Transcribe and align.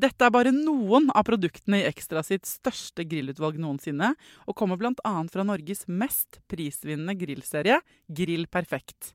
Dette 0.00 0.24
er 0.24 0.32
bare 0.32 0.52
noen 0.54 1.10
av 1.12 1.26
produktene 1.28 1.82
i 1.82 1.88
Ekstra 1.88 2.22
sitt 2.24 2.46
største 2.48 3.04
grillutvalg 3.04 3.58
noensinne, 3.60 4.14
og 4.48 4.56
kommer 4.56 4.78
bl.a. 4.80 5.12
fra 5.28 5.44
Norges 5.44 5.84
mest 5.92 6.38
prisvinnende 6.48 7.12
grillserie, 7.20 7.80
Grill 8.08 8.46
Perfekt. 8.48 9.12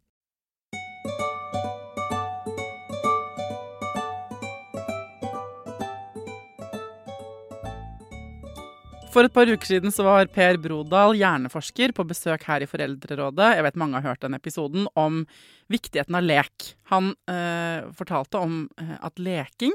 For 9.15 9.23
et 9.23 9.33
par 9.33 9.47
uker 9.47 9.65
siden 9.65 9.95
så 9.95 10.03
var 10.05 10.29
Per 10.35 10.59
Brodal, 10.61 11.15
hjerneforsker, 11.17 11.95
på 11.95 12.05
besøk 12.05 12.45
her 12.45 12.61
i 12.61 12.69
Foreldrerådet. 12.69 13.55
Jeg 13.55 13.65
vet 13.65 13.79
mange 13.79 14.03
har 14.03 14.11
hørt 14.11 14.27
den 14.27 14.37
episoden 14.37 14.85
om 14.99 15.23
viktigheten 15.71 16.19
av 16.19 16.29
lek. 16.29 16.71
Han 16.91 17.13
eh, 17.31 17.87
fortalte 17.95 18.43
om 18.43 18.65
eh, 18.83 18.97
at 18.99 19.23
leking 19.23 19.73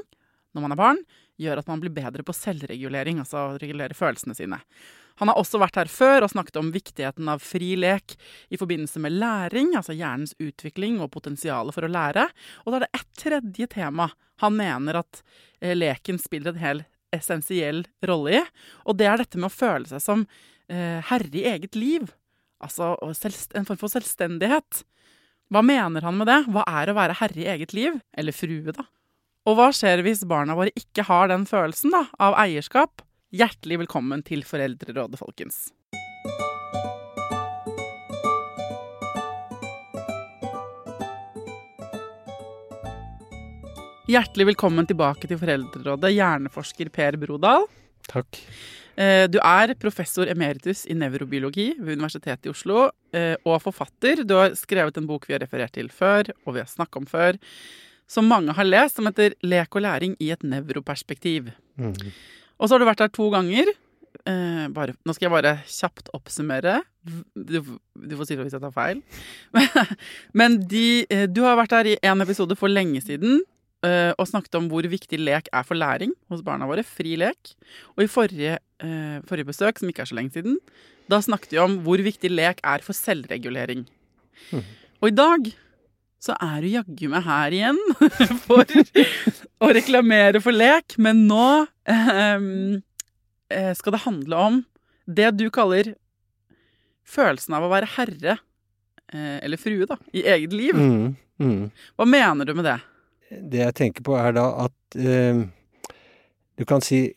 når 0.55 0.65
man 0.65 0.73
er 0.75 0.79
barn, 0.79 1.03
gjør 1.41 1.61
at 1.61 1.69
man 1.69 1.81
blir 1.81 1.93
bedre 1.95 2.25
på 2.25 2.35
selvregulering, 2.35 3.21
altså 3.21 3.39
å 3.43 3.59
regulere 3.61 3.97
følelsene 3.97 4.35
sine. 4.37 4.59
Han 5.21 5.29
har 5.29 5.37
også 5.37 5.59
vært 5.61 5.77
her 5.77 5.91
før 5.91 6.25
og 6.25 6.31
snakket 6.33 6.59
om 6.61 6.71
viktigheten 6.73 7.27
av 7.29 7.43
fri 7.43 7.73
lek 7.79 8.15
i 8.49 8.59
forbindelse 8.59 9.01
med 9.03 9.17
læring, 9.21 9.75
altså 9.77 9.95
hjernens 9.95 10.33
utvikling 10.41 10.99
og 11.01 11.11
potensialet 11.13 11.75
for 11.75 11.85
å 11.85 11.91
lære. 11.91 12.27
Og 12.65 12.71
da 12.71 12.79
er 12.79 12.85
det 12.85 13.01
ett 13.01 13.11
tredje 13.25 13.67
tema 13.75 14.09
han 14.41 14.55
mener 14.57 15.01
at 15.03 15.21
eh, 15.61 15.75
leken 15.77 16.17
spiller 16.21 16.55
en 16.55 16.63
hel 16.63 16.85
essensiell 17.13 17.83
rolle 18.07 18.39
i, 18.39 18.41
og 18.87 18.97
det 18.97 19.09
er 19.09 19.21
dette 19.21 19.37
med 19.37 19.51
å 19.51 19.53
føle 19.53 19.89
seg 19.89 20.01
som 20.01 20.23
eh, 20.71 21.03
herre 21.11 21.37
i 21.37 21.45
eget 21.51 21.77
liv. 21.77 22.07
Altså 22.61 22.95
en 23.03 23.67
form 23.67 23.79
for 23.81 23.91
selvstendighet. 23.91 24.83
Hva 25.51 25.61
mener 25.65 26.05
han 26.07 26.17
med 26.17 26.29
det? 26.31 26.39
Hva 26.49 26.63
er 26.79 26.89
å 26.89 26.97
være 26.97 27.17
herre 27.19 27.41
i 27.41 27.49
eget 27.51 27.75
liv? 27.75 27.97
Eller 28.17 28.35
frue, 28.35 28.73
da? 28.73 28.85
Og 29.49 29.55
hva 29.57 29.71
skjer 29.73 30.03
hvis 30.05 30.19
barna 30.29 30.53
våre 30.53 30.69
ikke 30.77 31.01
har 31.07 31.31
den 31.31 31.47
følelsen 31.49 31.89
da, 31.95 32.03
av 32.21 32.35
eierskap? 32.37 33.01
Hjertelig 33.33 33.79
velkommen 33.81 34.21
til 34.21 34.43
Foreldrerådet, 34.45 35.17
folkens. 35.17 35.71
Hjertelig 44.11 44.51
velkommen 44.51 44.85
tilbake 44.85 45.25
til 45.25 45.41
Foreldrerådet, 45.41 46.13
hjerneforsker 46.13 46.93
Per 46.93 47.17
Brodal. 47.25 47.65
Takk. 48.13 48.43
Eh, 48.93 49.25
du 49.25 49.41
er 49.41 49.73
professor 49.81 50.29
emeritus 50.29 50.85
i 50.85 50.93
nevrobiologi 50.93 51.71
ved 51.79 51.95
Universitetet 51.97 52.45
i 52.45 52.53
Oslo, 52.53 52.91
eh, 53.09 53.39
og 53.41 53.63
forfatter. 53.65 54.21
Du 54.21 54.37
har 54.37 54.53
skrevet 54.59 55.01
en 55.01 55.09
bok 55.09 55.25
vi 55.25 55.33
har 55.33 55.41
referert 55.41 55.73
til 55.73 55.89
før, 55.89 56.29
og 56.45 56.59
vi 56.59 56.61
har 56.61 56.69
snakket 56.69 57.01
om 57.01 57.09
før, 57.09 57.41
som 58.11 58.27
mange 58.27 58.55
har 58.57 58.67
lest, 58.67 58.97
som 58.97 59.07
heter 59.07 59.37
'Lek 59.43 59.75
og 59.75 59.85
læring 59.85 60.17
i 60.19 60.31
et 60.31 60.43
nevroperspektiv'. 60.43 61.53
Mm. 61.79 61.95
Og 62.59 62.67
så 62.67 62.75
har 62.75 62.79
du 62.79 62.85
vært 62.85 63.03
der 63.03 63.13
to 63.15 63.29
ganger. 63.31 63.71
Eh, 64.27 64.67
bare, 64.69 64.93
nå 65.05 65.15
skal 65.15 65.29
jeg 65.29 65.33
bare 65.33 65.53
kjapt 65.65 66.11
oppsummere. 66.13 66.81
Du, 67.33 67.79
du 67.95 68.17
får 68.17 68.27
si 68.27 68.35
det 68.35 68.43
hvis 68.45 68.57
jeg 68.57 68.61
tar 68.61 68.75
feil. 68.75 69.01
Men 70.39 70.59
de, 70.67 71.07
du 71.31 71.41
har 71.47 71.57
vært 71.57 71.73
der 71.73 71.93
i 71.93 71.97
en 72.03 72.21
episode 72.21 72.57
for 72.59 72.69
lenge 72.69 73.01
siden 73.01 73.41
eh, 73.87 74.11
og 74.13 74.27
snakket 74.29 74.59
om 74.59 74.67
hvor 74.71 74.85
viktig 74.85 75.19
lek 75.21 75.49
er 75.49 75.65
for 75.65 75.79
læring 75.79 76.13
hos 76.29 76.43
barna 76.45 76.67
våre. 76.69 76.85
Fri 76.85 77.15
lek. 77.19 77.55
Og 77.95 78.05
i 78.05 78.11
forrige, 78.11 78.59
eh, 78.83 79.17
forrige 79.25 79.49
besøk, 79.49 79.79
som 79.79 79.89
ikke 79.89 80.05
er 80.05 80.11
så 80.11 80.19
lenge 80.19 80.35
siden, 80.35 80.59
da 81.09 81.21
snakket 81.23 81.55
vi 81.55 81.63
om 81.63 81.79
hvor 81.85 82.01
viktig 82.03 82.31
lek 82.31 82.61
er 82.63 82.85
for 82.85 82.97
selvregulering. 82.97 83.87
Mm. 84.51 84.63
Og 85.01 85.09
i 85.09 85.17
dag 85.17 85.53
så 86.21 86.35
er 86.37 86.61
du 86.61 86.69
jaggu 86.69 87.07
meg 87.09 87.25
her 87.25 87.55
igjen 87.55 87.79
for 88.45 88.65
å 89.61 89.71
reklamere 89.73 90.41
for 90.43 90.53
lek, 90.53 90.97
men 91.01 91.25
nå 91.29 91.47
eh, 91.89 92.37
skal 93.77 93.97
det 93.97 94.03
handle 94.05 94.43
om 94.49 94.61
det 95.09 95.31
du 95.39 95.47
kaller 95.53 95.95
følelsen 97.09 97.57
av 97.57 97.65
å 97.65 97.71
være 97.71 97.89
herre, 97.97 98.37
eller 99.11 99.59
frue, 99.59 99.83
da, 99.89 99.97
i 100.15 100.21
eget 100.23 100.53
liv. 100.55 100.77
Mm, 100.77 101.17
mm. 101.41 101.65
Hva 101.99 102.05
mener 102.07 102.47
du 102.47 102.53
med 102.55 102.69
det? 102.69 102.77
Det 103.31 103.59
jeg 103.59 103.75
tenker 103.75 104.05
på, 104.07 104.15
er 104.15 104.37
da 104.37 104.45
at 104.69 104.95
eh, 104.95 105.41
du 106.55 106.67
kan 106.69 106.83
si 106.85 107.09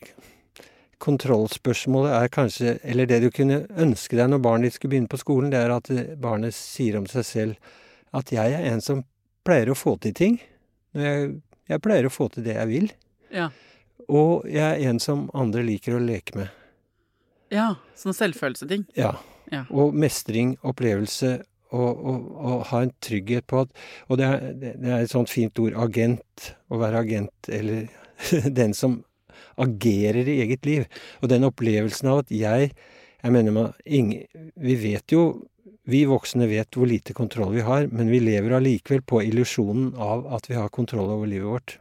Kontrollspørsmålet 1.04 2.14
er 2.16 2.30
kanskje 2.32 2.76
Eller 2.86 3.08
det 3.10 3.18
du 3.24 3.26
kunne 3.34 3.64
ønske 3.76 4.16
deg 4.16 4.30
når 4.30 4.42
barnet 4.44 4.68
ditt 4.68 4.78
skulle 4.78 4.94
begynne 4.94 5.10
på 5.12 5.20
skolen, 5.20 5.50
det 5.52 5.60
er 5.60 5.74
at 5.74 5.90
barnet 6.22 6.56
sier 6.56 6.96
om 7.00 7.08
seg 7.10 7.26
selv 7.28 7.74
at 8.14 8.32
jeg 8.34 8.56
er 8.56 8.66
en 8.70 8.82
som 8.84 9.02
pleier 9.44 9.72
å 9.72 9.78
få 9.78 9.96
til 10.02 10.14
ting. 10.16 10.40
Jeg, 10.96 11.34
jeg 11.70 11.82
pleier 11.84 12.08
å 12.08 12.12
få 12.12 12.28
til 12.32 12.46
det 12.46 12.56
jeg 12.56 12.70
vil. 12.70 12.90
Ja. 13.34 13.48
Og 14.08 14.44
jeg 14.50 14.64
er 14.64 14.90
en 14.90 15.00
som 15.02 15.26
andre 15.36 15.64
liker 15.66 15.96
å 15.96 16.02
leke 16.02 16.38
med. 16.38 16.52
Ja, 17.52 17.74
sånn 17.98 18.16
selvfølelseting. 18.16 18.86
Ja. 18.98 19.14
ja. 19.52 19.64
Og 19.70 19.94
mestring, 19.96 20.56
opplevelse, 20.66 21.38
og, 21.74 22.04
og, 22.06 22.26
og, 22.38 22.58
ha 22.70 22.84
en 22.84 22.92
trygghet 23.02 23.48
på 23.50 23.64
at 23.64 23.70
Og 24.06 24.18
det 24.20 24.26
er, 24.30 24.42
det 24.54 24.74
er, 24.78 25.00
et 25.00 25.10
sånt 25.10 25.32
fint 25.32 25.58
ord 25.58 25.74
agent. 25.86 26.52
Å 26.70 26.78
være 26.78 27.00
agent, 27.02 27.50
eller 27.50 27.88
den 28.60 28.76
som 28.76 29.00
agerer 29.60 30.28
i 30.28 30.40
eget 30.44 30.66
liv. 30.68 30.86
Og 31.22 31.32
den 31.32 31.46
opplevelsen 31.48 32.12
av 32.12 32.24
at 32.24 32.34
jeg 32.34 32.74
Jeg 33.24 33.32
mener 33.32 33.72
ingen, 33.86 34.26
Vi 34.60 34.74
vet 34.76 35.12
jo 35.12 35.46
Vi 35.84 36.04
voksne 36.08 36.46
vet 36.48 36.76
hvor 36.76 36.88
lite 36.88 37.12
kontroll 37.16 37.52
vi 37.52 37.64
har, 37.64 37.88
men 37.92 38.08
vi 38.08 38.22
lever 38.24 38.56
allikevel 38.56 39.02
på 39.04 39.20
illusjonen 39.26 39.92
av 40.00 40.24
at 40.32 40.48
vi 40.48 40.56
har 40.56 40.72
kontroll 40.72 41.10
over 41.12 41.28
livet 41.28 41.48
vårt. 41.48 41.76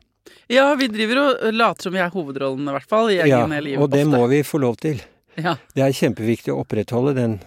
Ja, 0.51 0.73
vi 0.75 0.89
driver 0.91 1.21
og 1.21 1.55
later 1.55 1.87
som 1.87 1.95
vi 1.95 2.01
er 2.03 2.11
hovedrollen, 2.11 2.67
i 2.67 2.75
hvert 2.75 2.89
fall. 2.89 3.11
I 3.13 3.21
ja, 3.21 3.45
liv, 3.47 3.79
og 3.79 3.89
det 3.93 4.03
ofte. 4.03 4.11
må 4.11 4.27
vi 4.31 4.43
få 4.43 4.59
lov 4.59 4.75
til. 4.83 4.99
Ja. 5.39 5.55
Det 5.73 5.85
er 5.85 5.95
kjempeviktig 5.95 6.51
å 6.53 6.59
opprettholde 6.61 7.15
den 7.17 7.39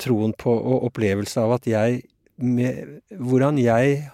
troen 0.00 0.32
på 0.38 0.54
og 0.54 0.86
opplevelse 0.88 1.42
av 1.42 1.58
at 1.58 1.68
jeg 1.68 2.02
med, 2.42 3.00
Hvordan 3.12 3.58
jeg 3.60 4.08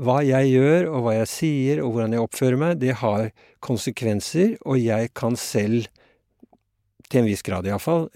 Hva 0.00 0.20
jeg 0.24 0.50
gjør, 0.54 0.86
og 0.90 1.02
hva 1.04 1.14
jeg 1.18 1.28
sier, 1.30 1.80
og 1.84 1.94
hvordan 1.94 2.14
jeg 2.16 2.24
oppfører 2.24 2.60
meg, 2.60 2.78
det 2.80 2.94
har 3.02 3.26
konsekvenser, 3.60 4.54
og 4.64 4.80
jeg 4.80 5.10
kan 5.14 5.36
selv, 5.36 5.86
til 7.06 7.20
en 7.20 7.28
viss 7.28 7.44
grad 7.44 7.68
iallfall, 7.68 8.08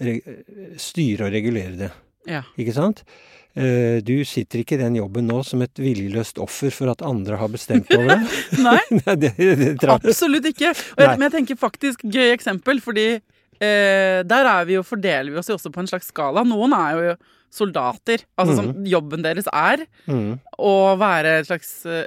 styre 0.81 1.29
og 1.29 1.35
regulere 1.35 1.77
det. 1.83 1.91
Ja. 2.29 2.43
Ikke 2.59 2.73
sant? 2.75 3.03
Eh, 3.55 3.99
Du 4.05 4.13
sitter 4.23 4.61
ikke 4.61 4.77
i 4.77 4.81
den 4.83 4.95
jobben 4.95 5.27
nå 5.27 5.41
som 5.43 5.61
et 5.65 5.73
viljeløst 5.81 6.37
offer 6.39 6.71
for 6.71 6.91
at 6.93 7.01
andre 7.01 7.35
har 7.41 7.49
bestemt 7.51 7.89
over 7.97 8.13
deg. 8.15 8.29
Nei, 8.67 8.79
det, 9.19 9.33
det, 9.37 9.89
absolutt 9.89 10.45
ikke. 10.53 10.71
Og 10.71 11.03
jeg, 11.03 11.17
men 11.17 11.27
jeg 11.27 11.35
tenker 11.39 11.59
faktisk 11.59 12.05
gøy 12.07 12.31
eksempel, 12.35 12.79
fordi 12.83 13.09
eh, 13.17 14.21
der 14.23 14.47
er 14.55 14.65
vi 14.69 14.77
jo, 14.79 14.83
fordeler 14.87 15.31
vi 15.33 15.37
oss 15.41 15.49
jo 15.51 15.57
også 15.59 15.71
på 15.73 15.83
en 15.83 15.89
slags 15.91 16.07
skala. 16.13 16.45
Noen 16.47 16.73
er 16.77 16.97
jo 17.11 17.15
soldater. 17.51 18.21
Altså 18.39 18.53
som 18.61 18.69
jobben 18.87 19.25
deres 19.25 19.49
er 19.51 19.81
Mm. 20.07 20.37
å 20.57 20.95
være 20.97 21.33
et 21.41 21.47
slags 21.49 21.71
eh, 21.85 22.05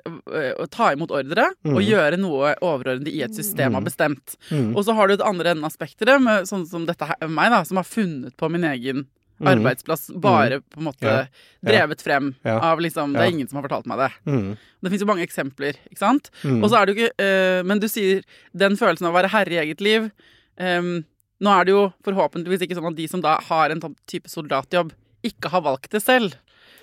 Å 0.57 0.65
ta 0.73 0.87
imot 0.95 1.13
ordre 1.13 1.51
og 1.67 1.77
Mm. 1.77 1.85
gjøre 1.85 2.17
noe 2.19 2.55
overordnet 2.65 3.13
i 3.13 3.21
et 3.27 3.35
system 3.37 3.75
har 3.77 3.85
bestemt. 3.85 4.39
Mm. 4.51 4.73
Og 4.75 4.87
så 4.87 4.95
har 4.97 5.07
du 5.09 5.15
et 5.19 5.21
andre 5.29 5.51
enden 5.53 5.65
av 5.69 5.75
spekteret, 5.77 6.49
sånn 6.49 6.65
som 6.67 6.87
dette 6.89 7.05
her, 7.05 7.29
meg, 7.29 7.51
da, 7.53 7.61
som 7.69 7.77
har 7.77 7.85
funnet 7.85 8.33
på 8.41 8.49
min 8.51 8.65
egen 8.65 9.05
arbeidsplass, 9.43 10.11
bare 10.21 10.61
på 10.61 10.79
en 10.79 10.85
måte 10.91 11.03
Mm. 11.05 11.29
Ja. 11.65 11.71
drevet 11.71 12.01
frem 12.03 12.35
Ja. 12.45 12.59
av 12.61 12.79
liksom 12.79 13.13
Det 13.13 13.21
er 13.23 13.31
ingen 13.33 13.49
som 13.49 13.57
har 13.59 13.69
fortalt 13.69 13.87
meg 13.87 13.99
det. 13.99 14.13
Mm. 14.27 14.57
Det 14.83 14.91
fins 14.91 15.01
jo 15.01 15.07
mange 15.07 15.27
eksempler, 15.27 15.75
ikke 15.91 15.99
sant? 15.99 16.31
Mm. 16.45 16.63
Og 16.63 16.71
så 16.71 16.77
er 16.81 16.87
det 16.87 16.95
jo 16.97 17.03
ikke 17.05 17.25
uh, 17.25 17.63
Men 17.65 17.79
du 17.81 17.89
sier 17.89 18.23
den 18.55 18.77
følelsen 18.77 19.07
av 19.07 19.15
å 19.15 19.19
være 19.23 19.31
herre 19.31 19.53
i 19.53 19.63
eget 19.67 19.81
liv 19.81 20.11
Um, 20.61 21.05
Nå 21.43 21.51
er 21.51 21.65
det 21.65 21.73
jo 21.75 21.93
forhåpentligvis 22.07 22.63
ikke 22.63 22.77
sånn 22.79 22.87
at 22.93 22.97
de 22.97 23.09
som 23.11 23.21
da 23.21 23.41
har 23.43 23.71
en 23.71 23.81
sånn 23.83 23.97
type 24.07 24.29
soldatjobb, 24.31 24.93
ikke 25.27 25.51
har 25.51 25.63
valgt 25.63 25.91
det 25.91 26.01
selv. 26.01 26.37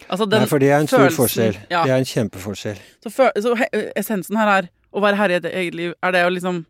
Altså 0.09 0.27
den 0.30 0.42
Nei, 0.44 0.47
for 0.51 0.59
det 0.59 0.69
er 0.74 0.80
en 0.81 0.88
stor 0.92 1.07
forskjell. 1.09 1.56
Ja. 1.71 1.86
Det 1.86 1.92
er 1.94 1.97
en 2.01 2.04
kjempeforskjell. 2.09 2.77
Så, 3.01 3.09
for, 3.15 3.31
så 3.39 3.56
he 3.56 3.69
essensen 3.95 4.36
her 4.36 4.51
er 4.57 4.69
å 4.92 5.00
være 5.00 5.15
herre 5.15 5.39
i 5.39 5.54
eget 5.63 5.74
liv. 5.80 5.94
Er 6.04 6.12
det 6.12 6.25
å 6.25 6.33
liksom 6.36 6.65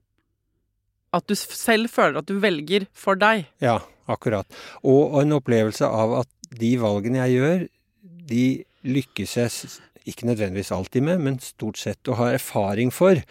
At 1.12 1.26
du 1.28 1.34
selv 1.36 1.90
føler 1.90 2.20
at 2.22 2.26
du 2.30 2.38
velger 2.40 2.86
for 2.94 3.16
deg. 3.16 3.48
Ja, 3.60 3.80
akkurat. 4.14 4.60
Og 4.88 5.20
en 5.22 5.38
opplevelse 5.38 5.88
av 5.88 6.20
at 6.24 6.52
de 6.60 6.76
valgene 6.82 7.24
jeg 7.26 7.40
gjør, 7.40 7.66
de 8.32 8.46
lykkes 8.88 9.38
jeg 9.38 9.80
ikke 10.10 10.28
nødvendigvis 10.30 10.72
alltid 10.74 11.06
med, 11.06 11.22
men 11.22 11.40
stort 11.44 11.78
sett, 11.82 12.02
å 12.10 12.18
ha 12.18 12.32
erfaring 12.34 12.90
for 12.94 13.22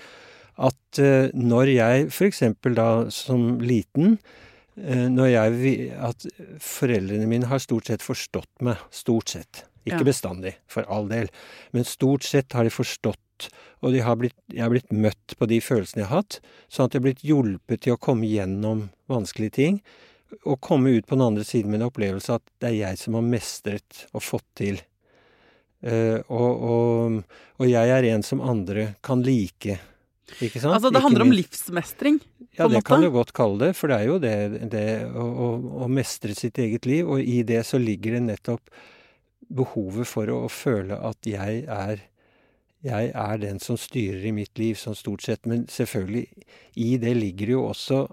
at 0.60 1.00
eh, 1.00 1.32
når 1.34 1.72
jeg 1.72 2.06
f.eks. 2.12 2.42
da 2.76 2.90
som 3.14 3.56
liten 3.64 4.18
eh, 4.76 5.06
når 5.08 5.30
jeg 5.32 5.76
At 5.96 6.26
foreldrene 6.62 7.26
mine 7.30 7.48
har 7.50 7.62
stort 7.62 7.88
sett 7.90 8.04
forstått 8.04 8.62
meg. 8.66 8.80
Stort 8.94 9.32
sett. 9.34 9.64
Ikke 9.88 10.04
Ja. 10.04 10.10
bestandig, 10.12 10.54
for 10.68 10.84
all 10.92 11.08
del. 11.08 11.30
Men 11.72 11.84
stort 11.88 12.22
sett 12.22 12.52
har 12.52 12.64
de 12.64 12.70
forstått, 12.70 13.48
og 13.82 13.94
de 13.94 14.02
har 14.04 14.16
blitt, 14.20 14.36
jeg 14.52 14.60
har 14.60 14.70
blitt 14.70 14.92
møtt 14.92 15.34
på 15.40 15.48
de 15.48 15.60
følelsene 15.64 16.04
jeg 16.04 16.10
har 16.10 16.20
hatt, 16.20 16.40
sånn 16.68 16.84
at 16.86 16.92
jeg 16.92 17.00
har 17.00 17.06
blitt 17.08 17.24
hjulpet 17.24 17.80
til 17.80 17.96
å 17.96 18.00
komme 18.00 18.28
gjennom 18.28 18.90
vanskelige 19.08 19.56
ting, 19.56 19.80
og 20.44 20.60
komme 20.64 20.94
ut 20.96 21.06
på 21.08 21.16
den 21.16 21.26
andre 21.26 21.44
siden 21.46 21.72
med 21.72 21.80
en 21.80 21.88
opplevelse 21.90 22.38
at 22.38 22.44
det 22.62 22.70
er 22.70 22.78
jeg 22.78 23.00
som 23.02 23.18
har 23.18 23.26
mestret 23.26 24.04
og 24.12 24.24
fått 24.24 24.46
til. 24.60 24.80
Uh, 25.80 26.20
og, 26.28 26.50
og, 26.70 27.38
og 27.60 27.70
jeg 27.70 27.94
er 27.94 28.10
en 28.10 28.24
som 28.26 28.42
andre 28.44 28.92
kan 29.04 29.24
like. 29.24 29.78
Ikke 30.38 30.60
sant? 30.60 30.74
Altså, 30.76 30.90
det 30.90 31.00
Ikke 31.00 31.06
handler 31.08 31.26
om 31.26 31.34
livsmestring. 31.34 32.20
ja, 32.58 32.68
det 32.68 32.78
måte. 32.78 32.86
kan 32.86 33.02
du 33.02 33.10
godt 33.10 33.32
kalle 33.36 33.58
det, 33.64 33.72
for 33.78 33.90
det 33.90 33.96
er 33.98 34.06
jo 34.06 34.18
det, 34.22 34.36
det 34.72 34.86
å, 35.08 35.24
å, 35.24 35.48
å 35.86 35.90
mestre 35.90 36.36
sitt 36.38 36.60
eget 36.62 36.86
liv. 36.86 37.08
Og 37.08 37.24
i 37.24 37.40
det 37.46 37.64
så 37.66 37.80
ligger 37.80 38.18
det 38.18 38.26
nettopp 38.28 38.70
behovet 39.50 40.06
for 40.06 40.30
å, 40.30 40.44
å 40.46 40.52
føle 40.52 41.00
at 41.10 41.26
jeg 41.26 41.64
er 41.66 42.06
jeg 42.80 43.10
er 43.12 43.40
den 43.42 43.58
som 43.60 43.76
styrer 43.76 44.22
i 44.30 44.32
mitt 44.32 44.56
liv, 44.56 44.78
sånn 44.80 44.96
stort 44.96 45.24
sett. 45.26 45.44
Men 45.44 45.66
selvfølgelig, 45.68 46.24
i 46.80 46.94
det 47.00 47.12
ligger 47.18 47.54
jo 47.56 47.64
også 47.68 48.06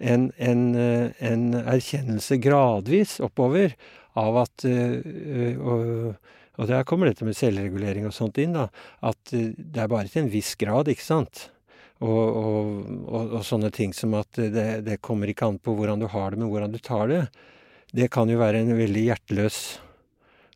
en, 0.00 0.30
en, 0.36 0.66
eh, 0.74 1.22
en 1.30 1.46
erkjennelse 1.60 2.40
gradvis 2.42 3.18
oppover 3.24 3.76
av 4.18 4.40
at 4.42 4.64
eh, 4.68 5.56
og, 5.60 6.16
og 6.60 6.68
der 6.68 6.86
kommer 6.88 7.10
dette 7.10 7.26
med 7.28 7.38
selvregulering 7.38 8.08
og 8.08 8.16
sånt 8.16 8.40
inn, 8.42 8.56
da. 8.56 8.68
At 9.06 9.34
eh, 9.36 9.52
det 9.56 9.84
er 9.84 9.92
bare 9.92 10.10
til 10.10 10.24
en 10.24 10.32
viss 10.32 10.54
grad, 10.60 10.90
ikke 10.90 11.06
sant. 11.06 11.48
Og, 12.00 12.16
og, 12.16 12.72
og, 13.04 13.36
og 13.38 13.44
sånne 13.44 13.68
ting 13.76 13.92
som 13.96 14.16
at 14.16 14.40
det, 14.40 14.68
det 14.86 15.02
kommer 15.04 15.28
ikke 15.28 15.50
an 15.50 15.60
på 15.60 15.76
hvordan 15.76 16.00
du 16.00 16.08
har 16.08 16.32
det, 16.32 16.40
men 16.40 16.48
hvordan 16.48 16.72
du 16.72 16.80
tar 16.80 17.12
det. 17.12 17.22
Det 17.92 18.08
kan 18.12 18.30
jo 18.30 18.40
være 18.40 18.62
en 18.62 18.72
veldig 18.78 19.02
hjerteløs 19.10 19.60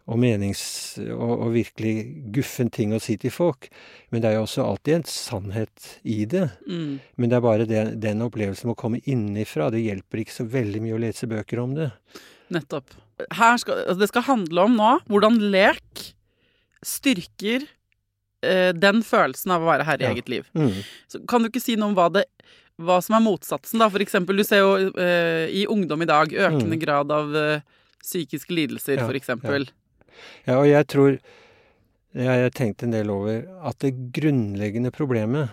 og 0.07 0.19
menings... 0.21 0.63
Og, 1.01 1.33
og 1.47 1.53
virkelig 1.55 1.95
guffen 2.35 2.69
ting 2.71 2.93
å 2.93 3.01
si 3.03 3.17
til 3.21 3.33
folk. 3.33 3.69
Men 4.13 4.21
det 4.25 4.31
er 4.31 4.37
jo 4.39 4.45
også 4.47 4.65
alltid 4.67 4.99
en 4.99 5.07
sannhet 5.09 5.87
i 6.05 6.25
det. 6.29 6.49
Mm. 6.69 6.99
Men 7.17 7.31
det 7.33 7.39
er 7.39 7.45
bare 7.47 7.67
den, 7.71 7.95
den 8.03 8.21
opplevelsen 8.27 8.69
med 8.69 8.77
å 8.77 8.81
komme 8.85 9.01
innenfra. 9.09 9.71
Det 9.73 9.81
hjelper 9.85 10.21
ikke 10.25 10.37
så 10.37 10.45
veldig 10.53 10.83
mye 10.85 10.99
å 10.99 11.01
lese 11.07 11.29
bøker 11.31 11.63
om 11.65 11.73
det. 11.79 11.89
Nettopp. 12.53 12.93
Her 13.33 13.57
skal, 13.63 13.85
altså 13.87 14.01
det 14.03 14.11
skal 14.11 14.27
handle 14.27 14.67
om 14.69 14.75
nå 14.77 14.91
hvordan 15.09 15.39
lek 15.55 16.11
styrker 16.85 17.63
eh, 18.45 18.73
den 18.77 19.01
følelsen 19.07 19.55
av 19.55 19.63
å 19.65 19.71
være 19.71 19.87
herre 19.89 20.05
i 20.05 20.09
Ja. 20.09 20.13
eget 20.17 20.29
liv. 20.29 20.49
Mm. 20.55 20.83
Så 21.09 21.23
kan 21.31 21.43
du 21.43 21.49
ikke 21.49 21.63
si 21.63 21.77
noe 21.81 21.93
om 21.93 21.97
hva, 21.97 22.11
det, 22.13 22.27
hva 22.77 22.99
som 23.05 23.17
er 23.17 23.25
motsatsen, 23.25 23.81
da? 23.81 23.89
For 23.89 24.05
eksempel, 24.05 24.37
du 24.37 24.45
ser 24.45 24.61
jo 24.65 24.75
eh, 25.01 25.47
i 25.49 25.65
ungdom 25.71 26.03
i 26.05 26.11
dag 26.11 26.29
økende 26.35 26.75
Mm. 26.77 26.83
grad 26.83 27.11
av 27.15 27.35
eh, 27.37 27.61
psykiske 28.05 28.53
lidelser, 28.53 28.99
Ja, 29.01 29.07
for 29.09 29.15
eksempel. 29.17 29.65
Ja, 29.71 29.73
og 30.47 30.69
jeg 30.69 30.87
tror 30.87 31.19
Jeg 32.15 32.43
har 32.45 32.53
tenkt 32.55 32.85
en 32.87 32.93
del 32.93 33.11
over 33.11 33.43
at 33.67 33.81
det 33.83 34.13
grunnleggende 34.15 34.93
problemet 34.95 35.51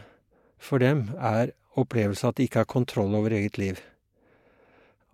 for 0.62 0.78
dem 0.78 1.08
er 1.18 1.56
opplevelse 1.74 2.28
av 2.28 2.36
at 2.36 2.38
de 2.38 2.46
ikke 2.46 2.62
har 2.62 2.69
kontroll 2.69 3.16
over 3.18 3.34
eget 3.34 3.58
liv. 3.58 3.80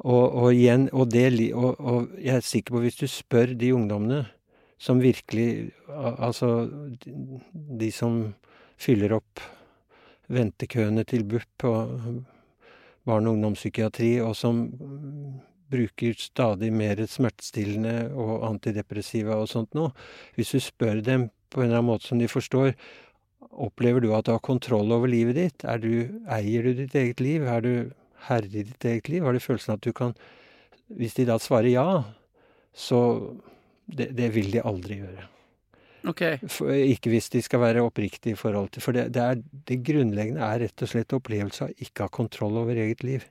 Og, 0.04 0.26
og 0.28 0.52
igjen, 0.52 0.90
og, 0.92 1.08
det, 1.14 1.54
og, 1.54 1.80
og 1.80 2.10
jeg 2.20 2.36
er 2.36 2.44
sikker 2.44 2.76
på 2.76 2.82
hvis 2.84 3.00
du 3.00 3.08
spør 3.08 3.56
de 3.56 3.72
ungdommene 3.74 4.26
som 4.78 5.00
virkelig 5.02 5.72
Altså 5.88 6.70
de, 7.80 7.92
som 7.92 8.36
fyller 8.78 9.16
opp 9.16 9.42
ventekøene 10.28 11.04
til 11.08 11.24
BUP 11.24 11.64
og 11.66 12.26
barne- 13.08 13.30
og 13.30 13.38
ungdomspsykiatri, 13.38 14.20
og 14.22 14.36
som 14.36 14.68
bruker 15.72 16.16
stadig 16.20 16.72
mer 16.74 17.02
smertestillende 17.10 18.12
og 18.16 18.46
antidepressiva 18.48 19.38
og 19.38 19.50
sånt 19.52 19.76
nå. 19.78 19.90
Hvis 20.38 20.54
du 20.56 20.62
spør 20.64 21.02
dem 21.06 21.30
på 21.52 21.62
en 21.62 21.70
eller 21.70 21.82
annen 21.82 21.92
måte 21.92 22.10
som 22.10 22.22
de 22.22 22.30
forstår, 22.32 22.74
opplever 23.58 24.04
du 24.04 24.12
at 24.16 24.28
du 24.28 24.34
har 24.34 24.44
kontroll 24.44 24.92
over 24.94 25.10
livet 25.12 25.38
ditt? 25.38 25.66
Er 25.68 25.82
du, 25.82 25.92
eier 26.34 26.68
du 26.68 26.74
ditt 26.78 26.96
eget 26.98 27.24
liv? 27.24 27.48
Er 27.48 27.64
du 27.66 27.72
herre 28.28 28.50
i 28.52 28.66
ditt 28.68 28.86
eget 28.86 29.10
liv? 29.12 29.26
Har 29.26 29.34
du 29.34 29.44
følelsen 29.44 29.78
at 29.78 29.86
du 29.86 29.94
kan 29.94 30.16
Hvis 30.88 31.18
de 31.18 31.26
da 31.28 31.36
svarer 31.36 31.68
ja, 31.68 32.04
så 32.72 33.00
det, 33.86 34.14
det 34.16 34.30
vil 34.36 34.54
de 34.54 34.62
aldri 34.64 35.02
gjøre. 35.02 35.26
Ok. 36.08 36.22
For, 36.48 36.72
ikke 36.72 37.12
hvis 37.12 37.28
de 37.34 37.42
skal 37.44 37.60
være 37.60 37.84
oppriktige 37.84 38.38
i 38.38 38.40
forhold 38.40 38.70
til 38.72 38.86
For 38.86 38.96
det, 38.96 39.10
det, 39.16 39.24
er, 39.24 39.42
det 39.68 39.82
grunnleggende 39.84 40.46
er 40.46 40.62
rett 40.64 40.84
og 40.86 40.92
slett 40.92 41.16
opplevelse 41.18 41.68
av 41.68 41.84
ikke 41.84 42.06
å 42.06 42.08
ha 42.08 42.16
kontroll 42.20 42.62
over 42.62 42.80
eget 42.80 43.04
liv. 43.04 43.26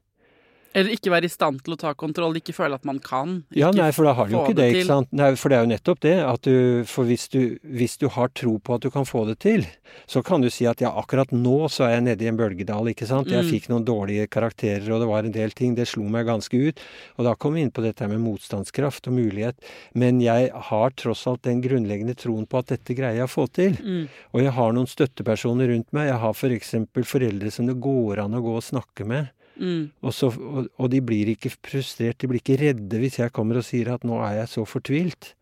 Eller 0.76 0.92
ikke 0.92 1.08
være 1.14 1.24
i 1.24 1.32
stand 1.32 1.62
til 1.64 1.72
å 1.72 1.78
ta 1.80 1.94
kontroll, 1.96 2.36
ikke 2.36 2.52
føle 2.52 2.76
at 2.76 2.84
man 2.84 2.98
kan. 3.00 3.38
Ja, 3.56 3.70
nei, 3.72 3.88
for 3.96 4.04
da 4.04 4.12
har 4.18 4.28
du 4.28 4.34
jo 4.34 4.42
ikke 4.44 4.58
det, 4.58 4.66
ikke 4.74 4.86
sant. 4.90 5.08
Nei, 5.16 5.30
for 5.40 5.48
det 5.48 5.56
er 5.56 5.64
jo 5.64 5.70
nettopp 5.72 6.02
det. 6.04 6.12
At 6.28 6.42
du, 6.44 6.84
for 6.90 7.08
hvis 7.08 7.24
du, 7.32 7.38
hvis 7.64 7.96
du 8.02 8.10
har 8.12 8.28
tro 8.36 8.58
på 8.60 8.76
at 8.76 8.84
du 8.84 8.90
kan 8.92 9.08
få 9.08 9.22
det 9.30 9.38
til, 9.40 9.64
så 10.10 10.20
kan 10.26 10.44
du 10.44 10.50
si 10.52 10.66
at 10.68 10.82
ja, 10.84 10.90
akkurat 11.00 11.32
nå 11.32 11.70
så 11.72 11.86
er 11.88 11.94
jeg 11.96 12.04
nede 12.10 12.26
i 12.26 12.28
en 12.28 12.36
bølgedal, 12.36 12.90
ikke 12.92 13.08
sant. 13.08 13.30
Jeg 13.32 13.46
Mm. 13.46 13.50
fikk 13.54 13.68
noen 13.72 13.84
dårlige 13.88 14.26
karakterer, 14.28 14.84
og 14.92 15.00
det 15.00 15.08
var 15.08 15.24
en 15.24 15.32
del 15.32 15.50
ting. 15.56 15.74
Det 15.74 15.88
slo 15.88 16.04
meg 16.12 16.26
ganske 16.28 16.52
ut. 16.68 16.80
Og 17.16 17.24
da 17.24 17.34
kom 17.34 17.54
vi 17.56 17.62
inn 17.64 17.72
på 17.72 17.82
dette 17.82 18.06
med 18.08 18.20
motstandskraft 18.20 19.08
og 19.08 19.16
mulighet. 19.16 19.56
Men 19.94 20.20
jeg 20.20 20.50
har 20.52 20.90
tross 20.90 21.26
alt 21.26 21.42
den 21.48 21.62
grunnleggende 21.64 22.14
troen 22.14 22.44
på 22.46 22.58
at 22.60 22.66
dette 22.74 22.94
greier 22.94 23.22
jeg 23.22 23.28
å 23.30 23.32
få 23.32 23.46
til. 23.50 23.72
Mm. 23.80 24.08
Og 24.34 24.42
jeg 24.42 24.52
har 24.52 24.72
noen 24.76 24.86
støttepersoner 24.90 25.72
rundt 25.72 25.92
meg. 25.96 26.10
Jeg 26.10 26.20
har 26.20 26.34
f.eks. 26.36 26.74
foreldre 27.06 27.50
som 27.50 27.66
det 27.66 27.80
går 27.80 28.20
an 28.26 28.34
å 28.36 28.42
gå 28.44 28.56
og 28.60 28.62
snakke 28.66 29.06
med. 29.08 29.30
Mm. 29.56 29.88
Og, 30.04 30.12
så, 30.12 30.28
og, 30.28 30.68
og 30.76 30.90
de 30.92 31.00
blir 31.04 31.32
ikke 31.32 31.54
frustrert, 31.54 32.18
de 32.20 32.28
blir 32.30 32.42
ikke 32.42 32.58
redde 32.60 33.00
hvis 33.00 33.20
jeg 33.22 33.32
kommer 33.36 33.60
og 33.60 33.66
sier 33.66 33.94
at 33.94 34.04
nå 34.06 34.20
er 34.26 34.42
jeg 34.42 34.52
så 34.52 34.66
fortvilt. 34.68 35.32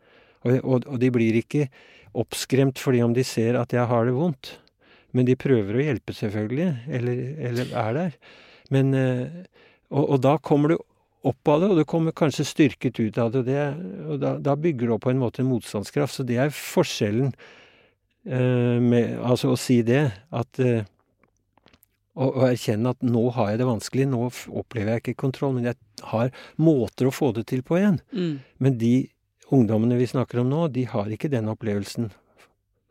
Og, 0.44 0.60
og, 0.84 0.96
de 1.00 1.10
blir 1.12 1.40
ikke 1.40 1.68
oppskremt 2.20 2.78
fordi 2.78 3.02
om 3.02 3.14
de 3.16 3.24
ser 3.26 3.58
at 3.58 3.72
jeg 3.74 3.88
har 3.90 4.06
det 4.06 4.14
vondt. 4.16 4.54
Men 5.14 5.28
de 5.28 5.38
prøver 5.38 5.78
å 5.78 5.84
hjelpe, 5.84 6.14
selvfølgelig, 6.16 6.70
eller, 6.98 7.20
eller 7.48 7.76
er 7.78 7.96
der. 7.98 8.16
Men, 8.74 8.90
eh, 8.98 9.36
og 9.94 10.16
da 10.24 10.34
kommer 10.42 10.74
du 10.74 10.78
opp 11.24 11.48
av 11.48 11.62
det, 11.62 11.68
og 11.72 11.78
du 11.78 11.84
kommer 11.88 12.16
kanskje 12.16 12.46
styrket 12.48 12.98
ut 13.00 13.18
av 13.20 13.32
det. 13.32 13.40
Og, 13.40 13.46
det, 13.48 13.60
og 14.04 14.18
da, 14.22 14.34
da 14.42 14.56
bygger 14.60 14.90
du 14.90 14.96
opp 14.96 15.04
på 15.06 15.12
en 15.14 15.22
måte 15.22 15.42
en 15.42 15.50
motstandskraft. 15.50 16.18
Så 16.18 16.26
det 16.28 16.40
er 16.42 16.54
forskjellen 16.54 17.30
eh, 17.32 18.82
med 18.82 19.16
Altså 19.24 19.54
å 19.54 19.60
si 19.60 19.80
det, 19.86 20.04
at 20.34 20.60
eh, 20.62 20.84
og, 22.14 22.38
erkjenne 22.48 22.94
at 22.94 23.02
nå 23.02 23.24
har 23.34 23.52
jeg 23.52 23.60
det 23.60 23.68
vanskelig, 23.68 24.06
nå 24.10 24.28
opplever 24.60 24.94
jeg 24.94 25.02
ikke 25.02 25.20
kontroll, 25.24 25.56
men 25.56 25.70
jeg 25.70 25.78
har 26.12 26.30
måter 26.62 27.08
å 27.08 27.14
få 27.14 27.32
det 27.34 27.46
til 27.50 27.64
på 27.66 27.80
igjen. 27.80 28.00
Mm. 28.14 28.34
Men 28.62 28.78
de 28.78 28.94
ungdommene 29.54 29.98
vi 29.98 30.08
snakker 30.10 30.42
om 30.42 30.50
nå, 30.50 30.68
de 30.74 30.86
har 30.90 31.10
ikke 31.10 31.32
den 31.32 31.50
opplevelsen. 31.52 32.12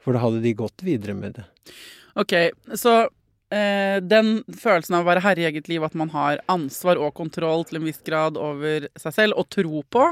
For 0.03 0.15
da 0.15 0.24
hadde 0.25 0.44
de 0.44 0.56
gått 0.60 0.84
videre 0.84 1.15
med 1.15 1.39
det. 1.39 1.46
Ok, 2.20 2.36
så 2.75 2.98
eh, 3.53 3.98
den 4.03 4.36
følelsen 4.51 5.00
av 5.00 5.06
å 5.06 5.10
være 5.13 5.24
herre 5.24 5.46
i 5.46 5.48
eget 5.48 5.72
liv, 5.72 5.86
at 5.88 5.96
man 5.98 6.12
har 6.13 6.44
ansvar 6.51 7.00
og 7.00 7.15
kontroll 7.18 7.63
til 7.70 7.80
en 7.80 7.88
viss 7.88 8.03
grad 8.06 8.38
over 8.39 8.89
seg 9.00 9.15
selv, 9.15 9.39
og 9.39 9.50
tro 9.56 9.86
på 9.88 10.10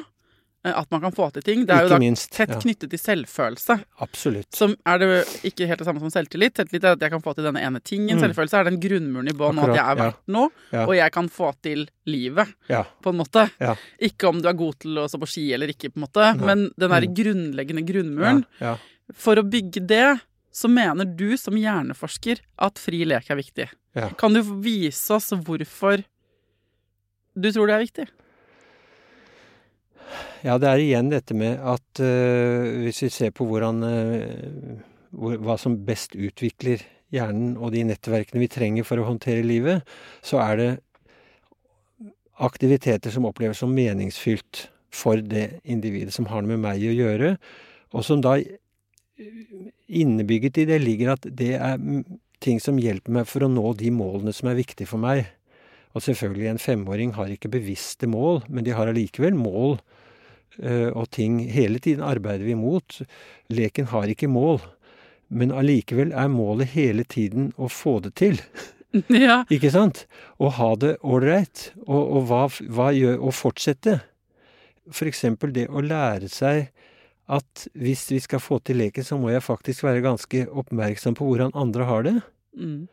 at 0.64 0.92
man 0.94 1.02
kan 1.02 1.14
få 1.16 1.28
til 1.34 1.44
ting. 1.46 1.64
Det 1.66 1.74
er 1.74 1.88
jo 1.88 1.92
da 1.96 1.98
minst, 2.02 2.30
tett 2.36 2.52
ja. 2.54 2.60
knyttet 2.62 2.92
til 2.94 3.00
selvfølelse. 3.02 3.80
Absolutt. 4.06 4.50
Som 4.54 4.76
er 4.86 5.00
det 5.02 5.10
ikke 5.48 5.66
helt 5.70 5.82
det 5.82 5.88
samme 5.88 6.04
som 6.04 6.12
selvtillit. 6.14 6.54
Selvtillit 6.60 6.86
er 6.86 6.98
at 6.98 7.06
jeg 7.06 7.14
kan 7.16 7.24
få 7.26 7.34
til 7.38 7.48
denne 7.48 7.64
ene 7.66 7.82
tingen. 7.82 8.22
Selvfølelse 8.22 8.60
er 8.60 8.70
den 8.70 8.78
grunnmuren 8.84 9.32
i 9.32 9.36
bånn, 9.38 9.62
at 9.64 9.74
jeg 9.74 9.82
er 9.82 10.00
verdt 10.04 10.20
ja. 10.22 10.34
noe. 10.38 10.54
Ja. 10.70 10.86
Og 10.86 10.94
jeg 11.00 11.16
kan 11.18 11.32
få 11.34 11.50
til 11.66 11.88
livet, 12.10 12.54
Ja. 12.70 12.84
på 13.02 13.14
en 13.14 13.20
måte. 13.24 13.48
Ja. 13.62 13.74
Ikke 14.02 14.30
om 14.30 14.42
du 14.42 14.50
er 14.52 14.58
god 14.60 14.78
til 14.86 15.02
å 15.02 15.08
stå 15.10 15.22
på 15.24 15.32
ski 15.34 15.48
eller 15.58 15.74
ikke, 15.74 15.90
på 15.90 16.02
en 16.02 16.06
måte. 16.06 16.30
Men 16.42 16.68
den 16.78 16.94
der 16.94 17.10
grunnleggende 17.22 17.86
grunnmuren. 17.88 18.46
Ja. 18.62 18.78
For 19.18 19.42
å 19.42 19.48
bygge 19.48 19.82
det, 19.90 20.06
så 20.54 20.70
mener 20.70 21.08
du 21.08 21.34
som 21.40 21.58
hjerneforsker 21.58 22.44
at 22.62 22.80
fri 22.80 23.02
lek 23.08 23.32
er 23.32 23.40
viktig. 23.40 23.70
Kan 24.20 24.36
du 24.38 24.44
vise 24.64 25.18
oss 25.18 25.32
hvorfor 25.34 26.04
du 27.32 27.48
tror 27.52 27.70
det 27.70 27.76
er 27.76 27.86
viktig? 27.86 28.06
Ja, 30.42 30.56
det 30.58 30.70
er 30.72 30.82
igjen 30.82 31.12
dette 31.12 31.36
med 31.38 31.60
at 31.62 32.02
uh, 32.02 32.82
hvis 32.82 33.04
vi 33.06 33.12
ser 33.14 33.34
på 33.36 33.46
hvordan 33.46 33.84
uh, 33.86 34.80
hvor, 35.14 35.36
Hva 35.38 35.58
som 35.62 35.78
best 35.86 36.16
utvikler 36.18 36.82
hjernen 37.14 37.58
og 37.60 37.74
de 37.76 37.84
nettverkene 37.86 38.42
vi 38.42 38.50
trenger 38.50 38.88
for 38.88 39.02
å 39.02 39.06
håndtere 39.10 39.44
livet, 39.44 39.84
så 40.24 40.40
er 40.40 40.58
det 40.58 40.70
aktiviteter 42.42 43.12
som 43.14 43.28
oppleves 43.28 43.60
som 43.62 43.74
meningsfylt 43.76 44.70
for 44.96 45.20
det 45.20 45.60
individet 45.68 46.16
som 46.16 46.30
har 46.32 46.42
noe 46.42 46.56
med 46.56 46.64
meg 46.64 46.86
å 46.88 46.96
gjøre, 46.96 47.34
og 47.92 48.06
som 48.08 48.24
da 48.24 48.38
innebygget 49.92 50.62
i 50.64 50.68
det 50.72 50.80
ligger 50.82 51.14
at 51.14 51.28
det 51.28 51.52
er 51.60 51.78
ting 52.42 52.64
som 52.64 52.80
hjelper 52.80 53.20
meg 53.20 53.28
for 53.30 53.44
å 53.44 53.52
nå 53.52 53.76
de 53.78 53.92
målene 53.94 54.34
som 54.34 54.50
er 54.50 54.58
viktige 54.58 54.90
for 54.90 55.04
meg. 55.04 55.28
Og 55.92 56.08
selvfølgelig, 56.08 56.48
en 56.54 56.64
femåring 56.64 57.12
har 57.20 57.30
ikke 57.30 57.52
bevisste 57.52 58.08
mål, 58.10 58.46
men 58.48 58.66
de 58.66 58.74
har 58.76 58.90
allikevel 58.90 59.36
mål 59.38 59.76
og 60.60 61.08
ting. 61.16 61.40
Hele 61.52 61.80
tiden 61.80 62.04
arbeider 62.06 62.46
vi 62.46 62.58
mot. 62.60 63.00
Leken 63.54 63.88
har 63.94 64.12
ikke 64.12 64.30
mål, 64.32 64.60
men 65.32 65.54
allikevel 65.56 66.12
er 66.12 66.32
målet 66.32 66.74
hele 66.76 67.06
tiden 67.08 67.52
å 67.58 67.70
få 67.72 68.00
det 68.04 68.16
til. 68.20 68.40
ja. 69.28 69.42
Ikke 69.54 69.72
sant? 69.74 70.06
Å 70.38 70.52
ha 70.58 70.72
det 70.80 70.98
ålreit, 71.08 71.72
og, 71.88 72.02
og 72.02 72.30
hva, 72.30 72.46
hva 72.72 72.92
gjør 72.96 73.22
Å 73.24 73.34
fortsette. 73.36 74.00
For 74.92 75.08
eksempel 75.08 75.54
det 75.56 75.70
å 75.70 75.84
lære 75.86 76.28
seg 76.32 76.72
at 77.32 77.68
hvis 77.80 78.10
vi 78.12 78.20
skal 78.20 78.42
få 78.44 78.60
til 78.66 78.82
leken, 78.82 79.06
så 79.08 79.16
må 79.20 79.32
jeg 79.32 79.46
faktisk 79.46 79.86
være 79.86 80.04
ganske 80.04 80.48
oppmerksom 80.50 81.16
på 81.16 81.28
hvordan 81.30 81.56
andre 81.56 81.88
har 81.88 82.04
det. 82.08 82.18
Mm. 82.58 82.90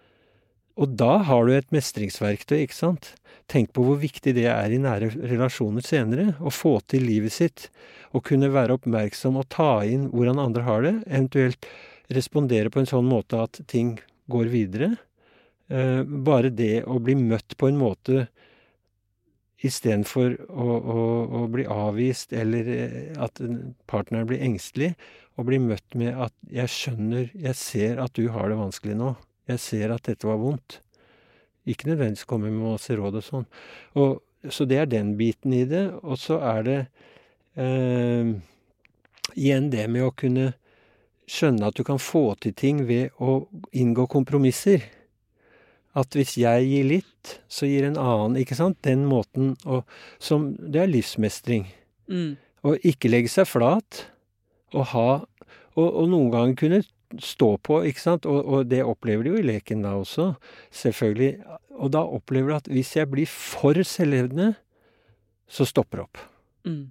Og 0.78 0.94
da 0.99 1.18
har 1.26 1.47
du 1.47 1.54
et 1.56 1.73
mestringsverktøy, 1.75 2.61
ikke 2.62 2.76
sant? 2.76 3.12
Tenk 3.50 3.73
på 3.75 3.82
hvor 3.82 3.99
viktig 3.99 4.35
det 4.37 4.47
er 4.52 4.70
i 4.70 4.78
nære 4.78 5.11
relasjoner 5.16 5.82
senere. 5.82 6.37
Å 6.38 6.52
få 6.54 6.76
til 6.87 7.06
livet 7.08 7.35
sitt. 7.35 7.66
Å 8.14 8.23
kunne 8.25 8.52
være 8.54 8.76
oppmerksom 8.78 9.40
og 9.40 9.49
ta 9.50 9.80
inn 9.88 10.06
hvordan 10.12 10.38
andre 10.42 10.66
har 10.68 10.85
det. 10.87 10.94
Eventuelt 11.08 11.66
respondere 12.14 12.70
på 12.70 12.82
en 12.82 12.90
sånn 12.90 13.08
måte 13.08 13.40
at 13.42 13.58
ting 13.66 13.97
går 14.30 14.52
videre. 14.52 14.92
Eh, 15.68 16.02
bare 16.04 16.52
det 16.54 16.85
å 16.87 17.00
bli 17.02 17.16
møtt 17.18 17.56
på 17.58 17.68
en 17.68 17.80
måte 17.80 18.28
istedenfor 19.66 20.37
å, 20.47 20.66
å, 20.78 21.00
å 21.40 21.47
bli 21.50 21.66
avvist 21.68 22.32
eller 22.37 22.70
eh, 22.73 23.08
at 23.18 23.42
partneren 23.90 24.28
blir 24.30 24.44
engstelig, 24.47 24.92
å 25.38 25.44
bli 25.47 25.58
møtt 25.62 25.99
med 25.99 26.14
at 26.14 26.35
'jeg 26.50 26.70
skjønner, 26.73 27.30
jeg 27.35 27.54
ser 27.58 28.00
at 28.02 28.14
du 28.14 28.28
har 28.35 28.49
det 28.49 28.58
vanskelig 28.58 28.97
nå'. 28.99 29.16
Jeg 29.49 29.62
ser 29.62 29.95
at 29.95 30.09
dette 30.09 30.28
var 30.28 30.40
vondt. 30.40 30.81
Ikke 31.69 31.90
nødvendigvis 31.90 32.28
komme 32.28 32.50
med 32.52 32.64
masse 32.64 32.97
råd 32.97 33.21
og 33.21 33.25
sånn. 33.25 33.47
Og, 34.00 34.21
så 34.49 34.64
det 34.69 34.78
er 34.81 34.88
den 34.88 35.17
biten 35.19 35.52
i 35.57 35.64
det. 35.69 35.87
Og 36.02 36.21
så 36.21 36.38
er 36.45 36.64
det 36.64 36.78
eh, 37.61 38.33
igjen 39.35 39.71
det 39.73 39.88
med 39.93 40.07
å 40.07 40.14
kunne 40.17 40.52
skjønne 41.28 41.69
at 41.69 41.76
du 41.76 41.85
kan 41.85 42.00
få 42.00 42.33
til 42.40 42.55
ting 42.57 42.85
ved 42.88 43.12
å 43.21 43.43
inngå 43.76 44.09
kompromisser. 44.11 44.87
At 45.99 46.14
hvis 46.17 46.37
jeg 46.40 46.69
gir 46.69 46.87
litt, 46.88 47.38
så 47.50 47.69
gir 47.69 47.88
en 47.88 47.99
annen. 48.00 48.38
Ikke 48.40 48.57
sant? 48.57 48.78
Den 48.87 49.05
måten 49.09 49.57
å 49.64 49.83
som, 50.23 50.55
Det 50.57 50.85
er 50.85 50.93
livsmestring. 50.93 51.67
Mm. 52.09 52.37
Ikke 52.87 53.11
legge 53.11 53.33
seg 53.33 53.49
flat. 53.49 54.07
Og 54.76 54.93
ha 54.93 55.11
Og, 55.78 55.87
og 55.95 56.09
noen 56.11 56.31
ganger 56.33 56.55
kunne 56.59 56.78
stå 57.22 57.56
på, 57.64 57.80
ikke 57.88 58.02
sant. 58.02 58.28
Og, 58.28 58.44
og 58.44 58.70
det 58.70 58.82
opplever 58.84 59.26
de 59.26 59.34
jo 59.34 59.40
i 59.40 59.46
leken 59.46 59.84
da 59.86 59.96
også, 59.98 60.32
selvfølgelig. 60.74 61.32
Og 61.78 61.92
da 61.94 62.02
opplever 62.04 62.52
du 62.52 62.56
at 62.58 62.70
hvis 62.72 62.96
jeg 62.96 63.10
blir 63.10 63.28
for 63.30 63.78
selvhevdende, 63.82 64.52
så 65.48 65.64
stopper 65.64 65.98
det 65.98 66.04
opp. 66.04 66.22
Mm. 66.68 66.84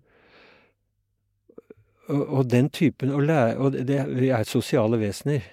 Og, 2.08 2.24
og 2.40 2.50
den 2.50 2.70
typen 2.72 3.12
å 3.12 3.20
lære 3.20 3.58
Og 3.60 3.76
det, 3.86 3.98
vi 4.16 4.30
er 4.32 4.48
sosiale 4.48 4.98
vesener. 4.98 5.44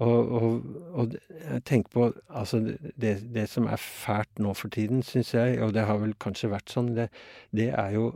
Og, 0.00 0.28
og, 0.32 0.76
og 0.96 1.16
jeg 1.50 1.64
tenker 1.68 1.92
på 1.92 2.04
Altså, 2.30 2.62
det, 2.96 3.16
det 3.34 3.48
som 3.50 3.66
er 3.66 3.82
fælt 3.82 4.38
nå 4.38 4.54
for 4.56 4.72
tiden, 4.72 5.02
syns 5.02 5.34
jeg, 5.34 5.58
og 5.60 5.74
det 5.74 5.84
har 5.88 6.00
vel 6.00 6.14
kanskje 6.22 6.52
vært 6.54 6.72
sånn, 6.72 6.94
det, 6.96 7.10
det 7.52 7.68
er 7.74 7.98
jo 7.98 8.06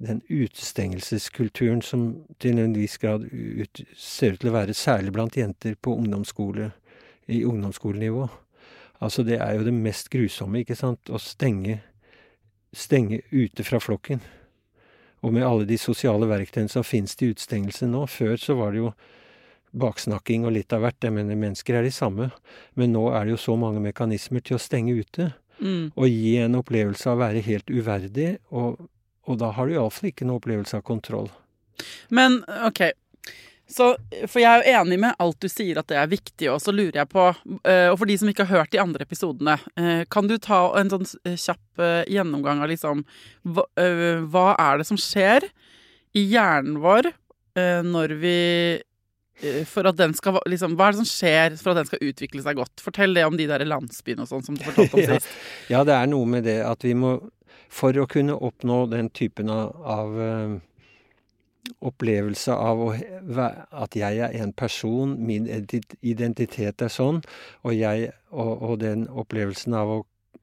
den 0.00 0.22
utestengelseskulturen 0.28 1.82
som 1.84 2.04
til 2.40 2.58
en 2.58 2.72
viss 2.76 2.96
grad 3.00 3.26
ut, 3.28 3.82
ser 3.96 4.34
ut 4.34 4.40
til 4.40 4.50
å 4.50 4.56
være 4.56 4.76
særlig 4.76 5.12
blant 5.12 5.36
jenter 5.36 5.76
på 5.76 5.92
ungdomsskole, 6.00 6.70
i 7.30 7.44
ungdomsskolenivå. 7.46 8.24
Altså, 9.00 9.22
det 9.22 9.38
er 9.38 9.54
jo 9.54 9.66
det 9.68 9.74
mest 9.76 10.10
grusomme, 10.12 10.64
ikke 10.64 10.76
sant, 10.76 11.12
å 11.12 11.20
stenge, 11.20 11.78
stenge 12.72 13.20
ute 13.30 13.64
fra 13.64 13.78
flokken. 13.80 14.24
Og 15.20 15.34
med 15.36 15.44
alle 15.44 15.68
de 15.68 15.76
sosiale 15.78 16.26
verktøyene 16.28 16.72
som 16.72 16.84
finnes 16.86 17.14
til 17.16 17.34
utestengelse 17.34 17.88
nå. 17.88 18.06
Før 18.08 18.38
så 18.40 18.56
var 18.56 18.72
det 18.72 18.80
jo 18.80 18.92
baksnakking 19.76 20.46
og 20.48 20.54
litt 20.56 20.72
av 20.72 20.84
hvert. 20.84 21.00
Jeg 21.04 21.14
mener, 21.14 21.38
mennesker 21.38 21.76
er 21.76 21.84
de 21.84 21.92
samme. 21.94 22.30
Men 22.78 22.94
nå 22.96 23.04
er 23.12 23.26
det 23.26 23.36
jo 23.36 23.42
så 23.44 23.56
mange 23.60 23.82
mekanismer 23.84 24.44
til 24.44 24.56
å 24.56 24.62
stenge 24.62 24.96
ute. 24.96 25.30
Mm. 25.60 25.92
Og 25.92 26.08
gi 26.08 26.38
en 26.40 26.56
opplevelse 26.56 27.08
av 27.08 27.18
å 27.18 27.22
være 27.26 27.44
helt 27.44 27.68
uverdig. 27.68 28.30
Og, 28.48 28.80
og 29.30 29.38
da 29.40 29.52
har 29.56 29.66
du 29.70 29.76
iallfall 29.76 30.10
ikke 30.10 30.26
noen 30.26 30.40
opplevelse 30.40 30.80
av 30.80 30.82
kontroll. 30.86 31.30
Men 32.12 32.42
OK. 32.66 32.90
Så, 33.70 33.92
for 34.26 34.42
jeg 34.42 34.50
er 34.50 34.64
jo 34.64 34.72
enig 34.80 34.96
med 34.98 35.14
alt 35.22 35.38
du 35.38 35.46
sier 35.46 35.78
at 35.78 35.86
det 35.86 35.94
er 36.00 36.08
viktig, 36.10 36.48
og 36.50 36.58
så 36.58 36.72
lurer 36.74 36.96
jeg 37.04 37.08
på 37.12 37.28
eh, 37.62 37.86
Og 37.92 38.00
for 38.00 38.10
de 38.10 38.16
som 38.18 38.26
ikke 38.32 38.42
har 38.48 38.64
hørt 38.64 38.72
de 38.74 38.80
andre 38.82 39.06
episodene, 39.06 39.54
eh, 39.78 40.00
kan 40.10 40.26
du 40.26 40.34
ta 40.42 40.58
en 40.80 40.90
sånn 40.90 41.06
eh, 41.22 41.36
kjapp 41.38 41.84
gjennomgang 42.10 42.64
av 42.64 42.72
liksom 42.72 43.04
hva, 43.46 43.62
hva 44.26 44.46
er 44.58 44.82
det 44.82 44.88
som 44.90 44.98
skjer 44.98 45.46
i 46.18 46.24
hjernen 46.32 46.80
vår 46.82 47.12
når 47.86 48.12
vi 48.20 48.34
for 49.66 49.88
at 49.88 49.96
den 49.98 50.12
skal, 50.14 50.36
liksom, 50.50 50.74
Hva 50.78 50.90
er 50.90 50.94
det 50.94 51.00
som 51.00 51.08
skjer 51.08 51.54
for 51.58 51.72
at 51.72 51.80
den 51.80 51.88
skal 51.88 52.02
utvikle 52.10 52.42
seg 52.44 52.58
godt? 52.58 52.82
Fortell 52.84 53.16
det 53.16 53.24
om 53.26 53.38
de 53.38 53.46
der 53.50 53.64
landsbyene 53.66 54.26
og 54.26 54.28
sånn 54.30 54.44
som 54.46 54.58
du 54.58 54.62
fortalte 54.66 54.98
om 54.98 55.02
Ja. 55.06 55.16
sist. 55.16 55.32
Ja, 55.72 55.80
det 55.88 55.96
er 55.96 56.10
noe 56.10 56.28
med 56.30 56.44
det 56.46 56.58
at 56.66 56.84
vi 56.86 56.92
må 56.98 57.16
For 57.70 57.96
å 57.96 58.08
kunne 58.10 58.34
oppnå 58.34 58.82
den 58.90 59.10
typen 59.14 59.50
av, 59.54 59.76
av 59.86 60.20
eh, 60.20 60.54
opplevelse 61.86 62.54
av 62.54 62.80
å, 62.82 62.88
at 62.94 63.96
jeg 63.98 64.22
er 64.26 64.36
en 64.42 64.52
person, 64.56 65.14
min 65.26 65.46
identitet 65.48 66.82
er 66.82 66.92
sånn, 66.92 67.20
og, 67.62 67.74
jeg, 67.76 68.10
og, 68.32 68.52
og 68.70 68.80
den 68.82 69.06
opplevelsen 69.08 69.76
av 69.78 69.94
å 69.94 70.00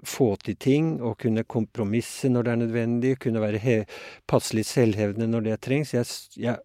få 0.07 0.36
til 0.43 0.57
ting, 0.62 0.89
og 1.01 1.17
kunne 1.24 1.46
kompromisse 1.50 2.29
når 2.29 2.46
det 2.46 2.51
er 2.51 2.62
nødvendig, 2.62 3.15
kunne 3.24 3.41
være 3.41 3.62
he 3.63 3.77
passelig 4.29 4.67
selvhevdende 4.69 5.29
når 5.31 5.48
det 5.48 5.62
trengs. 5.65 5.93
Jeg, 5.96 6.05
jeg, 6.38 6.62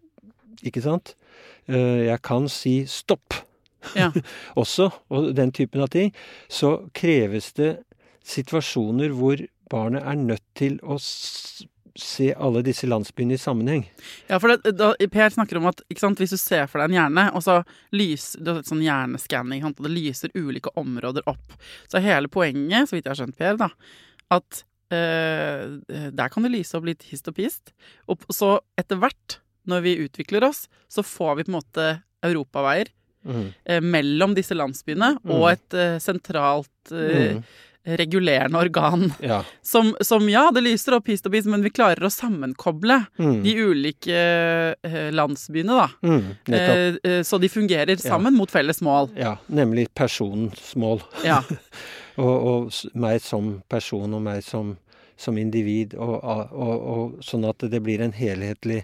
ikke 0.63 0.83
sant? 0.85 1.15
Eh, 1.67 2.05
Jeg 2.07 2.21
kan 2.21 2.47
si 2.51 2.83
stopp 2.87 3.41
Ja. 3.97 4.11
også, 4.61 4.89
og 5.09 5.33
den 5.35 5.51
typen 5.51 5.81
av 5.83 5.89
ting. 5.91 6.13
Så 6.47 6.87
kreves 6.95 7.51
det 7.57 7.73
situasjoner 8.23 9.11
hvor 9.11 9.41
barnet 9.73 10.05
er 10.05 10.19
nødt 10.19 10.45
til 10.57 10.77
å 10.85 10.99
se 11.99 12.31
alle 12.33 12.63
disse 12.65 12.87
landsbyene 12.89 13.35
i 13.35 13.41
sammenheng. 13.41 13.83
Ja, 14.25 14.39
for 14.41 14.53
det, 14.53 14.73
da, 14.79 14.93
Per 15.13 15.33
snakker 15.35 15.59
om 15.59 15.67
at 15.69 15.83
sant, 15.99 16.21
hvis 16.21 16.33
du 16.33 16.39
ser 16.41 16.65
for 16.69 16.81
deg 16.81 16.89
en 16.89 16.97
hjerne, 16.97 17.25
og 17.37 17.43
så 17.45 17.59
lyser 17.93 18.41
Du 18.41 18.49
har 18.49 18.63
sånn 18.65 18.81
hjerneskanning, 18.81 19.61
sant, 19.61 19.77
og 19.77 19.87
det 19.87 19.93
lyser 19.93 20.33
ulike 20.33 20.73
områder 20.79 21.25
opp. 21.29 21.57
Så 21.91 22.01
hele 22.03 22.31
poenget, 22.33 22.89
så 22.89 22.97
vidt 22.97 23.05
jeg 23.05 23.13
har 23.13 23.21
skjønt, 23.21 23.37
Per, 23.37 23.59
da, 23.61 23.69
at 24.33 24.63
eh, 24.93 26.09
der 26.09 26.33
kan 26.33 26.45
det 26.45 26.53
lyse 26.55 26.77
opp 26.79 26.89
litt 26.89 27.05
hist 27.11 27.29
og 27.29 27.37
pist. 27.37 27.75
Og 28.09 28.25
så 28.33 28.55
etter 28.79 28.97
hvert, 29.01 29.37
når 29.69 29.85
vi 29.85 29.99
utvikler 30.07 30.49
oss, 30.49 30.65
så 30.91 31.05
får 31.05 31.37
vi 31.37 31.45
på 31.45 31.53
en 31.53 31.59
måte 31.59 31.87
europaveier 32.25 32.89
eh, 33.63 33.79
mellom 33.83 34.33
disse 34.35 34.55
landsbyene 34.57 35.13
og 35.29 35.45
et 35.53 35.77
eh, 35.77 35.99
sentralt 36.03 36.91
eh, 36.91 37.37
Mm. 37.37 37.45
Regulerende 37.83 38.59
organ. 38.59 39.09
Ja. 39.19 39.41
Som, 39.61 39.95
som 40.01 40.29
ja, 40.29 40.49
det 40.55 40.63
lyser 40.63 40.97
opp 40.97 41.09
hist 41.11 41.25
og 41.27 41.33
pist, 41.35 41.49
men 41.51 41.65
vi 41.65 41.73
klarer 41.73 42.07
å 42.07 42.11
sammenkoble 42.13 43.01
Mm. 43.19 43.43
de 43.43 43.53
ulike 43.59 44.19
eh, 44.83 45.09
landsbyene, 45.13 45.75
da. 45.75 45.89
Mm. 46.03 46.29
Eh, 46.47 46.95
eh, 47.03 47.21
så 47.23 47.37
de 47.37 47.49
fungerer 47.49 47.99
sammen 48.01 48.33
mot 48.33 48.51
felles 48.51 48.81
mål. 48.81 49.09
Ja, 49.17 49.37
nemlig 49.47 49.89
personens 49.93 50.75
mål. 50.75 51.03
Ja. 51.25 51.41
Og, 52.21 52.33
og 52.45 52.73
meg 52.93 53.23
som 53.25 53.63
person 53.65 54.13
og 54.13 54.21
meg 54.21 54.43
som 54.45 54.75
som 55.17 55.37
individ, 55.37 55.95
og, 55.95 56.23
og, 56.53 57.17
sånn 57.23 57.45
at 57.47 57.63
det 57.71 57.79
blir 57.85 58.01
en 58.03 58.13
helhetlig 58.15 58.83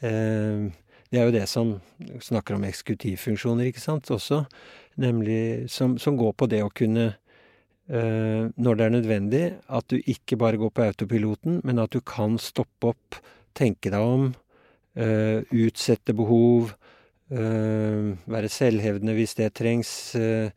eh, 0.00 0.66
Det 1.10 1.20
er 1.20 1.28
jo 1.28 1.34
det 1.34 1.44
som 1.50 1.76
snakker 2.22 2.56
om 2.56 2.64
eksekutivfunksjoner, 2.66 3.68
ikke 3.70 3.82
sant, 3.82 4.10
også. 4.10 4.44
Nemlig 4.98 5.70
som, 5.70 5.94
som 6.02 6.16
går 6.18 6.32
på 6.34 6.48
det 6.50 6.64
å 6.64 6.72
kunne 6.74 7.12
når 7.88 8.78
det 8.78 8.84
er 8.84 8.90
nødvendig, 8.90 9.44
at 9.70 9.86
du 9.86 10.00
ikke 10.10 10.34
bare 10.40 10.58
går 10.58 10.72
på 10.74 10.82
autopiloten, 10.88 11.60
men 11.62 11.78
at 11.78 11.92
du 11.94 12.00
kan 12.02 12.34
stoppe 12.42 12.90
opp, 12.90 13.18
tenke 13.54 13.92
deg 13.94 14.02
om, 14.02 14.32
eh, 14.98 15.44
utsette 15.54 16.14
behov, 16.16 16.72
eh, 17.30 18.16
være 18.26 18.50
selvhevdende 18.50 19.14
hvis 19.14 19.36
det 19.38 19.54
trengs. 19.54 20.14
eh, 20.18 20.50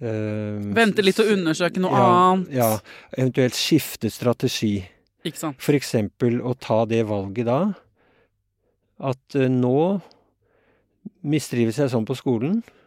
eh, 0.00 0.58
Vente 0.74 1.02
litt 1.02 1.20
og 1.22 1.30
undersøke 1.30 1.80
noe 1.80 1.94
ja, 1.94 2.10
annet. 2.10 2.52
Ja, 2.52 2.70
eventuelt 3.16 3.54
skifte 3.54 4.10
strategi. 4.10 4.84
Ikke 5.24 5.38
sant. 5.38 5.62
For 5.62 5.74
eksempel 5.78 6.40
å 6.42 6.54
ta 6.58 6.84
det 6.84 7.04
valget 7.06 7.46
da, 7.46 7.60
at 9.00 9.38
eh, 9.38 9.48
nå 9.48 10.00
mistrives 11.22 11.78
jeg 11.78 11.90
sånn 11.92 12.04
på 12.08 12.16
skolen, 12.18 12.62
eh, 12.62 12.80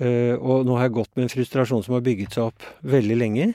og 0.00 0.64
nå 0.64 0.78
har 0.78 0.88
jeg 0.88 0.94
gått 0.96 1.10
med 1.16 1.26
en 1.26 1.32
frustrasjon 1.34 1.82
som 1.84 1.98
har 1.98 2.04
bygget 2.06 2.36
seg 2.36 2.48
opp 2.48 2.64
veldig 2.88 3.16
lenge, 3.20 3.48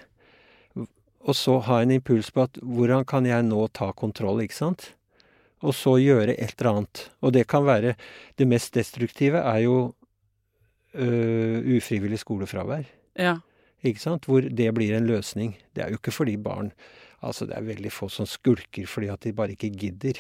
og 1.28 1.36
så 1.36 1.58
ha 1.68 1.82
en 1.84 1.92
impuls 1.92 2.30
på 2.32 2.46
at 2.46 2.60
hvordan 2.64 3.04
kan 3.08 3.26
jeg 3.28 3.44
nå 3.48 3.66
ta 3.76 3.90
kontroll, 3.98 4.40
ikke 4.44 4.56
sant? 4.56 4.92
Og 5.66 5.74
så 5.76 5.98
gjøre 6.00 6.38
et 6.38 6.54
eller 6.56 6.70
annet. 6.72 7.08
Og 7.26 7.34
det 7.34 7.48
kan 7.50 7.66
være 7.66 7.96
Det 8.38 8.48
mest 8.48 8.76
destruktive 8.78 9.42
er 9.42 9.60
jo 9.66 9.96
øh, 10.94 11.78
ufrivillig 11.78 12.20
skolefravær. 12.20 12.86
Ja. 13.18 13.40
Ikke 13.84 14.00
sant? 14.00 14.26
Hvor 14.26 14.42
det 14.42 14.74
blir 14.74 14.96
en 14.96 15.10
løsning. 15.10 15.58
Det 15.74 15.84
er 15.84 15.90
jo 15.90 15.98
ikke 15.98 16.12
fordi 16.12 16.38
barn 16.38 16.72
Altså, 17.26 17.48
det 17.50 17.58
er 17.58 17.66
veldig 17.66 17.90
få 17.92 18.10
som 18.14 18.28
skulker 18.30 18.86
fordi 18.86 19.08
at 19.10 19.24
de 19.24 19.34
bare 19.34 19.56
ikke 19.56 19.74
gidder. 19.74 20.20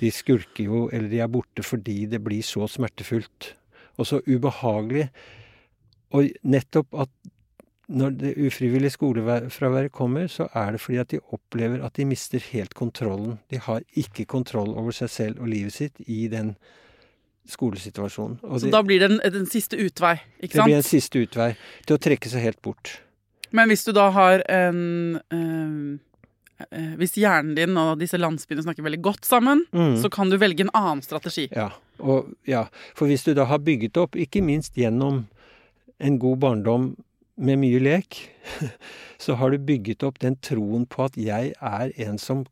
De 0.00 0.10
skulker 0.10 0.64
jo, 0.64 0.88
eller 0.92 1.08
de 1.08 1.20
er 1.22 1.30
borte 1.30 1.62
fordi 1.62 2.06
det 2.10 2.18
blir 2.24 2.42
så 2.42 2.66
smertefullt 2.66 3.54
og 3.96 4.06
så 4.06 4.20
ubehagelig. 4.26 5.08
Og 6.16 6.30
nettopp 6.42 6.94
at 7.06 7.12
når 7.86 8.16
det 8.18 8.32
ufrivillige 8.46 8.90
skolefraværet 8.90 9.92
kommer, 9.92 10.26
så 10.26 10.48
er 10.54 10.72
det 10.74 10.80
fordi 10.80 10.98
at 10.98 11.10
de 11.10 11.20
opplever 11.32 11.84
at 11.86 11.96
de 11.96 12.04
mister 12.04 12.42
helt 12.52 12.74
kontrollen. 12.74 13.38
De 13.50 13.58
har 13.58 13.82
ikke 13.94 14.24
kontroll 14.24 14.74
over 14.74 14.90
seg 14.90 15.10
selv 15.10 15.40
og 15.40 15.48
livet 15.48 15.72
sitt 15.72 16.02
i 16.06 16.26
den 16.28 16.56
skolesituasjonen. 17.46 18.40
Og 18.42 18.60
Så 18.60 18.66
de, 18.66 18.72
da 18.72 18.82
blir 18.82 19.00
det 19.00 19.10
en, 19.12 19.20
en 19.22 19.46
siste 19.46 19.78
utvei, 19.78 20.16
ikke 20.40 20.56
sant? 20.56 20.64
det 20.64 20.64
blir 20.64 20.80
en 20.80 20.88
siste 20.88 21.22
utvei 21.22 21.52
til 21.86 21.94
å 21.94 22.02
trekke 22.02 22.30
seg 22.32 22.42
helt 22.42 22.62
bort. 22.62 22.96
Men 23.54 23.70
hvis 23.70 23.86
du 23.86 23.92
da 23.94 24.08
har 24.10 24.42
en 24.50 25.20
eh, 25.30 25.38
eh, 25.38 25.98
Hvis 26.96 27.16
hjernen 27.20 27.54
din 27.56 27.76
og 27.76 27.98
disse 28.00 28.16
landsbyene 28.16 28.62
snakker 28.64 28.84
veldig 28.86 29.02
godt 29.04 29.26
sammen, 29.28 29.64
Mm. 29.72 29.96
så 30.00 30.08
kan 30.10 30.30
du 30.30 30.38
velge 30.40 30.64
en 30.64 30.70
annen 30.72 31.02
strategi. 31.04 31.48
Ja, 31.52 31.70
og, 32.00 32.30
ja, 32.48 32.66
for 32.94 33.06
hvis 33.10 33.24
du 33.24 33.34
da 33.34 33.44
har 33.44 33.58
bygget 33.58 33.96
opp, 34.00 34.16
ikke 34.16 34.40
minst 34.42 34.74
gjennom 34.74 35.26
en 36.00 36.18
god 36.18 36.38
barndom 36.40 36.96
med 37.36 37.58
mye 37.60 37.80
lek, 37.80 38.22
så 39.20 39.36
har 39.36 39.50
du 39.52 39.58
bygget 39.58 40.02
opp 40.02 40.18
den 40.24 40.36
troen 40.40 40.86
på 40.88 41.04
at 41.04 41.16
jeg 41.20 41.52
er 41.60 41.92
en 42.08 42.16
som 42.18 42.46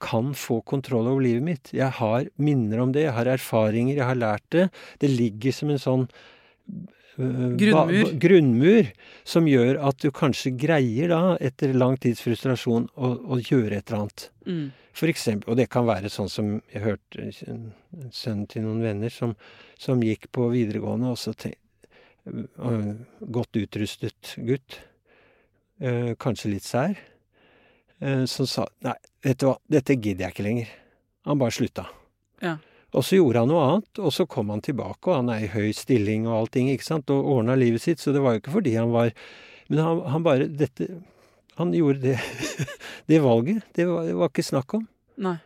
kan 0.00 0.32
få 0.36 0.62
kontroll 0.64 1.08
over 1.08 1.20
livet 1.24 1.42
mitt. 1.44 1.72
Jeg 1.76 1.90
har 1.96 2.24
minner 2.40 2.80
om 2.80 2.92
det, 2.92 3.02
jeg 3.08 3.12
har 3.16 3.28
erfaringer, 3.28 3.96
jeg 3.96 4.04
har 4.08 4.16
lært 4.20 4.44
det. 4.52 4.68
Det 5.00 5.10
ligger 5.12 5.52
som 5.52 5.70
en 5.72 5.80
sånn 5.80 6.06
Grunnmur. 7.60 8.04
ba- 8.04 8.12
grunnmur 8.24 8.90
som 9.24 9.46
gjør 9.50 9.78
at 9.88 9.98
du 10.02 10.10
kanskje 10.14 10.52
greier 10.56 11.08
da, 11.12 11.22
etter 11.40 11.72
lang 11.76 11.96
tids 12.00 12.22
frustrasjon, 12.24 12.88
å, 12.96 13.10
å 13.36 13.38
gjøre 13.40 13.76
et 13.78 13.90
eller 13.90 14.04
annet. 14.06 14.26
Mm. 14.46 14.68
For 15.00 15.08
eksempel, 15.12 15.52
og 15.52 15.56
det 15.60 15.68
kan 15.70 15.86
være 15.86 16.10
sånn 16.12 16.28
som 16.32 16.54
jeg 16.72 16.82
hørte 16.82 17.28
en 17.48 17.68
en 17.90 18.12
sønn 18.14 18.44
til 18.46 18.62
noen 18.62 18.82
venner 18.84 19.10
som, 19.10 19.32
som 19.78 19.98
gikk 20.04 20.28
på 20.34 20.44
videregående, 20.52 21.10
og 21.10 21.18
så 21.18 21.32
tenkte 21.34 21.58
øh, 22.62 22.92
godt 23.34 23.58
utrustet 23.58 24.34
gutt, 24.46 24.76
eh, 25.82 26.12
kanskje 26.22 26.52
litt 26.52 26.66
sær, 26.66 26.94
eh, 28.00 28.24
som 28.30 28.46
sa 28.46 28.66
nei, 28.86 28.94
vet 29.26 29.40
du 29.42 29.48
hva, 29.48 29.56
dette 29.68 29.96
gidder 29.98 30.28
jeg 30.28 30.36
ikke 30.36 30.46
lenger. 30.46 30.68
Han 31.26 31.40
bare 31.42 31.56
slutta. 31.56 31.86
Ja. 32.44 32.56
Og 32.90 33.06
så 33.06 33.20
gjorde 33.20 33.44
han 33.44 33.50
noe 33.50 33.66
annet, 33.66 34.00
og 34.02 34.14
så 34.14 34.26
kom 34.30 34.50
han 34.50 34.62
tilbake, 34.64 35.04
og 35.06 35.20
han 35.20 35.30
er 35.30 35.44
i 35.44 35.52
høy 35.52 35.70
stilling 35.76 36.26
og 36.26 36.40
allting, 36.40 36.72
ikke 36.72 36.88
sant, 36.88 37.12
og 37.14 37.28
ordna 37.36 37.54
livet 37.58 37.84
sitt, 37.84 38.02
så 38.02 38.14
det 38.14 38.22
var 38.24 38.34
jo 38.34 38.42
ikke 38.42 38.56
fordi 38.56 38.74
han 38.78 38.90
var 38.94 39.14
Men 39.70 39.78
han, 39.84 40.00
han 40.10 40.22
bare 40.26 40.48
Dette 40.50 40.88
Han 41.60 41.70
gjorde 41.74 42.00
det, 42.02 42.16
det 43.10 43.20
valget. 43.22 43.62
Det 43.76 43.86
var, 43.86 44.06
det 44.08 44.16
var 44.16 44.30
ikke 44.32 44.42
snakk 44.42 44.74
om. 44.74 44.86
Nei. 45.20 45.36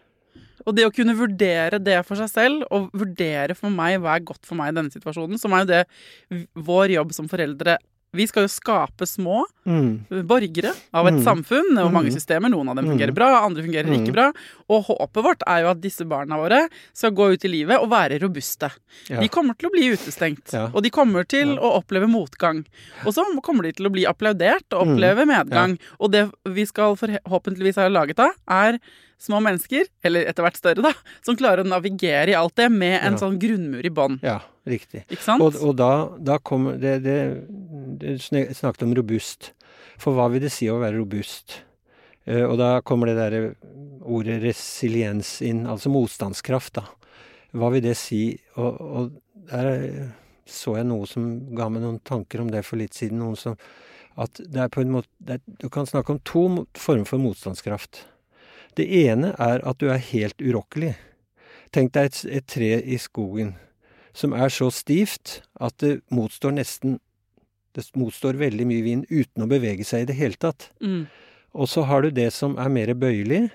Og 0.64 0.76
det 0.76 0.86
å 0.86 0.92
kunne 0.94 1.16
vurdere 1.18 1.80
det 1.82 1.98
for 2.06 2.16
seg 2.16 2.30
selv, 2.30 2.62
og 2.72 2.86
vurdere 2.96 3.56
for 3.58 3.72
meg 3.74 3.98
hva 4.00 4.14
er 4.14 4.24
godt 4.24 4.46
for 4.46 4.56
meg 4.56 4.70
i 4.70 4.76
denne 4.78 4.94
situasjonen, 4.94 5.40
som 5.40 5.52
er 5.52 5.64
jo 5.64 5.70
det 5.72 6.44
vår 6.54 6.94
jobb 6.94 7.12
som 7.16 7.28
foreldre 7.28 7.76
Vi 8.14 8.26
skal 8.30 8.46
jo 8.46 8.52
skape 8.52 9.06
små 9.10 9.44
Mm. 9.66 10.04
borgere 10.28 10.74
av 10.92 11.06
et 11.08 11.14
Mm. 11.14 11.24
samfunn, 11.24 11.78
og 11.82 11.90
mange 11.92 12.10
Mm. 12.10 12.16
systemer. 12.20 12.50
Noen 12.50 12.68
av 12.68 12.76
dem 12.76 12.84
fungerer 12.86 13.10
Mm. 13.10 13.14
bra, 13.14 13.44
andre 13.44 13.62
fungerer 13.62 13.86
Mm. 13.88 14.04
ikke 14.06 14.12
bra. 14.12 14.32
Og 14.68 14.84
håpet 14.86 15.22
vårt 15.24 15.42
er 15.46 15.62
jo 15.62 15.70
at 15.70 15.80
disse 15.80 16.04
barna 16.04 16.36
våre 16.36 16.68
skal 16.92 17.10
gå 17.12 17.32
ut 17.32 17.44
i 17.44 17.48
livet 17.48 17.80
og 17.80 17.88
være 17.90 18.20
robuste. 18.20 18.70
Ja. 19.08 19.20
De 19.20 19.28
kommer 19.28 19.56
til 19.58 19.70
å 19.70 19.72
bli 19.72 19.88
utestengt, 19.90 20.52
Ja. 20.52 20.70
og 20.72 20.82
de 20.82 20.90
kommer 20.90 21.26
til 21.26 21.54
Ja. 21.54 21.60
å 21.60 21.82
oppleve 21.82 22.06
motgang. 22.08 22.64
Og 23.06 23.14
så 23.14 23.24
kommer 23.42 23.62
de 23.62 23.72
til 23.72 23.86
å 23.86 23.92
bli 23.92 24.04
applaudert 24.04 24.70
og 24.72 24.86
Mm. 24.86 24.98
oppleve 24.98 25.26
medgang. 25.26 25.78
Og 25.98 26.12
det 26.12 26.30
vi 26.46 26.64
skal 26.66 26.94
forhåpentligvis 26.96 27.76
ha 27.76 27.88
laget 27.88 28.18
av, 28.18 28.32
er 28.48 28.78
små 29.20 29.40
mennesker, 29.44 29.86
eller 30.04 30.26
etter 30.30 30.44
hvert 30.44 30.58
større, 30.58 30.82
da, 30.84 30.92
som 31.24 31.36
klarer 31.38 31.64
å 31.64 31.68
navigere 31.68 32.32
i 32.34 32.38
alt 32.38 32.56
det 32.56 32.70
med 32.72 32.98
en 33.00 33.14
Ja. 33.14 33.18
sånn 33.20 33.38
grunnmur 33.40 33.84
i 33.84 33.90
bånn. 33.90 34.18
Ja, 34.22 34.40
riktig. 34.66 35.04
Ikke 35.08 35.22
sant? 35.22 35.42
Og, 35.42 35.56
og 35.62 35.76
da, 35.76 35.92
da 36.18 36.38
kommer 36.38 36.76
det, 36.80 36.98
det, 37.04 37.18
det 38.00 38.18
snakket 38.56 38.82
om 38.82 38.94
robust. 38.94 39.52
For 39.98 40.16
hva 40.16 40.28
vil 40.32 40.42
det 40.42 40.52
si 40.52 40.68
å 40.68 40.80
være 40.82 40.98
robust? 40.98 41.60
Uh, 42.28 42.44
og 42.48 42.58
da 42.58 42.80
kommer 42.80 43.06
det 43.06 43.16
derre 43.20 43.54
ordet 44.04 44.42
resiliens 44.42 45.40
inn, 45.44 45.66
altså 45.66 45.92
motstandskraft, 45.92 46.74
da. 46.80 46.86
Hva 47.54 47.70
vil 47.70 47.84
det 47.84 47.94
si? 47.96 48.38
Og, 48.56 48.80
og 48.80 49.12
der 49.50 50.12
så 50.44 50.74
jeg 50.76 50.88
noe 50.88 51.06
som 51.08 51.54
ga 51.56 51.70
meg 51.72 51.84
noen 51.84 52.00
tanker 52.04 52.42
om 52.42 52.50
det 52.52 52.64
for 52.66 52.76
litt 52.80 52.96
siden. 52.96 53.22
Noen 53.22 53.36
som 53.38 53.56
At 54.16 54.38
det 54.38 54.60
er 54.60 54.68
på 54.68 54.82
en 54.82 54.92
måte 54.94 55.08
det 55.18 55.38
er, 55.38 55.40
Du 55.58 55.68
kan 55.72 55.86
snakke 55.86 56.12
om 56.12 56.20
to 56.22 56.66
former 56.78 57.04
for 57.08 57.18
motstandskraft. 57.18 58.04
Det 58.78 58.86
ene 59.04 59.34
er 59.38 59.62
at 59.66 59.80
du 59.80 59.88
er 59.92 60.02
helt 60.12 60.42
urokkelig. 60.42 60.94
Tenk 61.74 61.94
deg 61.94 62.10
et, 62.10 62.20
et 62.40 62.46
tre 62.46 62.70
i 62.82 62.98
skogen 63.00 63.54
som 64.14 64.34
er 64.36 64.52
så 64.54 64.70
stivt 64.70 65.40
at 65.58 65.76
det 65.82 65.98
motstår 66.14 66.54
nesten 66.54 67.00
Det 67.74 67.82
motstår 67.98 68.36
veldig 68.38 68.64
mye 68.70 68.82
vind 68.84 69.08
uten 69.10 69.42
å 69.42 69.48
bevege 69.50 69.82
seg 69.82 70.04
i 70.04 70.06
det 70.06 70.14
hele 70.14 70.38
tatt. 70.38 70.68
Mm. 70.78 71.08
Og 71.58 71.66
så 71.66 71.82
har 71.82 72.04
du 72.04 72.12
det 72.14 72.28
som 72.30 72.54
er 72.54 72.68
mer 72.70 72.92
bøyelig, 72.94 73.48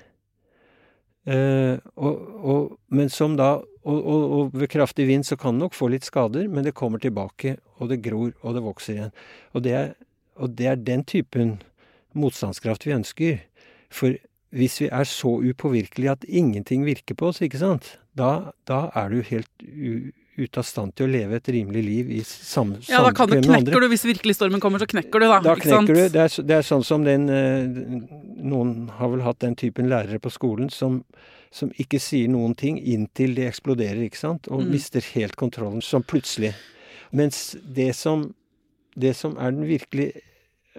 eh, 1.24 1.80
og, 1.96 2.26
og, 2.44 2.66
men 2.92 3.08
som 3.08 3.38
da 3.40 3.62
og, 3.64 3.96
og, 3.96 4.26
og 4.36 4.58
ved 4.60 4.68
kraftig 4.74 5.08
vind 5.08 5.24
så 5.24 5.38
kan 5.40 5.56
det 5.56 5.64
nok 5.64 5.78
få 5.78 5.88
litt 5.94 6.04
skader, 6.04 6.50
men 6.52 6.68
det 6.68 6.76
kommer 6.76 7.00
tilbake, 7.00 7.56
og 7.80 7.94
det 7.94 8.02
gror, 8.04 8.34
og 8.44 8.58
det 8.58 8.66
vokser 8.66 8.98
igjen. 8.98 9.16
Og 9.56 9.64
det 9.64 9.74
er, 9.78 9.94
og 10.36 10.52
det 10.60 10.68
er 10.68 10.84
den 10.92 11.08
typen 11.08 11.56
motstandskraft 12.12 12.84
vi 12.90 12.98
ønsker. 12.98 13.40
For 13.88 14.20
hvis 14.56 14.80
vi 14.82 14.88
er 14.90 15.06
så 15.06 15.36
upåvirkelige 15.46 16.12
at 16.16 16.24
ingenting 16.26 16.86
virker 16.88 17.16
på 17.16 17.28
oss, 17.30 17.42
ikke 17.46 17.60
sant, 17.62 17.98
da, 18.18 18.52
da 18.66 18.88
er 18.98 19.10
du 19.14 19.22
helt 19.28 19.50
u, 19.62 20.10
ute 20.40 20.62
av 20.62 20.64
stand 20.66 20.94
til 20.96 21.06
å 21.06 21.12
leve 21.12 21.36
et 21.38 21.50
rimelig 21.52 21.84
liv 21.84 22.12
i 22.16 22.22
sam, 22.26 22.72
Ja, 22.88 23.02
da 23.04 23.12
kan 23.14 23.30
du, 23.30 23.36
knekker 23.44 23.84
du 23.84 23.88
hvis 23.92 24.06
virkelig 24.08 24.38
stormen 24.40 24.62
kommer, 24.64 24.80
så 24.82 24.88
knekker 24.90 25.20
du, 25.22 25.28
da. 25.28 25.40
Da 25.44 25.56
knekker 25.60 25.94
du. 26.00 26.02
Det 26.16 26.22
er, 26.26 26.36
det 26.48 26.56
er 26.56 26.66
sånn 26.66 26.86
som 26.88 27.04
den 27.06 27.28
eh, 27.30 27.68
Noen 28.40 28.88
har 28.98 29.12
vel 29.12 29.22
hatt 29.26 29.42
den 29.44 29.58
typen 29.60 29.90
lærere 29.92 30.18
på 30.24 30.32
skolen 30.32 30.70
som, 30.72 31.02
som 31.52 31.70
ikke 31.78 32.00
sier 32.00 32.32
noen 32.32 32.56
ting 32.56 32.80
inntil 32.80 33.36
de 33.36 33.46
eksploderer, 33.50 34.02
ikke 34.08 34.22
sant? 34.22 34.48
Og 34.48 34.64
Mm. 34.64 34.72
mister 34.72 35.04
helt 35.14 35.36
kontrollen 35.36 35.84
sånn 35.84 36.08
plutselig. 36.08 36.54
Mens 37.12 37.58
det 37.76 37.92
som, 38.00 38.30
det 38.96 39.16
som 39.20 39.36
er 39.38 39.52
den 39.52 39.68
virkelig 39.68 40.14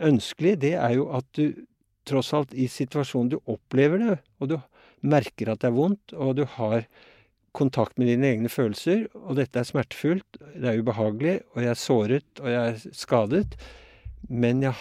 ønskelige, 0.01 0.57
det 0.65 0.75
er 0.81 0.95
jo 0.97 1.11
at 1.17 1.27
du 1.37 1.53
tross 2.09 2.33
alt 2.37 2.53
i 2.55 2.69
situasjonen 2.71 3.33
du 3.35 3.39
opplever 3.51 4.03
det, 4.03 4.19
og 4.41 4.53
du 4.53 4.57
merker 5.01 5.53
at 5.53 5.63
det 5.63 5.71
er 5.71 5.77
vondt, 5.77 6.15
og 6.17 6.37
du 6.39 6.45
har 6.59 6.85
kontakt 7.57 7.99
med 7.99 8.11
dine 8.11 8.29
egne 8.35 8.51
følelser, 8.53 9.07
og 9.19 9.39
dette 9.41 9.59
er 9.59 9.67
smertefullt, 9.67 10.41
det 10.55 10.71
er 10.71 10.81
ubehagelig, 10.81 11.41
og 11.55 11.63
jeg 11.65 11.73
er 11.73 11.81
såret, 11.81 12.29
og 12.43 12.51
jeg 12.53 12.75
er 12.75 12.97
skadet, 12.97 13.57
men 14.29 14.63
jeg 14.63 14.77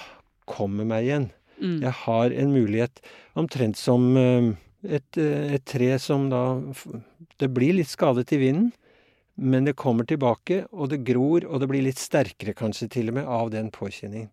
kommer 0.49 0.88
meg 0.88 1.08
igjen. 1.08 1.29
Mm. 1.60 1.79
Jeg 1.84 1.95
har 2.05 2.36
en 2.41 2.51
mulighet, 2.53 3.01
omtrent 3.39 3.79
som 3.79 4.12
eh, 4.17 4.51
et, 4.99 5.17
eh, 5.17 5.55
et 5.58 5.65
tre 5.67 5.91
som 5.99 6.29
da 6.32 6.62
Det 7.39 7.49
blir 7.51 7.75
litt 7.75 7.89
skadet 7.91 8.32
i 8.36 8.39
vinden, 8.39 8.71
men 9.39 9.65
det 9.65 9.77
kommer 9.79 10.03
tilbake, 10.03 10.65
og 10.71 10.89
det 10.91 11.05
gror, 11.08 11.45
og 11.47 11.62
det 11.62 11.69
blir 11.71 11.84
litt 11.86 11.99
sterkere 11.99 12.53
kanskje 12.53 12.89
til 12.91 13.12
og 13.12 13.19
med 13.19 13.27
av 13.27 13.51
den 13.53 13.69
påkjenningen. 13.71 14.29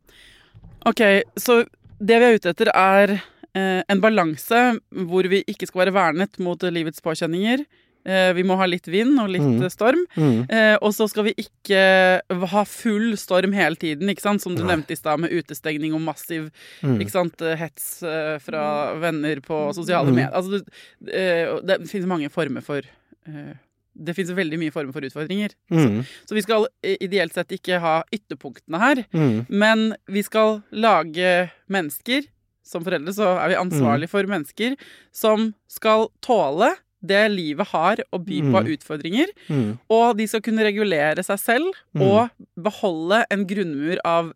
Ok, 0.87 1.03
så 1.38 1.64
det 2.01 2.19
vi 2.21 2.25
er 2.31 2.37
ute 2.39 2.53
etter 2.53 2.71
er 2.75 3.17
eh, 3.57 3.83
en 3.89 4.01
balanse 4.03 4.79
hvor 5.09 5.29
vi 5.33 5.43
ikke 5.49 5.67
skal 5.71 5.87
være 5.87 5.95
vernet 5.97 6.39
mot 6.45 6.61
livets 6.63 7.01
påkjenninger. 7.05 7.65
Eh, 8.07 8.31
vi 8.37 8.45
må 8.47 8.55
ha 8.61 8.67
litt 8.71 8.87
vind 8.87 9.19
og 9.19 9.29
litt 9.33 9.43
Mm. 9.43 9.63
eh, 9.65 9.69
storm. 9.73 10.05
Mm. 10.15 10.47
Eh, 10.49 10.77
og 10.81 10.93
så 10.95 11.09
skal 11.11 11.25
vi 11.25 11.33
ikke 11.43 12.21
ha 12.53 12.63
full 12.65 13.17
storm 13.19 13.53
hele 13.53 13.75
tiden, 13.75 14.07
ikke 14.13 14.23
sant? 14.23 14.41
som 14.45 14.55
du 14.55 14.63
Nei. 14.63 14.77
nevnte 14.77 14.93
i 14.95 14.97
stad, 15.01 15.19
med 15.19 15.33
utestengning 15.35 15.93
og 15.95 16.01
massiv 16.05 16.51
Mm. 16.85 17.01
ikke 17.01 17.11
sant? 17.11 17.41
hets 17.59 17.99
fra 18.45 18.95
venner 19.01 19.41
på 19.43 19.73
sosiale 19.75 20.07
Mm. 20.07 20.15
medier. 20.15 20.31
Altså, 20.33 20.63
du, 20.63 21.11
eh, 21.11 21.59
det 21.67 21.89
finnes 21.91 22.07
mange 22.07 22.31
former 22.31 22.61
for 22.63 22.79
eh, 23.27 23.55
Det 24.05 24.15
finnes 24.17 24.35
veldig 24.37 24.59
mye 24.61 24.73
former 24.73 24.93
for 24.93 25.01
utfordringer. 25.07 25.51
Mm. 25.71 26.05
Så 26.29 26.35
vi 26.37 26.43
skal 26.43 26.67
eh, 26.85 26.97
ideelt 27.01 27.33
sett 27.35 27.49
ikke 27.57 27.81
ha 27.81 28.03
ytterpunktene 28.13 28.79
her, 28.79 29.05
Mm. 29.13 29.47
men 29.49 29.97
vi 30.09 30.23
skal 30.23 30.63
lage 30.73 31.51
mennesker. 31.69 32.27
Som 32.67 32.83
foreldre 32.85 33.13
så 33.15 33.39
er 33.39 33.49
vi 33.49 33.55
Mm. 34.05 34.09
for 34.11 34.23
mennesker 34.27 34.77
som 35.13 35.55
skal 35.69 36.09
tåle 36.21 36.75
det 37.07 37.31
livet 37.31 37.69
har 37.69 37.97
å 38.13 38.19
by 38.19 38.41
på 38.43 38.57
av 38.57 38.65
Mm. 38.65 38.73
utfordringer. 38.77 39.27
Mm. 39.49 39.79
Og 39.89 40.17
de 40.17 40.27
skal 40.27 40.41
kunne 40.41 40.65
regulere 40.65 41.23
seg 41.23 41.39
selv 41.39 41.73
Mm. 41.95 42.03
og 42.03 42.31
beholde 42.59 43.25
en 43.31 43.47
grunnmur 43.47 43.99
av 44.05 44.33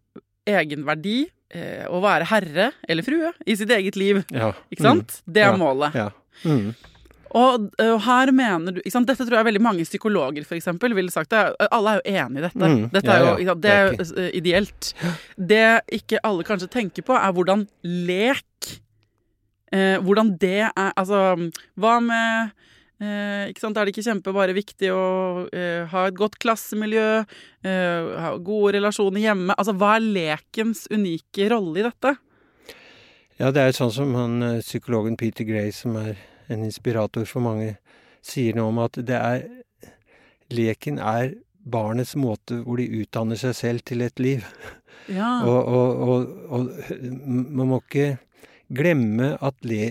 egenverdi. 0.47 1.27
Eh, 1.53 1.83
å 1.91 1.99
være 2.01 2.29
herre 2.31 2.69
eller 2.89 3.03
frue 3.03 3.33
i 3.45 3.57
sitt 3.57 3.71
eget 3.75 3.97
liv. 3.97 4.25
Ja. 4.31 4.53
Ikke 4.71 4.83
sant? 4.87 5.23
Det 5.27 5.43
er 5.43 5.51
Ja. 5.51 5.57
målet. 5.59 5.93
Ja. 5.95 6.11
Mm. 6.45 6.75
Og, 7.37 7.69
og 7.79 7.99
her 8.07 8.33
mener 8.35 8.75
du? 8.75 8.81
Dette 8.83 9.23
tror 9.23 9.39
jeg 9.39 9.47
veldig 9.47 9.63
mange 9.63 9.87
psykologer 9.87 10.47
for 10.47 10.59
eksempel, 10.59 10.95
ville 10.99 11.13
sagt. 11.15 11.31
Det. 11.31 11.69
Alle 11.71 11.97
er 11.97 12.01
jo 12.01 12.15
enig 12.25 12.41
i 12.41 12.47
dette. 12.47 12.71
Mm, 12.73 12.87
Dette 12.95 13.11
ja, 13.11 13.19
er 13.19 13.45
jo? 13.45 13.55
Det 13.55 13.75
er 13.75 13.85
jo 13.87 14.07
eh, 14.09 14.31
ideelt. 14.41 14.93
Det 15.37 15.67
ikke 16.01 16.23
alle 16.27 16.47
kanskje 16.47 16.71
tenker 16.73 17.07
på, 17.07 17.15
er 17.15 17.35
hvordan 17.37 17.67
lek 17.87 18.73
eh, 19.73 20.01
Hvordan 20.03 20.35
det 20.41 20.67
er 20.67 20.91
Altså, 20.91 21.51
hva 21.79 21.99
med 22.03 22.51
eh, 23.03 23.51
ikke 23.51 23.63
sant? 23.63 23.79
Er 23.79 23.87
det 23.87 23.95
ikke 23.95 24.09
kjempe 24.09 24.35
bare 24.35 24.57
viktig 24.57 24.91
å 24.95 25.05
eh, 25.55 25.87
ha 25.91 26.07
et 26.09 26.19
godt 26.19 26.41
klassemiljø, 26.43 27.07
eh, 27.63 28.11
ha 28.25 28.35
gode 28.43 28.75
relasjoner 28.79 29.23
hjemme? 29.29 29.55
Altså, 29.57 29.77
hva 29.79 29.95
er 29.99 30.11
lekens 30.19 30.87
unike 30.91 31.47
rolle 31.53 31.79
i 31.79 31.87
dette? 31.87 32.17
Ja, 33.41 33.49
det 33.55 33.63
er 33.63 33.73
sånn 33.77 33.95
som 33.95 34.19
han 34.19 34.43
eh, 34.45 34.59
psykologen 34.65 35.17
Peter 35.21 35.47
Gray, 35.49 35.71
som 35.73 35.95
er 35.97 36.19
en 36.51 36.67
inspirator 36.67 37.27
for 37.29 37.45
mange, 37.45 37.77
sier 38.21 38.57
noe 38.57 38.73
om 38.73 38.83
at 38.85 39.01
det 39.01 39.17
er 39.17 39.49
Leken 40.51 40.97
er 40.99 41.37
barnets 41.71 42.17
måte 42.19 42.57
hvor 42.65 42.81
de 42.81 42.89
utdanner 43.01 43.39
seg 43.39 43.53
selv 43.55 43.85
til 43.87 44.03
et 44.03 44.19
liv. 44.19 44.43
Ja. 45.07 45.41
Og, 45.51 45.69
og, 45.71 46.01
og, 46.03 46.27
og 46.51 46.67
man 47.23 47.71
må 47.71 47.79
ikke 47.81 48.19
glemme 48.75 49.33
at 49.43 49.57
le, 49.67 49.87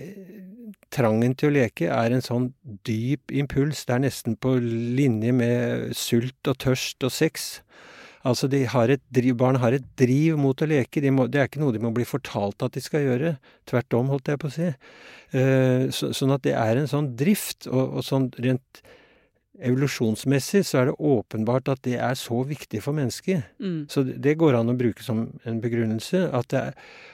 trangen 0.94 1.36
til 1.38 1.50
å 1.50 1.56
leke 1.58 1.90
er 1.94 2.14
en 2.14 2.24
sånn 2.24 2.50
dyp 2.88 3.34
impuls. 3.36 3.86
Det 3.86 3.96
er 3.96 4.04
nesten 4.06 4.38
på 4.42 4.56
linje 4.60 5.34
med 5.36 5.90
sult 5.98 6.50
og 6.50 6.60
tørst 6.64 7.06
og 7.06 7.14
sex. 7.14 7.50
Altså, 8.28 8.50
har 8.52 8.92
driv, 9.16 9.36
Barn 9.40 9.60
har 9.62 9.76
et 9.76 9.86
driv 10.00 10.38
mot 10.38 10.60
å 10.60 10.68
leke. 10.68 11.02
De 11.02 11.12
må, 11.12 11.28
det 11.32 11.40
er 11.40 11.48
ikke 11.48 11.62
noe 11.62 11.76
de 11.76 11.80
må 11.80 11.94
bli 11.96 12.08
fortalt 12.08 12.62
at 12.66 12.76
de 12.76 12.84
skal 12.84 13.06
gjøre. 13.06 13.38
Tvert 13.70 13.96
om, 13.96 14.12
holdt 14.12 14.28
jeg 14.28 14.42
på 14.42 14.50
å 14.50 14.56
si. 14.56 14.72
Uh, 15.32 15.88
så, 15.96 16.12
sånn 16.16 16.36
at 16.36 16.44
det 16.44 16.56
er 16.60 16.82
en 16.82 16.90
sånn 16.92 17.14
drift. 17.20 17.70
Og, 17.72 18.00
og 18.00 18.06
sånn 18.06 18.28
rent 18.44 18.84
evolusjonsmessig 19.66 20.64
så 20.68 20.82
er 20.82 20.90
det 20.90 20.98
åpenbart 21.00 21.70
at 21.74 21.82
det 21.88 21.98
er 22.00 22.16
så 22.18 22.42
viktig 22.48 22.82
for 22.84 22.96
mennesket. 22.96 23.44
Mm. 23.60 23.88
Så 23.92 24.04
det- 24.08 24.38
går 24.40 24.56
an 24.56 24.70
å 24.70 24.78
bruke 24.78 25.04
som 25.04 25.40
en 25.46 25.60
begrunnelse. 25.62 26.30
Er, 26.54 26.74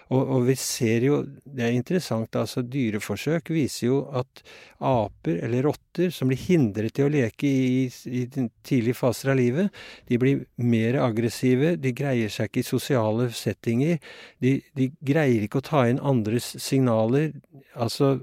og, 0.09 0.29
og 0.29 0.45
vi 0.45 0.55
ser 0.55 1.01
jo 1.01 1.23
Det 1.25 1.63
er 1.63 1.71
interessant, 1.73 2.29
altså 2.35 2.61
dyreforsøk 2.61 3.49
viser 3.49 3.87
jo 3.87 4.09
at 4.13 4.43
aper 4.79 5.43
eller 5.43 5.63
rotter 5.63 6.11
som 6.11 6.27
blir 6.27 6.37
hindret 6.37 6.93
til 6.93 7.07
å 7.07 7.13
leke 7.13 7.47
i, 7.47 7.85
i 8.05 8.25
tidlige 8.63 8.93
faser 8.93 9.31
av 9.31 9.37
livet, 9.37 9.71
de 10.07 10.17
blir 10.17 10.45
mer 10.57 10.99
aggressive, 11.01 11.77
de 11.77 11.93
greier 11.95 12.29
seg 12.29 12.49
ikke 12.49 12.59
i 12.59 12.67
sosiale 12.67 13.29
settinger. 13.31 13.99
De, 14.39 14.61
de 14.75 14.91
greier 15.01 15.47
ikke 15.47 15.63
å 15.63 15.65
ta 15.65 15.85
inn 15.89 15.99
andres 16.03 16.55
signaler. 16.61 17.31
Altså 17.73 18.19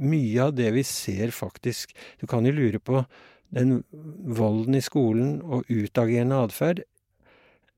mye 0.00 0.46
av 0.46 0.54
det 0.56 0.70
vi 0.72 0.82
ser 0.86 1.32
faktisk 1.34 1.92
Du 2.20 2.26
kan 2.26 2.44
jo 2.46 2.54
lure 2.56 2.80
på 2.80 3.02
den 3.54 3.82
volden 4.38 4.74
i 4.74 4.80
skolen 4.80 5.40
og 5.42 5.64
utagerende 5.70 6.38
atferd 6.44 6.82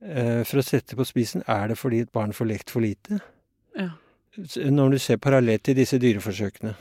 eh, 0.05 0.43
For 0.45 0.61
å 0.61 0.67
sette 0.67 0.97
på 0.99 1.07
spisen, 1.09 1.45
er 1.49 1.73
det 1.73 1.79
fordi 1.81 2.03
et 2.05 2.13
barn 2.13 2.35
får 2.37 2.51
lekt 2.51 2.73
for 2.75 2.85
lite? 2.85 3.23
Ja. 3.79 3.95
Når 4.71 4.97
du 4.97 4.99
ser 4.99 5.21
parallelt 5.21 5.65
til 5.65 5.77
disse 5.77 5.99
dyreforsøkene. 6.01 6.75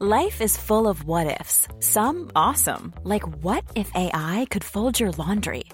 Life 0.00 0.40
is 0.40 0.56
full 0.56 0.86
of 0.86 1.02
what 1.04 1.40
ifs. 1.40 1.66
Some 1.80 2.30
awesome, 2.36 2.94
like 3.02 3.26
what 3.42 3.64
if 3.74 3.90
AI 3.96 4.46
could 4.48 4.62
fold 4.62 5.00
your 5.00 5.10
laundry? 5.18 5.64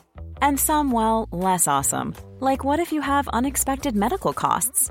And 0.41 0.59
some, 0.59 0.93
well, 0.93 1.29
less 1.31 1.69
awesome, 1.69 2.15
like 2.41 2.65
what 2.65 2.81
if 2.81 2.91
you 2.91 3.03
have 3.03 3.29
unexpected 3.29 3.95
medical 3.95 4.33
costs? 4.33 4.91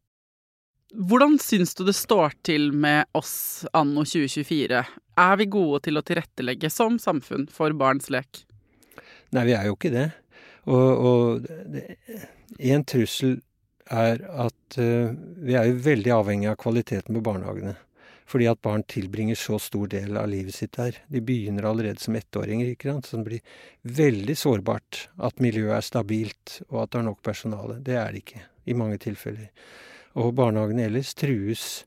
Hvordan 0.91 1.37
syns 1.39 1.75
du 1.77 1.85
det 1.87 1.95
står 1.95 2.33
til 2.43 2.71
med 2.75 3.07
oss 3.15 3.65
anno 3.73 4.03
2024? 4.03 4.81
Er 5.21 5.37
vi 5.39 5.45
gode 5.51 5.79
til 5.87 5.99
å 5.99 6.03
tilrettelegge 6.03 6.71
som 6.71 6.97
samfunn 6.99 7.45
for 7.51 7.71
barns 7.77 8.09
lek? 8.11 8.43
Nei, 9.31 9.45
vi 9.47 9.53
er 9.55 9.69
jo 9.69 9.77
ikke 9.77 9.93
det. 9.93 10.09
Og, 10.67 10.89
og 11.07 11.47
det- 11.71 11.95
en 12.59 12.83
trussel 12.83 13.39
er 13.91 14.19
at 14.27 14.77
uh, 14.77 15.15
vi 15.41 15.55
er 15.55 15.69
jo 15.69 15.79
veldig 15.83 16.11
avhengig 16.13 16.49
av 16.51 16.59
kvaliteten 16.59 17.15
på 17.15 17.23
barnehagene. 17.23 17.77
Fordi 18.31 18.47
at 18.47 18.61
barn 18.63 18.83
tilbringer 18.87 19.35
så 19.35 19.57
stor 19.59 19.89
del 19.91 20.15
av 20.19 20.29
livet 20.31 20.55
sitt 20.55 20.75
der. 20.77 20.95
De 21.11 21.19
begynner 21.23 21.65
allerede 21.67 21.99
som 21.99 22.15
ettåringer, 22.15 22.69
ikke 22.71 22.91
sant. 22.91 23.07
Så 23.07 23.19
det 23.19 23.27
blir 23.27 23.41
veldig 23.83 24.35
sårbart 24.39 25.05
at 25.19 25.41
miljøet 25.43 25.77
er 25.79 25.87
stabilt, 25.87 26.59
og 26.69 26.83
at 26.83 26.93
det 26.93 27.01
er 27.01 27.07
nok 27.09 27.23
personale. 27.27 27.79
Det 27.83 27.97
er 27.99 28.11
det 28.13 28.21
ikke 28.23 28.43
i 28.71 28.77
mange 28.77 28.99
tilfeller. 29.03 29.49
Og 30.19 30.33
barnehagene 30.35 30.87
ellers 30.89 31.13
trues, 31.15 31.85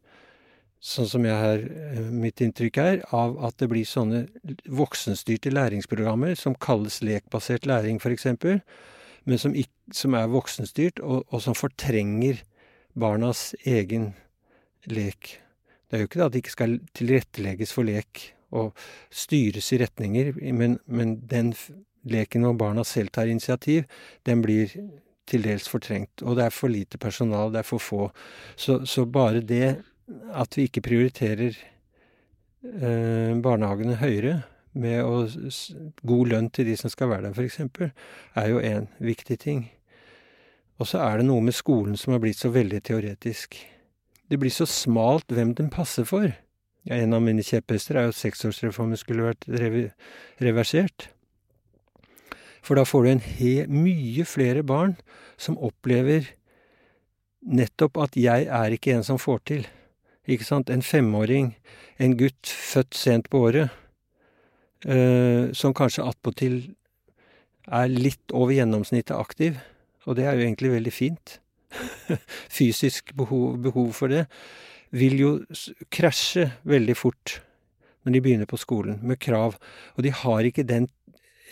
sånn 0.84 1.08
som 1.08 1.24
jeg 1.24 1.36
her, 1.40 1.64
eh, 1.64 2.00
mitt 2.12 2.40
inntrykk 2.44 2.80
er, 2.80 3.02
av 3.12 3.36
at 3.44 3.58
det 3.60 3.68
blir 3.72 3.84
sånne 3.88 4.26
voksenstyrte 4.68 5.52
læringsprogrammer 5.52 6.36
som 6.36 6.54
kalles 6.54 7.00
lekbasert 7.04 7.66
læring, 7.66 8.00
f.eks., 8.00 8.26
men 9.24 9.40
som, 9.40 9.54
ikke, 9.56 9.72
som 9.92 10.14
er 10.14 10.28
voksenstyrt, 10.28 11.00
og, 11.00 11.24
og 11.32 11.40
som 11.40 11.56
fortrenger 11.56 12.42
barnas 12.94 13.54
egen 13.64 14.12
lek. 14.84 15.38
Det 15.88 15.96
er 15.96 16.04
jo 16.04 16.08
ikke 16.10 16.20
det 16.20 16.26
at 16.26 16.34
det 16.34 16.42
ikke 16.42 16.56
skal 16.58 16.76
tilrettelegges 16.96 17.72
for 17.72 17.88
lek 17.88 18.26
og 18.54 18.76
styres 19.10 19.72
i 19.72 19.80
retninger, 19.80 20.34
men, 20.52 20.78
men 20.86 21.16
den 21.30 21.54
leken 22.04 22.44
hvor 22.44 22.58
barna 22.60 22.84
selv 22.86 23.12
tar 23.14 23.30
initiativ, 23.32 23.88
den 24.28 24.44
blir 24.44 24.72
til 25.30 25.44
dels 25.46 25.68
fortrengt. 25.70 26.22
Og 26.22 26.38
det 26.38 26.46
er 26.46 26.54
for 26.54 26.72
lite 26.72 27.00
personal, 27.00 27.52
det 27.52 27.62
er 27.62 27.68
for 27.68 27.82
få. 27.82 28.08
Så, 28.56 28.82
så 28.88 29.06
bare 29.06 29.40
det 29.40 29.76
at 30.36 30.56
vi 30.56 30.66
ikke 30.68 30.84
prioriterer 30.84 31.54
eh, 31.54 33.32
barnehagene 33.44 34.00
høyere, 34.02 34.42
med 34.74 35.04
å 35.06 35.22
god 36.02 36.30
lønn 36.32 36.48
til 36.50 36.66
de 36.66 36.74
som 36.74 36.90
skal 36.90 37.12
være 37.12 37.28
der, 37.28 37.36
f.eks., 37.38 37.92
er 38.34 38.48
jo 38.50 38.58
en 38.58 38.88
viktig 38.98 39.36
ting. 39.38 39.68
Og 40.82 40.88
så 40.90 40.98
er 41.04 41.20
det 41.20 41.28
noe 41.28 41.44
med 41.44 41.54
skolen 41.54 41.94
som 41.98 42.14
har 42.14 42.22
blitt 42.24 42.40
så 42.40 42.50
veldig 42.50 42.80
teoretisk. 42.82 43.54
Det 44.26 44.40
blir 44.42 44.50
så 44.50 44.66
smalt 44.66 45.30
hvem 45.30 45.54
den 45.54 45.70
passer 45.70 46.06
for. 46.08 46.32
En 46.90 47.14
av 47.16 47.22
mine 47.24 47.44
kjepphester 47.46 47.96
er 47.96 48.08
jo 48.08 48.14
at 48.14 48.18
seksårsreformen 48.18 48.98
skulle 48.98 49.30
vært 49.30 49.46
reversert. 50.42 51.08
For 52.64 52.78
da 52.80 52.86
får 52.88 53.04
du 53.04 53.10
en 53.12 53.24
he 53.36 53.52
mye 53.68 54.24
flere 54.28 54.64
barn 54.64 54.96
som 55.36 55.58
opplever 55.60 56.30
nettopp 57.44 57.98
at 58.00 58.16
'jeg 58.16 58.46
er 58.48 58.72
ikke 58.72 58.94
en 58.94 59.04
som 59.04 59.18
får 59.18 59.40
til'. 59.44 59.66
Ikke 60.26 60.44
sant? 60.44 60.70
En 60.70 60.82
femåring, 60.82 61.54
en 62.00 62.16
gutt 62.16 62.46
født 62.48 62.94
sent 62.94 63.28
på 63.28 63.38
året, 63.48 63.70
eh, 64.86 65.52
som 65.52 65.74
kanskje 65.74 66.06
attpåtil 66.08 66.74
er 67.68 67.88
litt 67.88 68.32
over 68.32 68.52
gjennomsnittet 68.52 69.16
aktiv, 69.16 69.58
og 70.06 70.16
det 70.16 70.24
er 70.24 70.36
jo 70.36 70.44
egentlig 70.46 70.70
veldig 70.70 70.92
fint. 70.92 71.38
Fysisk 72.48 73.14
behov, 73.16 73.58
behov 73.62 73.92
for 73.92 74.08
det, 74.08 74.26
vil 74.90 75.18
jo 75.18 75.30
krasje 75.90 76.52
veldig 76.64 76.96
fort 76.96 77.40
når 78.04 78.12
de 78.12 78.20
begynner 78.20 78.46
på 78.46 78.60
skolen, 78.60 79.00
med 79.02 79.18
krav. 79.18 79.56
Og 79.96 80.04
de 80.04 80.12
har 80.12 80.44
ikke 80.44 80.66
den 80.68 80.88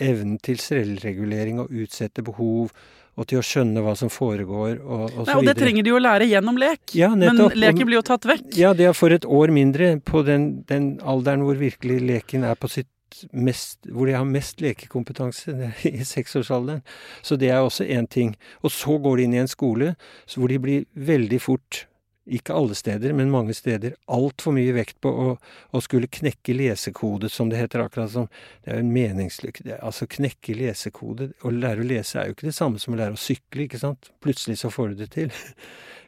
evnen 0.00 0.38
til 0.42 0.60
selvregulering 0.62 1.60
og 1.62 1.72
utsette 1.72 2.24
behov, 2.24 2.72
og 3.12 3.28
til 3.28 3.42
å 3.42 3.44
skjønne 3.44 3.82
hva 3.84 3.92
som 3.98 4.08
foregår, 4.08 4.78
og, 4.80 5.02
og 5.10 5.26
Nei, 5.28 5.36
og 5.36 5.44
det 5.44 5.56
trenger 5.58 5.84
de 5.84 5.92
jo 5.92 5.98
å 5.98 6.00
lære 6.00 6.30
gjennom 6.30 6.56
lek. 6.60 6.94
Ja, 6.96 7.10
Men 7.12 7.42
leken 7.52 7.84
blir 7.84 7.98
jo 7.98 8.06
tatt 8.08 8.24
vekk. 8.28 8.46
Ja, 8.56 8.72
det 8.76 8.88
er 8.88 8.96
for 8.96 9.12
et 9.12 9.26
år 9.28 9.52
mindre 9.52 9.98
på 10.00 10.24
den, 10.24 10.64
den 10.70 10.94
alderen 11.04 11.44
hvor 11.44 11.60
virkelig 11.60 12.00
leken 12.08 12.48
er 12.48 12.56
på 12.56 12.72
sitt 12.72 12.88
mest 13.36 13.84
Hvor 13.92 14.08
de 14.08 14.14
har 14.16 14.24
mest 14.24 14.62
lekekompetanse, 14.64 15.52
i 15.84 16.00
seksårsalderen. 16.00 16.80
Så 17.20 17.36
det 17.36 17.50
er 17.52 17.60
også 17.60 17.84
én 17.84 18.08
ting. 18.08 18.32
Og 18.64 18.72
så 18.72 18.96
går 18.96 19.20
de 19.20 19.26
inn 19.28 19.34
i 19.36 19.42
en 19.42 19.50
skole 19.52 19.90
hvor 20.32 20.48
de 20.48 20.56
blir 20.58 20.86
veldig 20.96 21.40
fort 21.44 21.82
ikke 22.26 22.54
alle 22.54 22.74
steder, 22.78 23.12
men 23.18 23.32
mange 23.32 23.54
steder, 23.54 23.96
altfor 24.06 24.54
mye 24.54 24.74
vekt 24.76 25.00
på 25.02 25.10
å, 25.10 25.26
å 25.74 25.80
skulle 25.82 26.10
knekke 26.12 26.54
lesekode, 26.54 27.30
som 27.32 27.50
det 27.50 27.58
heter. 27.58 27.82
akkurat 27.82 28.12
som 28.12 28.28
Det 28.62 28.70
er 28.70 28.78
jo 28.78 28.84
en 28.84 28.92
meningslykke. 28.94 29.78
Altså, 29.82 30.06
knekke 30.06 30.54
lesekode 30.54 31.32
Å 31.42 31.50
lære 31.50 31.82
å 31.82 31.88
lese 31.88 32.20
er 32.20 32.28
jo 32.28 32.36
ikke 32.36 32.46
det 32.46 32.54
samme 32.54 32.78
som 32.78 32.94
å 32.94 33.00
lære 33.00 33.16
å 33.16 33.20
sykle, 33.20 33.66
ikke 33.66 33.82
sant? 33.82 34.12
Plutselig 34.22 34.60
så 34.60 34.70
får 34.70 34.92
du 34.92 35.02
det 35.02 35.10
til. 35.16 35.32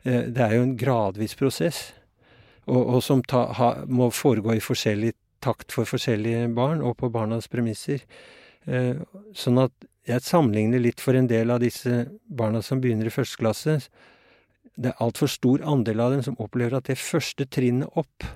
Eh, 0.04 0.26
Det 0.28 0.42
er 0.44 0.58
jo 0.58 0.64
en 0.66 0.74
gradvis 0.76 1.32
prosess, 1.32 1.94
og, 2.66 2.76
og 2.76 2.98
som 3.00 3.22
ta, 3.24 3.46
ha, 3.56 3.68
må 3.88 4.10
foregå 4.12 4.52
i 4.52 4.60
forskjellig 4.60 5.14
takt 5.40 5.72
for 5.72 5.88
forskjellige 5.88 6.50
barn, 6.52 6.82
og 6.84 6.98
på 7.00 7.08
barnas 7.08 7.48
premisser. 7.48 8.04
Eh, 8.68 9.00
Sånn 9.32 9.62
at 9.62 9.72
jeg 10.04 10.20
sammenligner 10.20 10.82
litt 10.84 11.00
for 11.00 11.16
en 11.16 11.30
del 11.30 11.48
av 11.54 11.62
disse 11.64 12.02
barna 12.28 12.60
som 12.60 12.82
begynner 12.84 13.08
i 13.08 13.14
første 13.14 13.40
klasse. 13.40 13.78
Det 14.74 14.90
er 14.90 15.02
altfor 15.02 15.30
stor 15.30 15.62
andel 15.62 16.02
av 16.02 16.14
dem 16.14 16.22
som 16.26 16.38
opplever 16.42 16.74
at 16.78 16.88
det 16.90 16.98
første 16.98 17.46
trinnet 17.46 17.90
opp 17.94 18.26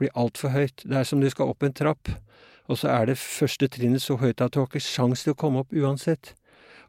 blir 0.00 0.10
altfor 0.18 0.54
høyt. 0.54 0.82
Det 0.82 0.96
er 0.98 1.06
som 1.06 1.22
du 1.22 1.28
skal 1.30 1.52
opp 1.52 1.62
en 1.62 1.76
trapp, 1.76 2.10
og 2.70 2.78
så 2.80 2.90
er 2.90 3.10
det 3.10 3.18
første 3.20 3.68
trinnet 3.70 4.02
så 4.02 4.16
høyt 4.18 4.42
at 4.42 4.54
du 4.54 4.62
har 4.62 4.70
ikke 4.70 4.82
sjans 4.82 5.24
til 5.24 5.34
å 5.34 5.38
komme 5.38 5.62
opp 5.62 5.74
uansett. 5.74 6.34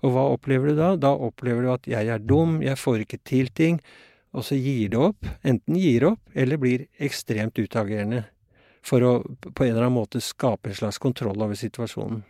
Og 0.01 0.15
hva 0.15 0.25
opplever 0.33 0.71
du 0.71 0.79
da? 0.79 0.95
Da 0.97 1.11
opplever 1.13 1.65
du 1.65 1.71
at 1.75 1.89
jeg 1.89 2.09
er 2.09 2.23
dum, 2.25 2.59
jeg 2.65 2.79
får 2.79 3.05
ikke 3.05 3.21
til 3.27 3.51
ting, 3.53 3.79
og 4.33 4.45
så 4.47 4.57
gir 4.57 4.89
det 4.93 5.01
opp. 5.01 5.29
Enten 5.45 5.77
gir 5.77 6.07
opp, 6.13 6.21
eller 6.33 6.61
blir 6.61 6.87
ekstremt 7.03 7.59
utagerende. 7.61 8.25
For 8.81 9.03
å 9.05 9.13
på 9.45 9.67
en 9.67 9.75
eller 9.75 9.85
annen 9.85 9.99
måte 9.99 10.23
skape 10.25 10.71
en 10.71 10.77
slags 10.79 10.97
kontroll 11.01 11.37
over 11.37 11.57
situasjonen. 11.59 12.23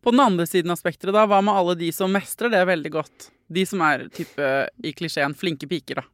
På 0.00 0.12
den 0.14 0.22
andre 0.22 0.46
siden 0.48 0.72
av 0.72 0.80
spekteret, 0.80 1.12
da, 1.12 1.26
hva 1.28 1.42
med 1.44 1.52
alle 1.52 1.74
de 1.76 1.90
som 1.92 2.12
mestrer 2.12 2.52
det 2.52 2.62
veldig 2.64 2.92
godt? 2.94 3.30
De 3.46 3.64
som 3.68 3.82
er 3.86 4.08
type 4.14 4.50
i 4.82 4.92
klisjeen 4.96 5.34
flinke 5.38 5.68
piker, 5.70 6.02
da. 6.02 6.08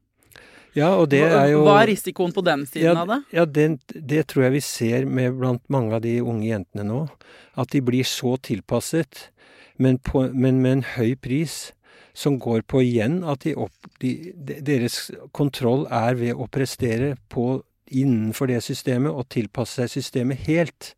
Ja, 0.73 0.95
og 0.97 1.11
det 1.13 1.21
er 1.27 1.51
jo 1.51 1.67
Hva 1.67 1.83
er 1.83 1.91
risikoen 1.91 2.33
på 2.33 2.45
den 2.45 2.65
siden 2.65 2.95
ja, 2.95 3.03
av 3.03 3.11
det? 3.11 3.19
Ja, 3.37 3.45
det, 3.45 3.67
det 3.93 4.23
tror 4.33 4.47
jeg 4.47 4.55
vi 4.55 4.63
ser 4.65 5.05
med 5.05 5.37
blant 5.37 5.63
mange 5.73 5.99
av 5.99 6.01
de 6.05 6.15
unge 6.23 6.49
jentene 6.49 6.87
nå. 6.89 7.03
At 7.61 7.75
de 7.75 7.83
blir 7.85 8.09
så 8.09 8.39
tilpasset, 8.41 9.27
men, 9.77 9.99
på, 10.01 10.25
men 10.33 10.63
med 10.65 10.79
en 10.79 10.87
høy 10.95 11.13
pris, 11.21 11.75
som 12.17 12.39
går 12.41 12.65
på 12.69 12.83
igjen 12.85 13.21
at 13.29 13.45
de 13.45 13.55
opp, 13.57 13.91
de, 14.01 14.33
de, 14.37 14.59
deres 14.65 15.11
kontroll 15.37 15.87
er 15.93 16.17
ved 16.21 16.37
å 16.37 16.49
prestere 16.53 17.15
på 17.33 17.63
innenfor 17.93 18.49
det 18.49 18.63
systemet 18.65 19.13
og 19.13 19.29
tilpasse 19.33 19.81
seg 19.81 19.93
systemet 19.93 20.45
helt. 20.49 20.95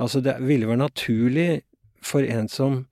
Altså, 0.00 0.20
det 0.24 0.38
ville 0.40 0.68
være 0.68 0.84
naturlig 0.84 1.62
for 2.04 2.24
en 2.24 2.48
som 2.48 2.82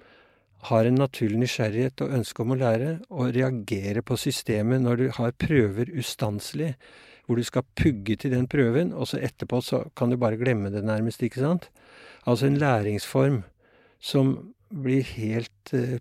har 0.68 0.84
en 0.84 0.98
naturlig 1.00 1.38
nysgjerrighet 1.40 2.02
og 2.04 2.16
ønske 2.18 2.42
om 2.44 2.52
å 2.52 2.58
lære, 2.60 2.90
og 3.08 3.32
reagerer 3.36 4.04
på 4.04 4.18
systemet 4.20 4.82
når 4.84 5.00
du 5.00 5.06
har 5.16 5.36
prøver 5.40 5.92
ustanselig, 6.00 6.74
hvor 7.24 7.38
du 7.38 7.46
skal 7.46 7.64
pugge 7.78 8.16
til 8.20 8.34
den 8.34 8.48
prøven, 8.50 8.92
og 8.92 9.08
så 9.08 9.20
etterpå 9.22 9.62
så 9.64 9.84
kan 9.96 10.10
du 10.12 10.18
bare 10.20 10.40
glemme 10.40 10.72
det 10.74 10.82
nærmest, 10.84 11.22
ikke 11.22 11.40
sant? 11.44 11.70
Altså 12.28 12.48
en 12.48 12.58
læringsform 12.60 13.42
som 14.02 14.34
blir 14.70 15.06
helt 15.16 15.72
eh, 15.76 16.00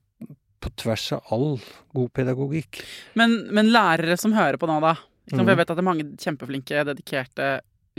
på 0.59 0.71
tvers 0.81 1.05
av 1.15 1.31
all 1.33 1.59
god 1.95 2.11
pedagogikk. 2.17 2.81
Men, 3.19 3.37
men 3.55 3.71
lærere 3.71 4.17
som 4.19 4.35
hører 4.35 4.59
på 4.59 4.67
nå, 4.69 4.79
da. 4.83 4.97
For 5.29 5.45
jeg 5.45 5.59
vet 5.59 5.69
at 5.69 5.77
det 5.77 5.83
er 5.83 5.87
mange 5.87 6.07
kjempeflinke, 6.19 6.83
dedikerte, 6.89 7.49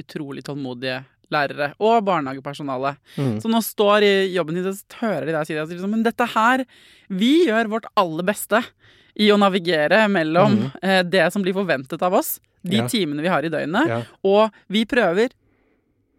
utrolig 0.01 0.42
tålmodige 0.46 0.99
lærere. 1.30 1.72
Og 1.80 2.04
barnehagepersonale. 2.04 2.96
Mm. 3.16 3.40
Så 3.40 3.48
nå 3.50 3.60
står 3.62 4.02
i 4.06 4.12
jobben 4.34 4.54
din, 4.58 4.64
så 4.72 4.84
hører 5.00 5.26
de 5.26 5.32
deg 5.32 5.46
si 5.46 5.54
det. 5.54 5.62
og 5.62 5.68
sånn, 5.68 5.90
Men 5.90 6.02
dette 6.02 6.26
her 6.34 6.64
Vi 7.08 7.46
gjør 7.46 7.68
vårt 7.68 7.86
aller 7.96 8.22
beste 8.22 8.62
i 9.18 9.28
å 9.30 9.36
navigere 9.38 10.04
mellom 10.08 10.56
mm. 10.58 10.70
eh, 10.82 11.02
det 11.02 11.32
som 11.32 11.42
blir 11.42 11.52
forventet 11.54 12.00
av 12.02 12.14
oss, 12.14 12.38
de 12.62 12.76
Ja. 12.76 12.86
timene 12.86 13.20
vi 13.22 13.28
har 13.28 13.42
i 13.42 13.48
døgnet, 13.50 13.88
Ja. 13.88 14.02
og 14.24 14.52
vi 14.68 14.84
prøver 14.84 15.30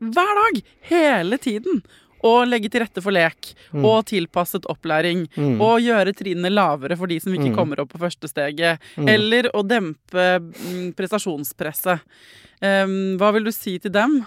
hver 0.01 0.35
dag, 0.35 0.61
hele 0.89 1.37
tiden, 1.37 1.81
å 2.23 2.43
legge 2.45 2.69
til 2.69 2.81
rette 2.81 3.01
for 3.01 3.11
lek 3.11 3.53
Mm. 3.73 3.85
og 3.85 4.05
tilpasset 4.05 4.65
opplæring. 4.69 5.27
Mm. 5.37 5.61
Og 5.61 5.79
gjøre 5.81 6.13
trinnene 6.13 6.51
lavere 6.51 6.97
for 6.97 7.07
de 7.07 7.19
som 7.19 7.33
ikke 7.33 7.49
Mm. 7.49 7.55
kommer 7.55 7.79
opp 7.79 7.89
på 7.93 7.99
første 7.99 8.27
steget. 8.29 8.79
Mm. 8.97 9.07
Eller 9.09 9.43
å 9.55 9.63
dempe 9.65 10.39
mm, 10.41 10.93
prestasjonspresset. 10.93 12.01
Um, 12.61 13.17
hva 13.17 13.31
vil 13.33 13.43
du 13.45 13.51
si 13.51 13.79
til 13.79 13.89
dem? 13.91 14.25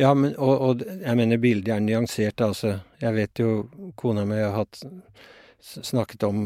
Ja, 0.00 0.14
men, 0.14 0.34
og, 0.36 0.60
og 0.68 0.84
jeg 0.86 1.16
mener 1.16 1.38
bildet 1.42 1.74
er 1.74 1.80
nyansert, 1.84 2.40
altså. 2.40 2.80
Jeg 3.02 3.14
vet 3.14 3.38
jo 3.38 3.68
kona 4.00 4.24
mi 4.26 4.40
har 4.40 4.54
hatt 4.56 4.82
snakket 5.64 6.22
om 6.28 6.40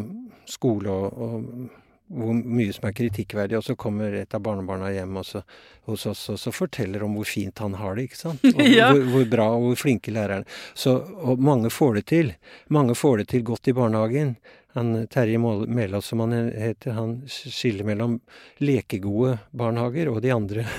skole 0.49 0.91
og, 0.93 1.19
og 1.19 1.71
hvor 2.09 2.33
mye 2.33 2.73
som 2.73 2.87
er 2.89 2.95
kritikkverdig, 2.97 3.59
og 3.59 3.65
så 3.67 3.75
kommer 3.77 4.15
et 4.17 4.33
av 4.33 4.41
barnebarna 4.41 4.89
hjem 4.95 5.19
også, 5.21 5.43
hos 5.91 6.07
oss 6.09 6.23
og 6.33 6.39
så 6.41 6.53
forteller 6.57 7.03
om 7.05 7.19
hvor 7.19 7.29
fint 7.29 7.61
han 7.61 7.75
har 7.77 7.99
det, 7.99 8.07
ikke 8.09 8.21
sant? 8.23 8.47
Og 8.55 8.63
Ja. 8.65 8.87
hvor, 8.95 9.03
hvor 9.13 9.27
bra 9.29 9.49
og 9.57 9.67
hvor 9.67 9.77
flinke 9.83 10.15
lærerne 10.17 10.49
Så, 10.73 10.95
Og 11.21 11.37
mange 11.45 11.69
får 11.71 11.99
det 11.99 12.07
til. 12.09 12.33
Mange 12.73 12.97
får 12.97 13.19
det 13.19 13.29
til 13.35 13.45
godt 13.45 13.69
i 13.69 13.77
barnehagen. 13.77 14.37
Han 14.79 15.07
Terje 15.11 15.39
Mæland, 15.39 16.05
som 16.05 16.23
han 16.25 16.35
heter, 16.55 16.95
han 16.97 17.17
skiller 17.29 17.87
mellom 17.89 18.19
lekegode 18.63 19.37
barnehager 19.51 20.13
og 20.13 20.23
de 20.25 20.35
andre. 20.35 20.67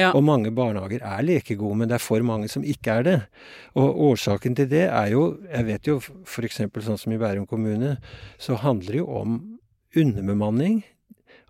Ja. 0.00 0.08
Og 0.16 0.24
mange 0.24 0.48
barnehager 0.50 1.02
er 1.04 1.22
lekegode, 1.22 1.76
men 1.76 1.90
det 1.90 1.98
er 1.98 2.02
for 2.02 2.24
mange 2.24 2.48
som 2.50 2.64
ikke 2.66 2.94
er 2.98 3.04
det. 3.04 3.16
Og 3.78 3.98
årsaken 4.08 4.56
til 4.56 4.66
det 4.70 4.86
er 4.88 5.10
jo 5.12 5.36
Jeg 5.44 5.66
vet 5.68 5.86
jo 5.86 5.98
f.eks. 6.00 6.62
sånn 6.86 6.98
som 6.98 7.12
i 7.14 7.18
Bærum 7.20 7.44
kommune, 7.46 7.98
så 8.40 8.56
handler 8.58 8.96
det 8.96 9.02
jo 9.02 9.10
om 9.20 9.36
underbemanning. 9.94 10.80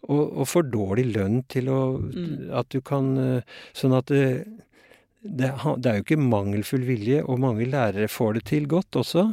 Og, 0.05 0.25
og 0.43 0.49
for 0.51 0.67
dårlig 0.67 1.07
lønn 1.15 1.43
til 1.49 1.71
å 1.73 1.81
Mm. 1.95 2.51
At 2.53 2.69
du 2.75 2.81
kan 2.85 3.17
eh, 3.17 3.55
Sånn 3.73 3.95
at 3.97 4.11
det, 4.13 4.45
det, 5.23 5.51
det 5.81 5.89
er 5.89 5.99
jo 5.99 6.05
ikke 6.05 6.21
mangelfull 6.21 6.85
vilje, 6.85 7.23
og 7.25 7.41
mange 7.41 7.65
lærere 7.71 8.11
får 8.13 8.35
det 8.39 8.45
til 8.51 8.69
godt 8.69 8.99
også. 9.01 9.31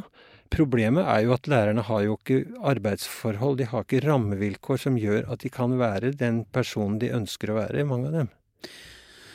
Problemet 0.52 1.06
er 1.08 1.24
jo 1.26 1.32
at 1.36 1.48
lærerne 1.50 1.84
har 1.88 2.04
jo 2.06 2.18
ikke 2.18 2.42
arbeidsforhold, 2.72 3.58
de 3.62 3.68
har 3.72 3.86
ikke 3.86 4.02
rammevilkår 4.06 4.82
som 4.84 4.98
gjør 5.00 5.26
at 5.32 5.44
de 5.44 5.50
kan 5.52 5.78
være 5.80 6.12
den 6.20 6.44
personen 6.52 6.98
de 7.02 7.12
ønsker 7.16 7.52
å 7.52 7.60
være, 7.62 7.86
mange 7.88 8.12
av 8.12 8.18
dem. 8.22 8.32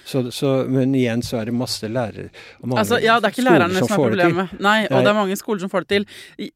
Så, 0.08 0.22
så, 0.32 0.50
men 0.72 0.94
igjen 0.96 1.20
så 1.26 1.42
er 1.42 1.50
det 1.50 1.54
masse 1.58 1.84
lærere 1.84 2.30
og 2.62 2.70
mange 2.70 2.80
Altså, 2.80 2.96
ja, 3.04 3.18
det 3.20 3.28
er 3.28 3.34
ikke 3.34 3.44
skoler 3.44 3.58
lærerne 3.58 3.82
som 3.82 3.90
er 3.90 4.00
får 4.00 4.14
det 4.14 4.28
til. 4.30 4.38
Nei, 4.64 4.76
og 4.86 4.94
Nei. 4.94 5.02
det 5.04 5.10
er 5.12 5.18
mange 5.18 5.36
skoler 5.36 5.64
som 5.66 5.72
får 5.74 5.84
det 5.84 5.90
til. 5.92 6.06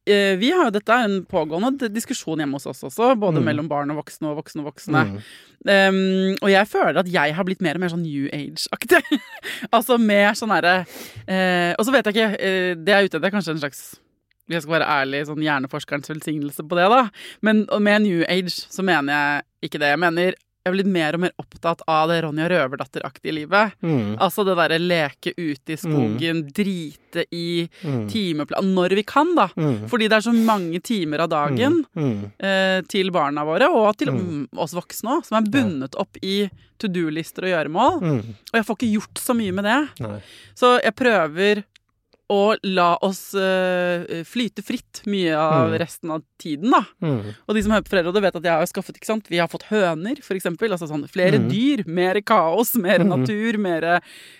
Eh, 0.08 0.36
Vi 0.40 0.52
har 0.56 0.70
jo, 0.70 0.72
Dette 0.78 0.96
er 0.96 1.08
en 1.10 1.18
pågående 1.28 1.90
diskusjon 1.92 2.40
hjemme 2.40 2.56
hos 2.56 2.64
oss 2.70 2.80
også, 2.88 3.10
både 3.20 3.42
Mm. 3.42 3.44
mellom 3.50 3.68
barn 3.68 3.92
og 3.92 3.98
voksne 4.00 4.30
og 4.30 4.38
voksne 4.40 4.64
og 4.64 4.70
voksne. 4.72 5.02
Mm. 5.10 5.18
Um, 5.62 6.32
og 6.40 6.48
jeg 6.50 6.66
føler 6.66 6.98
at 7.04 7.12
jeg 7.12 7.34
har 7.36 7.44
blitt 7.44 7.60
mer 7.62 7.76
og 7.76 7.84
mer 7.84 7.92
sånn 7.92 8.02
New 8.02 8.24
Age-aktig. 8.32 9.02
altså 9.76 9.98
mer 10.00 10.32
sånn 10.34 10.50
herre 10.50 10.72
uh, 11.28 11.74
Og 11.76 11.84
så 11.86 11.92
vet 11.94 12.08
jeg 12.08 12.16
ikke 12.16 12.30
uh, 12.34 12.72
Det 12.82 12.90
jeg 12.90 12.96
er 12.96 13.04
ute 13.06 13.20
etter, 13.20 13.28
er 13.28 13.36
kanskje 13.36 13.52
en 13.54 13.60
slags 13.62 13.82
jeg 14.58 14.62
skal 14.66 14.78
være 14.80 14.92
ærlig, 15.00 15.26
sånn 15.26 15.42
hjerneforskerens 15.44 16.08
velsignelse 16.12 16.62
på 16.68 16.76
det, 16.78 16.88
da. 16.92 17.02
Men 17.42 17.66
med 17.80 18.02
New 18.02 18.22
Age 18.28 18.50
så 18.52 18.82
mener 18.84 19.12
jeg 19.12 19.70
ikke 19.70 19.78
det. 19.82 19.92
Jeg 19.96 19.98
mener 19.98 20.32
jeg 20.62 20.70
er 20.70 20.74
blitt 20.76 20.86
mer 20.94 21.16
og 21.16 21.20
mer 21.24 21.32
opptatt 21.42 21.80
av 21.90 22.06
det 22.08 22.20
Ronja 22.22 22.44
Røverdatter-aktige 22.48 23.32
livet. 23.34 23.72
Mm. 23.82 24.12
Altså 24.22 24.44
det 24.46 24.54
derre 24.54 24.76
leke 24.78 25.32
ute 25.34 25.74
i 25.74 25.76
skogen, 25.76 26.44
drite 26.54 27.24
i 27.34 27.68
Mm. 27.82 28.06
timeplan 28.08 28.70
Når 28.72 28.94
vi 28.94 29.02
kan, 29.02 29.34
da. 29.34 29.48
Mm. 29.56 29.88
Fordi 29.90 30.06
det 30.08 30.12
er 30.20 30.30
så 30.30 30.32
mange 30.32 30.78
timer 30.80 31.18
av 31.24 31.30
dagen 31.30 31.84
Mm. 31.96 32.30
eh, 32.38 32.80
til 32.86 33.10
barna 33.10 33.42
våre, 33.44 33.66
og 33.74 33.96
til 33.98 34.12
Mm. 34.12 34.20
mm, 34.22 34.48
oss 34.56 34.72
voksne 34.72 35.18
òg, 35.18 35.24
som 35.26 35.42
er 35.42 35.50
bundet 35.50 35.96
opp 35.98 36.16
i 36.22 36.48
to 36.78 36.86
do-lister 36.86 37.42
og 37.42 37.50
gjøremål. 37.50 38.00
Mm. 38.00 38.18
Og 38.52 38.54
jeg 38.54 38.64
får 38.64 38.76
ikke 38.78 38.92
gjort 39.00 39.14
så 39.18 39.34
mye 39.34 39.52
med 39.52 39.64
det. 39.64 40.00
Nei. 40.00 40.22
Så 40.54 40.80
jeg 40.80 40.94
prøver 40.94 41.64
å 42.32 42.54
la 42.64 42.94
oss 43.04 43.20
uh, 43.36 44.02
flyte 44.24 44.64
fritt 44.64 45.02
mye 45.10 45.34
av 45.36 45.68
Mm. 45.72 45.78
resten 45.82 46.10
av 46.14 46.22
tiden, 46.40 46.70
da. 46.72 46.80
Mm. 47.04 47.34
Og 47.46 47.54
de 47.54 47.62
som 47.62 47.72
hører 47.74 47.84
på 47.84 47.92
Foreldrerådet, 47.92 48.22
vet 48.24 48.36
at 48.40 48.46
jeg 48.48 48.56
har 48.62 48.70
skaffet 48.70 48.96
ikke 48.96 49.10
sant? 49.10 49.28
Vi 49.28 49.38
har 49.42 49.50
fått 49.52 49.66
høner, 49.68 50.16
for 50.24 50.34
eksempel. 50.38 50.72
Altså 50.72 50.88
sånn 50.88 51.04
flere 51.12 51.38
Mm. 51.38 51.50
dyr, 51.52 51.84
mer 51.86 52.20
kaos, 52.24 52.72
mer 52.80 52.98
Mhm. 53.04 53.12
natur, 53.12 53.58
mer 53.58 53.84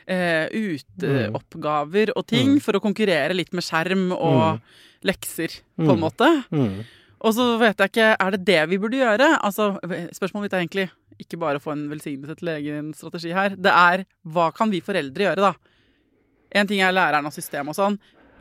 uh, 0.08 0.46
uteoppgaver 0.50 2.12
og 2.16 2.26
ting, 2.26 2.56
Mm. 2.56 2.62
for 2.62 2.72
å 2.72 2.80
konkurrere 2.82 3.34
litt 3.36 3.52
med 3.52 3.62
skjerm 3.64 4.10
og 4.12 4.60
lekser, 5.04 5.60
på 5.78 5.90
en 5.92 5.98
Mm. 5.98 6.00
måte. 6.00 6.44
Mm. 6.50 6.84
Og 7.22 7.34
så 7.34 7.58
vet 7.58 7.76
jeg 7.78 7.90
ikke, 7.92 8.16
er 8.18 8.30
det 8.32 8.44
det 8.44 8.68
vi 8.68 8.78
burde 8.78 8.98
gjøre? 8.98 9.38
Altså, 9.42 9.78
spørsmålet 10.10 10.42
mitt 10.42 10.52
er 10.54 10.60
egentlig 10.66 10.90
ikke 11.20 11.38
bare 11.38 11.58
å 11.58 11.62
få 11.62 11.72
en 11.72 11.88
velsignelse 11.88 12.36
til 12.38 12.48
egen 12.48 12.92
strategi 12.94 13.32
her. 13.32 13.50
Det 13.50 13.70
er 13.72 14.04
hva 14.26 14.52
kan 14.54 14.70
vi 14.70 14.80
foreldre 14.80 15.14
gjøre, 15.28 15.36
da? 15.36 15.52
En 16.54 16.68
ting 16.68 16.82
er 16.84 16.94
læreren 16.94 17.28
og 17.28 17.34
systemet 17.34 17.74
og 17.74 17.78
sånn, 17.78 17.96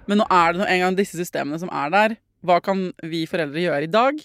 men 0.09 0.21
nå 0.21 0.27
er 0.33 0.57
det 0.57 0.67
en 0.67 0.83
gang 0.85 0.97
disse 0.97 1.19
systemene 1.19 1.59
som 1.61 1.71
er 1.71 1.93
der. 1.93 2.17
Hva 2.45 2.57
kan 2.63 2.89
vi 3.05 3.23
foreldre 3.29 3.61
gjøre 3.63 3.87
i 3.87 3.91
dag? 3.91 4.21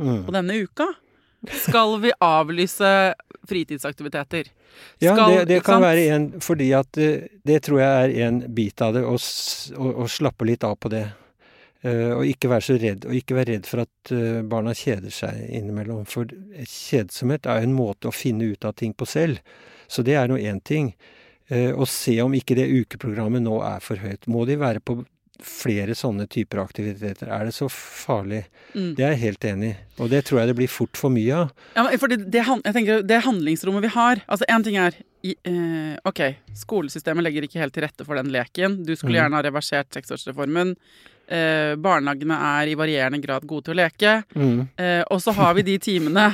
Mm. 0.00 0.22
På 0.26 0.34
denne 0.34 0.56
uka 0.64 0.88
skal 1.62 1.98
vi 2.02 2.12
avlyse 2.22 3.14
fritidsaktiviteter. 3.48 4.50
Ja, 5.02 5.14
det, 5.28 5.44
det 5.50 5.58
kan 5.66 5.82
være 5.82 6.04
en 6.14 6.28
Fordi 6.40 6.70
at 6.72 6.96
eh, 6.96 7.26
det 7.44 7.58
tror 7.66 7.82
jeg 7.82 8.12
er 8.14 8.28
en 8.28 8.38
bit 8.54 8.80
av 8.80 8.94
det, 8.96 9.02
å, 9.04 9.18
å, 9.18 9.90
å 10.04 10.06
slappe 10.08 10.46
litt 10.48 10.64
av 10.64 10.78
på 10.80 10.92
det. 10.92 11.08
Uh, 11.82 12.12
og 12.14 12.28
ikke 12.30 12.46
være 12.46 12.62
så 12.62 12.76
redd, 12.78 13.04
og 13.10 13.16
ikke 13.18 13.34
være 13.34 13.56
redd 13.56 13.64
for 13.66 13.82
at 13.82 14.10
uh, 14.14 14.38
barna 14.46 14.70
kjeder 14.70 15.10
seg 15.10 15.40
innimellom. 15.50 16.04
For 16.06 16.30
kjedsomhet 16.62 17.48
er 17.50 17.58
jo 17.58 17.66
en 17.66 17.74
måte 17.74 18.06
å 18.06 18.14
finne 18.14 18.52
ut 18.52 18.68
av 18.68 18.76
ting 18.78 18.94
på 18.94 19.08
selv. 19.10 19.42
Så 19.90 20.04
det 20.06 20.14
er 20.14 20.30
nå 20.30 20.38
én 20.38 20.60
ting. 20.62 20.92
Eh, 21.52 21.70
og 21.76 21.84
se 21.90 22.14
om 22.24 22.32
ikke 22.32 22.56
det 22.56 22.70
ukeprogrammet 22.72 23.44
nå 23.44 23.58
er 23.66 23.82
for 23.84 24.00
høyt. 24.00 24.24
Må 24.32 24.46
de 24.48 24.56
være 24.60 24.80
på 24.80 25.02
flere 25.42 25.94
sånne 25.98 26.28
typer 26.30 26.60
aktiviteter? 26.62 27.28
Er 27.34 27.48
det 27.48 27.54
så 27.56 27.66
farlig? 27.72 28.44
Mm. 28.76 28.92
Det 28.96 29.04
er 29.04 29.14
jeg 29.16 29.22
helt 29.24 29.46
enig 29.50 29.70
i. 29.72 29.78
Og 30.00 30.10
det 30.12 30.22
tror 30.28 30.40
jeg 30.40 30.52
det 30.52 30.56
blir 30.60 30.70
fort 30.70 30.96
for 30.96 31.12
mye 31.12 31.40
av. 31.42 31.50
Ja, 31.76 31.84
for 31.98 32.12
det, 32.12 32.20
det, 32.32 32.44
jeg 32.46 32.76
tenker, 32.76 33.02
det 33.02 33.18
handlingsrommet 33.26 33.82
vi 33.84 33.90
har 33.96 34.22
Altså, 34.28 34.46
én 34.48 34.64
ting 34.64 34.78
er 34.80 34.94
i, 35.26 35.34
eh, 35.46 35.96
OK, 36.08 36.22
skolesystemet 36.62 37.26
legger 37.26 37.44
ikke 37.46 37.60
helt 37.62 37.74
til 37.74 37.84
rette 37.84 38.06
for 38.06 38.18
den 38.18 38.30
leken. 38.34 38.80
Du 38.86 38.94
skulle 38.96 39.18
Mhm. 39.18 39.20
gjerne 39.20 39.38
ha 39.38 39.42
reversert 39.42 39.90
seksårsreformen. 39.94 40.76
Eh, 41.32 41.72
barnehagene 41.80 42.36
er 42.36 42.68
i 42.68 42.74
varierende 42.76 43.20
grad 43.22 43.46
gode 43.48 43.64
til 43.64 43.72
å 43.74 43.78
leke. 43.78 44.10
Mm. 44.36 44.68
Eh, 44.76 45.02
og 45.08 45.22
så 45.24 45.32
har 45.32 45.54
vi 45.56 45.62
de 45.64 45.78
timene 45.80 46.26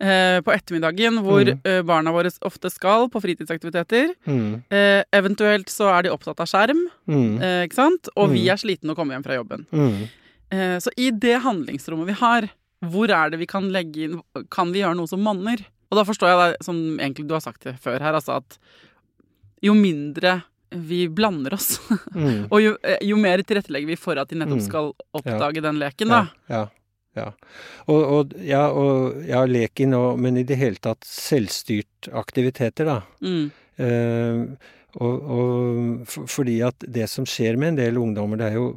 eh, 0.00 0.40
på 0.42 0.50
ettermiddagen 0.50 1.20
hvor 1.22 1.44
mm. 1.46 1.60
eh, 1.70 1.82
barna 1.86 2.10
våre 2.14 2.32
ofte 2.48 2.70
skal 2.72 3.06
på 3.12 3.22
fritidsaktiviteter. 3.22 4.14
Mm. 4.26 4.62
Eh, 4.74 5.02
eventuelt 5.14 5.70
så 5.70 5.92
er 5.94 6.08
de 6.08 6.14
opptatt 6.16 6.40
av 6.42 6.50
skjerm, 6.50 6.82
Mm. 7.10 7.38
eh, 7.42 7.62
ikke 7.68 7.78
sant? 7.78 8.08
Og 8.16 8.30
vi 8.34 8.44
Mhm. 8.44 8.50
er 8.52 8.58
slitne 8.64 8.90
og 8.90 8.96
kommer 8.98 9.14
hjem 9.16 9.24
fra 9.24 9.38
jobben. 9.38 9.66
Mm. 9.72 10.08
Eh, 10.50 10.76
så 10.82 10.90
i 10.98 11.10
det 11.10 11.38
handlingsrommet 11.42 12.06
vi 12.10 12.18
har, 12.18 12.50
hvor 12.90 13.10
er 13.10 13.30
det 13.30 13.38
vi 13.38 13.46
kan 13.46 13.70
legge 13.70 14.04
inn 14.08 14.20
Kan 14.50 14.72
vi 14.72 14.80
gjøre 14.80 14.96
noe 14.96 15.06
som 15.06 15.20
manner? 15.22 15.58
Og 15.92 15.98
da 15.98 16.04
forstår 16.04 16.28
jeg 16.30 16.38
det 16.56 16.64
som 16.64 16.76
egentlig 16.98 17.26
du 17.28 17.34
har 17.34 17.40
sagt 17.44 17.62
det 17.64 17.76
før 17.82 18.00
her, 18.00 18.14
altså 18.14 18.36
at 18.38 18.58
jo 19.62 19.74
mindre 19.74 20.42
vi 20.70 21.08
blander 21.08 21.54
oss, 21.54 21.80
Mm. 22.14 22.46
og 22.50 22.60
jo, 22.62 22.76
eh, 22.82 22.98
jo 23.02 23.16
mer 23.16 23.42
tilrettelegger 23.42 23.86
vi 23.90 23.96
for 23.98 24.18
at 24.22 24.28
de 24.30 24.36
nettopp 24.38 24.60
Mm. 24.60 24.66
skal 24.68 24.92
oppdage 25.18 25.62
den 25.62 25.78
leken, 25.82 26.08
da. 26.08 26.20
Ja, 26.48 26.56
ja. 26.56 26.66
ja. 27.16 27.28
Og, 27.88 28.02
og, 28.18 28.34
ja, 28.46 28.68
og 28.70 29.24
ja, 29.26 29.44
leken 29.46 29.94
og 29.98 30.18
Men 30.22 30.36
i 30.38 30.44
det 30.46 30.56
hele 30.60 30.76
tatt 30.78 31.02
selvstyrt 31.04 32.08
aktiviteter, 32.12 32.84
da. 32.86 33.00
Mm. 33.22 33.50
Eh, 33.80 34.44
og, 35.00 35.22
og 35.30 36.06
for, 36.10 36.26
fordi 36.26 36.60
at 36.66 36.74
det 36.86 37.08
som 37.10 37.24
skjer 37.26 37.56
med 37.56 37.68
en 37.74 37.76
del 37.82 37.98
ungdommer, 37.98 38.36
det 38.40 38.48
er 38.50 38.56
jo 38.58 38.72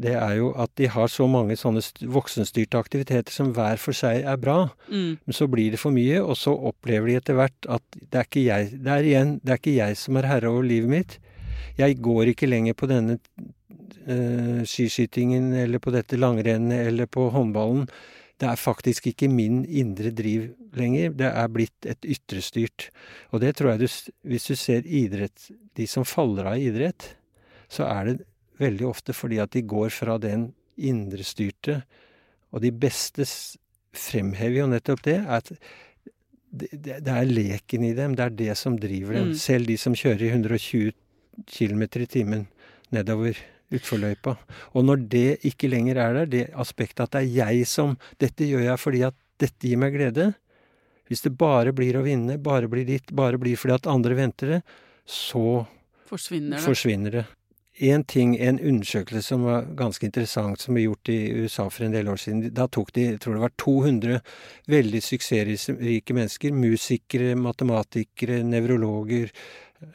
det 0.00 0.14
er 0.16 0.36
jo 0.38 0.52
at 0.58 0.72
de 0.80 0.88
har 0.90 1.10
så 1.10 1.26
mange 1.30 1.56
sånne 1.58 1.82
voksenstyrte 2.10 2.80
aktiviteter 2.80 3.34
som 3.34 3.52
hver 3.56 3.80
for 3.80 3.96
seg 3.96 4.24
er 4.28 4.38
bra. 4.40 4.70
Mm. 4.88 5.18
Men 5.24 5.36
så 5.36 5.48
blir 5.50 5.74
det 5.74 5.80
for 5.82 5.94
mye, 5.94 6.22
og 6.22 6.36
så 6.40 6.54
opplever 6.54 7.10
de 7.10 7.18
etter 7.20 7.38
hvert 7.38 7.68
at 7.68 7.84
det 8.00 8.20
er 8.20 8.28
ikke 8.28 8.46
jeg 8.46 8.72
det 8.78 8.94
er 8.94 9.10
igjen, 9.10 9.36
det 9.42 9.54
er 9.54 9.60
ikke 9.60 9.76
jeg 9.76 10.00
som 10.00 10.18
er 10.18 10.30
herre 10.30 10.52
over 10.52 10.66
livet 10.66 10.92
mitt. 10.92 11.18
Jeg 11.78 12.00
går 12.04 12.32
ikke 12.32 12.48
lenger 12.50 12.76
på 12.78 12.88
denne 12.90 13.18
øh, 14.08 14.64
skiskytingen 14.68 15.52
eller 15.56 15.82
på 15.82 15.92
dette 15.94 16.18
langrennet 16.20 16.88
eller 16.88 17.08
på 17.10 17.28
håndballen. 17.32 17.86
Det 18.40 18.48
er 18.50 18.58
faktisk 18.58 19.06
ikke 19.06 19.30
min 19.30 19.62
indre 19.64 20.10
driv 20.10 20.48
lenger. 20.74 21.12
Det 21.14 21.28
er 21.30 21.52
blitt 21.52 21.86
et 21.86 22.04
ytrestyrt. 22.04 22.88
Og 23.30 23.40
det 23.44 23.54
tror 23.56 23.74
jeg 23.74 23.84
du 23.84 23.88
Hvis 24.28 24.48
du 24.50 24.56
ser 24.56 24.82
idrett 24.82 25.50
De 25.76 25.86
som 25.86 26.04
faller 26.04 26.48
av 26.50 26.58
i 26.58 26.66
idrett, 26.66 27.14
så 27.70 27.86
er 27.86 28.04
det 28.04 28.31
veldig 28.62 28.88
ofte 28.88 29.14
fordi 29.16 29.40
at 29.42 29.52
de 29.54 29.64
går 29.68 29.92
fra 29.94 30.18
den 30.22 30.50
indrestyrte 30.76 31.82
Og 32.52 32.62
de 32.64 32.70
beste 32.72 33.26
fremhever 33.92 34.62
jo 34.62 34.68
nettopp 34.68 35.02
det. 35.04 35.18
At 35.28 35.52
det, 36.52 37.00
det, 37.00 37.08
er 37.08 37.28
leken 37.28 37.84
i 37.84 37.94
dem. 37.96 38.16
Det 38.16 38.26
er 38.26 38.36
det 38.36 38.56
som 38.60 38.76
driver 38.80 39.16
dem. 39.16 39.32
Mm. 39.32 39.38
Selv 39.40 39.68
de 39.70 39.78
som 39.80 39.96
kjører 39.96 40.26
i 40.26 40.32
120 40.34 40.92
km 41.48 41.82
i 41.88 42.08
timen 42.12 42.46
nedover 42.92 43.40
utforløypa. 43.72 44.36
Og 44.76 44.84
når 44.84 45.04
det 45.12 45.28
ikke 45.48 45.70
lenger 45.72 46.00
er 46.00 46.18
der, 46.20 46.28
det 46.28 46.44
aspektet 46.52 47.06
at 47.06 47.16
det 47.16 47.22
er 47.22 47.32
jeg 47.40 47.68
som 47.68 47.96
Dette 48.20 48.48
gjør 48.48 48.66
jeg 48.66 48.80
fordi 48.80 49.04
at 49.08 49.16
dette 49.40 49.68
gir 49.68 49.80
meg 49.80 49.96
glede. 49.96 50.32
Hvis 51.08 51.24
det 51.24 51.34
bare 51.40 51.72
blir 51.76 51.96
å 51.98 52.04
vinne, 52.04 52.38
bare 52.40 52.68
blir 52.70 52.86
ditt, 52.88 53.10
bare 53.16 53.40
blir 53.40 53.58
fordi 53.58 53.74
at 53.80 53.88
andre 53.90 54.16
venter 54.16 54.56
det, 54.56 54.60
så 55.08 55.64
Forsvinner 56.08 56.56
det. 56.58 56.64
forsvinner 56.64 57.16
det. 57.18 57.24
En 57.80 58.04
ting, 58.04 58.34
en 58.36 58.60
undersøkelse 58.60 59.22
som 59.22 59.46
var 59.48 59.64
ganske 59.76 60.04
interessant, 60.04 60.60
som 60.60 60.76
ble 60.76 60.84
gjort 60.84 61.08
i 61.08 61.32
USA 61.40 61.70
for 61.72 61.86
en 61.86 61.94
del 61.94 62.10
år 62.12 62.20
siden. 62.20 62.50
Da 62.52 62.66
tok 62.68 62.92
de, 62.92 63.06
jeg 63.14 63.20
tror 63.24 63.38
det 63.38 63.44
var 63.46 63.54
200 63.58 64.18
veldig 64.68 65.00
suksessrike 65.02 66.14
mennesker. 66.14 66.52
Musikere, 66.52 67.32
matematikere, 67.34 68.42
nevrologer. 68.44 69.32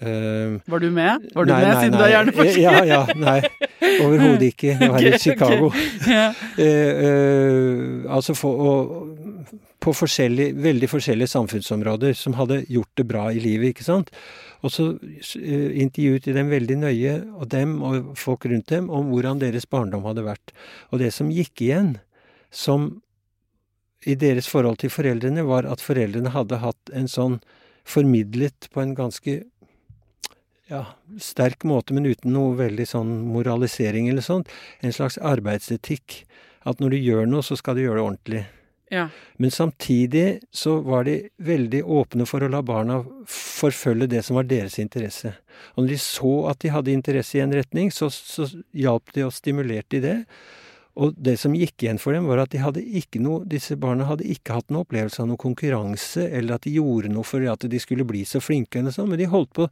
Uh, 0.02 0.58
Var 0.68 0.80
du 0.80 0.90
med? 0.92 1.30
Var 1.36 1.46
du 1.46 1.52
nei, 1.54 1.62
med, 1.62 1.68
nei, 1.68 1.84
siden 1.84 1.94
nei. 1.94 2.00
du 2.00 2.04
er 2.04 2.12
hjerneforsker? 2.16 2.62
Ja, 2.62 2.84
ja, 2.84 3.06
nei. 3.16 3.40
Overhodet 4.04 4.50
ikke. 4.52 4.74
Nå 4.82 4.90
var 4.92 5.00
Ok, 5.06 5.06
i 5.08 5.22
Chicago. 5.22 5.70
Chicago. 5.70 6.12
Yeah. 6.12 6.44
Uh, 6.58 8.04
uh, 8.08 8.16
altså 8.18 8.34
for, 8.34 8.58
og, 8.58 9.56
på 9.88 9.94
forskjellige, 9.96 10.52
veldig 10.60 10.90
forskjellige 10.92 11.32
samfunnsområder 11.32 12.16
som 12.20 12.36
hadde 12.36 12.60
gjort 12.68 12.92
det 13.00 13.06
bra 13.08 13.30
i 13.32 13.40
livet, 13.40 13.72
ikke 13.72 13.86
sant. 13.88 14.12
Og 14.66 14.74
så 14.74 14.90
eh, 15.40 15.78
intervjuet 15.80 16.28
de 16.28 16.36
dem 16.36 16.52
veldig 16.52 16.80
nøye, 16.82 17.14
og 17.38 17.48
dem 17.54 17.78
og 17.88 18.10
folk 18.20 18.50
rundt 18.52 18.68
dem, 18.74 18.90
om 18.92 19.14
hvordan 19.14 19.40
deres 19.40 19.68
barndom 19.70 20.04
hadde 20.10 20.26
vært. 20.28 20.52
Og 20.92 21.00
det 21.00 21.14
som 21.16 21.32
gikk 21.32 21.64
igjen 21.64 21.96
som 22.52 22.98
i 24.08 24.18
deres 24.20 24.50
forhold 24.52 24.82
til 24.82 24.92
foreldrene, 24.92 25.46
var 25.48 25.68
at 25.70 25.84
foreldrene 25.84 26.36
hadde 26.36 26.60
hatt 26.64 26.92
en 26.96 27.08
sånn 27.12 27.40
formidlet 27.88 28.68
på 28.74 28.84
en 28.84 28.94
ganske 28.98 29.40
ja, 30.68 30.84
sterk 31.24 31.64
måte, 31.64 31.96
men 31.96 32.10
uten 32.10 32.36
noe 32.36 32.58
veldig 32.60 32.90
sånn 32.92 33.16
moralisering 33.32 34.12
eller 34.12 34.26
sånt, 34.26 34.52
en 34.84 34.96
slags 34.96 35.16
arbeidsetikk. 35.24 36.26
At 36.68 36.84
når 36.84 36.98
du 36.98 37.00
gjør 37.00 37.28
noe, 37.32 37.46
så 37.46 37.56
skal 37.56 37.78
du 37.78 37.86
gjøre 37.86 38.02
det 38.02 38.08
ordentlig. 38.10 38.46
Ja. 38.94 39.08
Men 39.36 39.52
samtidig 39.52 40.40
så 40.52 40.78
var 40.86 41.04
de 41.08 41.18
veldig 41.44 41.82
åpne 41.84 42.28
for 42.30 42.44
å 42.44 42.52
la 42.52 42.62
barna 42.64 43.02
forfølge 43.28 44.08
det 44.14 44.24
som 44.24 44.40
var 44.40 44.48
deres 44.48 44.78
interesse. 44.80 45.34
Og 45.76 45.84
når 45.84 45.92
de 45.92 46.00
så 46.04 46.36
at 46.52 46.62
de 46.64 46.72
hadde 46.72 46.94
interesse 46.96 47.40
i 47.40 47.44
en 47.44 47.56
retning, 47.56 47.92
så, 47.92 48.08
så 48.14 48.48
hjalp 48.78 49.12
de 49.16 49.28
og 49.28 49.36
stimulerte 49.36 49.98
de 49.98 50.06
det. 50.06 50.18
Og 50.98 51.14
det 51.14 51.36
som 51.38 51.54
gikk 51.54 51.84
igjen 51.84 52.00
for 52.02 52.16
dem, 52.16 52.26
var 52.26 52.42
at 52.42 52.54
de 52.54 52.62
hadde 52.64 52.82
ikke 52.82 53.20
noe, 53.22 53.44
disse 53.46 53.76
barna 53.78 54.08
hadde 54.10 54.26
ikke 54.34 54.56
hatt 54.56 54.72
noen 54.72 54.82
opplevelse 54.82 55.22
av 55.22 55.30
noe 55.30 55.42
konkurranse, 55.42 56.26
eller 56.26 56.56
at 56.56 56.66
de 56.66 56.74
gjorde 56.80 57.12
noe 57.14 57.28
for 57.28 57.44
at 57.52 57.68
de 57.70 57.82
skulle 57.82 58.08
bli 58.08 58.24
så 58.26 58.42
flinke, 58.42 58.80
eller 58.80 58.96
sånn, 58.96 59.12
men 59.12 59.22
de 59.22 59.30
holdt 59.30 59.52
på 59.60 59.68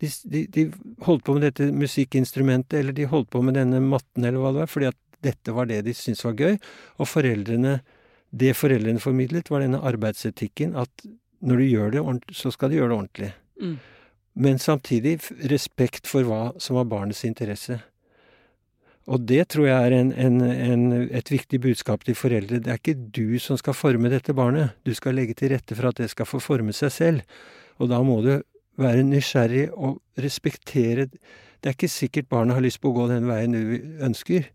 de, 0.00 0.08
de, 0.32 0.46
de, 0.54 0.66
holdt 1.04 1.26
på 1.26 1.36
med 1.36 1.44
dette 1.50 1.68
musikkinstrumentet, 1.76 2.78
eller 2.80 2.96
de 2.96 3.10
holdt 3.10 3.28
på 3.34 3.44
med 3.44 3.58
denne 3.60 3.82
matten, 3.84 4.24
eller 4.24 4.40
hva 4.40 4.54
det 4.54 4.62
var, 4.62 4.72
fordi 4.72 4.88
at 4.88 5.00
dette 5.20 5.52
var 5.52 5.68
det 5.68 5.82
de 5.84 5.92
syntes 5.96 6.24
var 6.24 6.38
gøy. 6.40 6.56
Og 6.96 7.10
foreldrene, 7.12 7.74
det 8.30 8.54
foreldrene 8.56 9.02
formidlet, 9.02 9.50
var 9.50 9.64
denne 9.64 9.82
arbeidsetikken, 9.82 10.76
at 10.78 11.06
når 11.40 11.62
du 11.62 11.66
gjør 11.66 11.94
det 11.94 12.02
så 12.36 12.52
skal 12.54 12.70
du 12.70 12.76
gjøre 12.78 12.92
det 12.92 12.98
ordentlig. 12.98 13.30
Mm. 13.60 13.78
Men 14.40 14.60
samtidig 14.62 15.18
respekt 15.50 16.06
for 16.06 16.26
hva 16.28 16.42
som 16.62 16.78
var 16.78 16.88
barnets 16.90 17.24
interesse. 17.26 17.80
Og 19.10 19.24
det 19.26 19.48
tror 19.50 19.66
jeg 19.66 19.86
er 19.88 19.96
en, 19.96 20.12
en, 20.12 20.40
en, 20.44 20.84
et 21.10 21.32
viktig 21.32 21.58
budskap 21.64 22.04
til 22.06 22.14
foreldre. 22.14 22.60
Det 22.62 22.70
er 22.70 22.78
ikke 22.78 22.94
du 22.94 23.40
som 23.42 23.58
skal 23.58 23.74
forme 23.74 24.12
dette 24.12 24.34
barnet. 24.36 24.76
Du 24.86 24.92
skal 24.94 25.16
legge 25.18 25.34
til 25.34 25.50
rette 25.54 25.74
for 25.74 25.90
at 25.90 25.98
det 25.98 26.10
skal 26.12 26.28
få 26.28 26.38
forme 26.42 26.74
seg 26.76 26.92
selv. 26.94 27.40
Og 27.80 27.90
da 27.90 27.98
må 28.06 28.20
du 28.22 28.36
være 28.80 29.02
nysgjerrig 29.04 29.66
og 29.72 29.98
respektere 30.20 31.08
Det 31.60 31.68
er 31.68 31.74
ikke 31.76 31.92
sikkert 31.92 32.28
barnet 32.28 32.56
har 32.56 32.64
lyst 32.64 32.80
på 32.80 32.88
å 32.88 32.94
gå 32.96 33.08
den 33.10 33.26
veien 33.28 33.52
du 33.52 33.98
ønsker. 34.00 34.46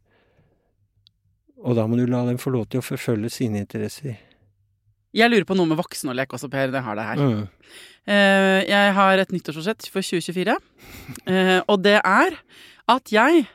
Og 1.65 1.77
da 1.77 1.87
må 1.89 1.97
du 1.97 2.05
la 2.05 2.21
dem 2.27 2.37
få 2.41 2.53
lov 2.53 2.67
til 2.69 2.81
å 2.81 2.85
forfølge 2.85 3.31
sine 3.33 3.63
interesser. 3.63 4.19
Jeg 5.15 5.31
lurer 5.31 5.47
på 5.47 5.55
noe 5.57 5.69
med 5.69 5.79
voksen 5.79 6.11
og 6.11 6.17
lek 6.19 6.33
også, 6.35 6.49
Per. 6.51 6.69
Det 6.73 6.83
har 6.85 6.97
det 6.99 7.07
her. 7.07 7.21
Mm. 7.21 7.43
Uh, 8.05 8.61
jeg 8.67 8.95
har 8.99 9.21
et 9.21 9.31
nyttårsforsett 9.33 9.87
for 9.89 10.05
2024, 10.05 10.55
uh, 11.25 11.61
og 11.71 11.77
det 11.81 11.97
er 11.97 12.35
at 12.91 13.13
jeg 13.13 13.47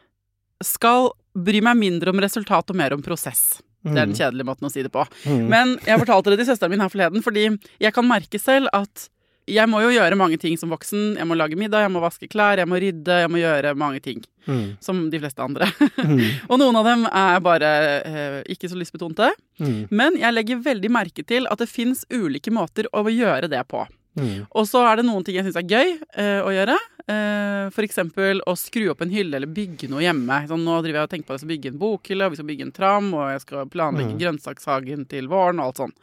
skal 0.67 1.13
bry 1.39 1.61
meg 1.63 1.79
mindre 1.79 2.11
om 2.11 2.23
resultat 2.23 2.73
og 2.73 2.79
mer 2.81 2.97
om 2.97 3.05
prosess. 3.05 3.61
Det 3.81 3.95
er 3.95 4.09
den 4.11 4.17
kjedelige 4.17 4.45
måten 4.45 4.67
å 4.69 4.73
si 4.73 4.83
det 4.85 4.91
på. 4.93 5.05
Mm. 5.25 5.47
Men 5.49 5.77
jeg 5.87 6.01
fortalte 6.03 6.33
det 6.33 6.43
til 6.43 6.51
søsteren 6.51 6.75
min 6.75 6.83
her 6.83 6.91
forleden, 6.93 7.23
fordi 7.25 7.47
jeg 7.81 7.95
kan 7.97 8.09
merke 8.09 8.41
selv 8.43 8.69
at 8.77 9.07
jeg 9.51 9.71
må 9.71 9.83
jo 9.85 9.93
gjøre 9.95 10.19
mange 10.19 10.39
ting 10.41 10.57
som 10.61 10.73
voksen. 10.73 11.17
Jeg 11.19 11.29
må 11.29 11.37
lage 11.39 11.59
middag, 11.59 11.85
jeg 11.85 11.93
må 11.95 12.03
vaske 12.03 12.29
klær, 12.31 12.61
jeg 12.61 12.71
må 12.71 12.81
rydde, 12.83 13.21
jeg 13.25 13.33
må 13.33 13.41
gjøre 13.43 13.75
mange 13.79 14.03
ting. 14.05 14.23
Mm. 14.47 14.77
Som 14.83 15.05
de 15.13 15.21
fleste 15.23 15.45
andre. 15.45 15.69
Mm. 16.01 16.25
og 16.51 16.59
noen 16.63 16.81
av 16.81 16.89
dem 16.89 17.07
er 17.11 17.45
bare 17.45 17.71
eh, 18.01 18.41
ikke 18.55 18.71
så 18.71 18.79
lystbetonte. 18.79 19.31
Mm. 19.61 19.81
Men 19.91 20.19
jeg 20.21 20.37
legger 20.37 20.65
veldig 20.65 20.93
merke 20.93 21.27
til 21.27 21.49
at 21.51 21.63
det 21.63 21.71
fins 21.71 22.07
ulike 22.13 22.53
måter 22.55 22.89
å 22.95 23.05
gjøre 23.11 23.51
det 23.53 23.63
på. 23.71 23.85
Mm. 24.19 24.47
Og 24.59 24.67
så 24.67 24.83
er 24.89 24.99
det 24.99 25.07
noen 25.07 25.23
ting 25.25 25.37
jeg 25.39 25.47
syns 25.47 25.59
er 25.61 25.69
gøy 25.71 25.93
eh, 26.19 26.41
å 26.43 26.51
gjøre. 26.55 26.77
Eh, 27.11 27.79
eksempel 27.85 28.43
å 28.49 28.57
skru 28.59 28.91
opp 28.93 29.05
en 29.05 29.13
hylle 29.13 29.39
eller 29.39 29.51
bygge 29.51 29.89
noe 29.91 30.03
hjemme. 30.05 30.43
Sånn, 30.51 30.65
nå 30.67 30.81
driver 30.85 31.01
jeg 31.01 31.09
og 31.09 31.13
tenker 31.15 31.29
på 31.29 31.35
at 31.35 31.39
jeg 31.39 31.45
skal 31.45 31.53
bygge 31.55 31.73
en 31.73 31.81
bokhylle, 31.81 32.27
og 32.27 32.35
vi 32.35 32.41
skal 32.41 32.51
bygge 32.51 32.67
en 32.67 32.75
tram, 32.77 33.13
og 33.17 33.31
jeg 33.35 33.45
skal 33.47 33.71
planlegge 33.71 34.15
Mm. 34.15 34.21
grønnsakshagen 34.21 35.09
til 35.09 35.31
våren, 35.31 35.61
og 35.61 35.71
alt 35.71 35.81
sånt. 35.85 35.97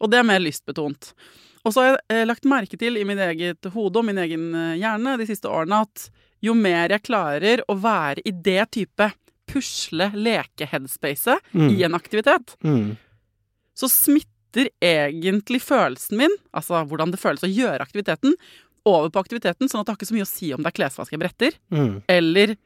Og 0.00 0.10
det 0.10 0.18
er 0.20 0.28
mer 0.30 0.40
lystbetont. 0.40 1.12
Og 1.68 1.74
så 1.74 1.82
har 1.84 1.90
jeg 1.90 1.98
eh, 2.16 2.24
lagt 2.28 2.46
merke 2.48 2.78
til 2.80 2.96
i 2.96 3.04
mitt 3.04 3.20
eget 3.20 3.68
hode 3.74 4.00
og 4.00 4.06
min 4.08 4.16
egen 4.24 4.48
eh, 4.56 4.76
hjerne 4.80 5.18
de 5.20 5.26
siste 5.28 5.50
årene 5.52 5.82
at 5.84 6.06
jo 6.40 6.54
mer 6.56 6.88
jeg 6.94 7.02
klarer 7.04 7.60
å 7.68 7.74
være 7.82 8.22
i 8.24 8.32
det 8.32 8.62
type 8.78 9.10
pusle-leke-headspacet 9.48 11.38
Mm. 11.52 11.68
i 11.76 11.82
en 11.84 11.94
aktivitet, 11.94 12.56
Mm. 12.64 12.96
så 13.74 13.88
smitter 13.88 14.68
egentlig 14.82 15.60
følelsen 15.62 16.16
min, 16.18 16.34
altså 16.54 16.84
hvordan 16.88 17.10
det 17.12 17.20
føles 17.20 17.42
å 17.44 17.52
gjøre 17.52 17.80
aktiviteten, 17.84 18.34
over 18.86 19.10
på 19.10 19.20
aktiviteten, 19.20 19.68
sånn 19.68 19.80
at 19.80 19.86
det 19.86 19.92
har 19.92 19.96
ikke 19.98 20.08
så 20.12 20.16
mye 20.16 20.26
å 20.26 20.32
si 20.32 20.52
om 20.54 20.62
det 20.62 20.66
er 20.72 20.78
klesvask 20.78 21.10
jeg 21.12 21.20
bretter, 21.20 21.52
Mm. 21.70 22.02
eller 22.08 22.56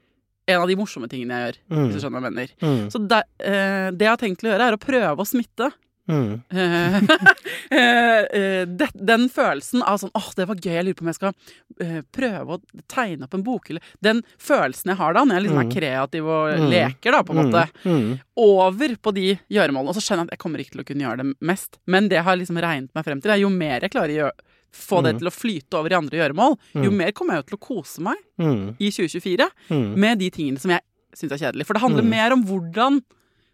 en 0.48 0.60
av 0.60 0.68
de 0.68 0.76
morsomme 0.76 1.08
tingene 1.08 1.30
jeg 1.34 1.42
gjør, 1.46 1.58
Mm. 1.70 1.86
hvis 1.88 1.94
du 1.94 2.00
skjønner 2.00 2.20
hva 2.20 2.26
jeg 2.26 2.32
mener. 2.32 2.48
Mm. 2.60 2.90
Så 2.90 3.08
det, 3.08 3.22
eh, 3.40 3.90
det 3.90 4.00
jeg 4.00 4.08
har 4.08 4.16
tenkt 4.16 4.38
til 4.40 4.50
å 4.50 4.52
gjøre, 4.58 4.68
er 4.68 4.76
å 4.76 4.78
prøve 4.78 5.18
å 5.18 5.26
smitte 5.26 5.72
Mm. 6.10 6.42
eh, 7.70 8.18
eh, 8.38 8.66
den 8.94 9.28
følelsen 9.30 9.82
av 9.86 10.00
sånn 10.02 10.10
åh, 10.18 10.28
det 10.36 10.46
var 10.48 10.58
gøy, 10.58 10.72
jeg 10.74 10.84
lurer 10.88 10.98
på 10.98 11.04
om 11.06 11.10
jeg 11.12 11.18
skal 11.18 11.34
eh, 11.80 12.00
prøve 12.14 12.56
å 12.56 12.82
tegne 12.90 13.26
opp 13.28 13.34
en 13.38 13.44
bokhylle. 13.46 13.82
Den 14.02 14.22
følelsen 14.42 14.92
jeg 14.92 14.98
har 14.98 15.14
da, 15.16 15.22
når 15.24 15.38
jeg 15.38 15.44
liksom 15.46 15.60
er 15.62 15.68
Mm. 15.68 15.74
kreativ 15.76 16.26
og 16.26 16.58
Mm. 16.58 16.68
leker, 16.72 17.12
da, 17.12 17.22
på 17.22 17.32
en 17.36 17.42
måte 17.44 17.62
Mm. 17.84 18.20
over 18.36 18.96
på 18.96 19.14
de 19.14 19.38
gjøremålene. 19.50 19.88
Og 19.88 19.94
så 19.94 20.02
skjønner 20.02 20.26
jeg 20.26 20.32
at 20.32 20.36
jeg 20.36 20.42
kommer 20.42 20.58
ikke 20.60 20.72
til 20.72 20.82
å 20.82 20.88
kunne 20.90 21.04
gjøre 21.06 21.22
det 21.22 21.36
mest. 21.40 21.78
Men 21.86 22.08
det 22.08 22.22
har 22.24 22.36
liksom 22.36 22.58
regnet 22.60 22.90
meg 22.94 23.04
frem 23.04 23.22
til, 23.22 23.40
jo 23.40 23.48
mer 23.48 23.80
jeg 23.80 23.90
klarer 23.92 24.10
å 24.10 24.18
gjøre, 24.22 24.32
få 24.72 25.02
det 25.04 25.14
Mm. 25.14 25.18
til 25.18 25.28
å 25.28 25.36
flyte 25.36 25.74
over 25.78 25.92
i 25.92 25.94
andre 25.94 26.18
gjøremål, 26.18 26.58
jo 26.74 26.90
Mm. 26.90 26.96
mer 26.96 27.12
kommer 27.12 27.34
jeg 27.34 27.44
jo 27.46 27.48
til 27.50 27.58
å 27.58 27.66
kose 27.68 27.98
meg 28.00 28.16
Mm. 28.40 28.76
i 28.80 28.90
2024 28.90 29.50
Mm. 29.70 29.96
med 29.96 30.18
de 30.18 30.30
tingene 30.30 30.58
som 30.58 30.70
jeg 30.70 30.80
syns 31.14 31.32
er 31.32 31.38
kjedelige. 31.52 31.66
For 31.66 31.74
det 31.74 31.82
handler 31.82 32.02
Mm. 32.02 32.08
mer 32.08 32.32
om 32.32 32.44
hvordan 32.44 33.02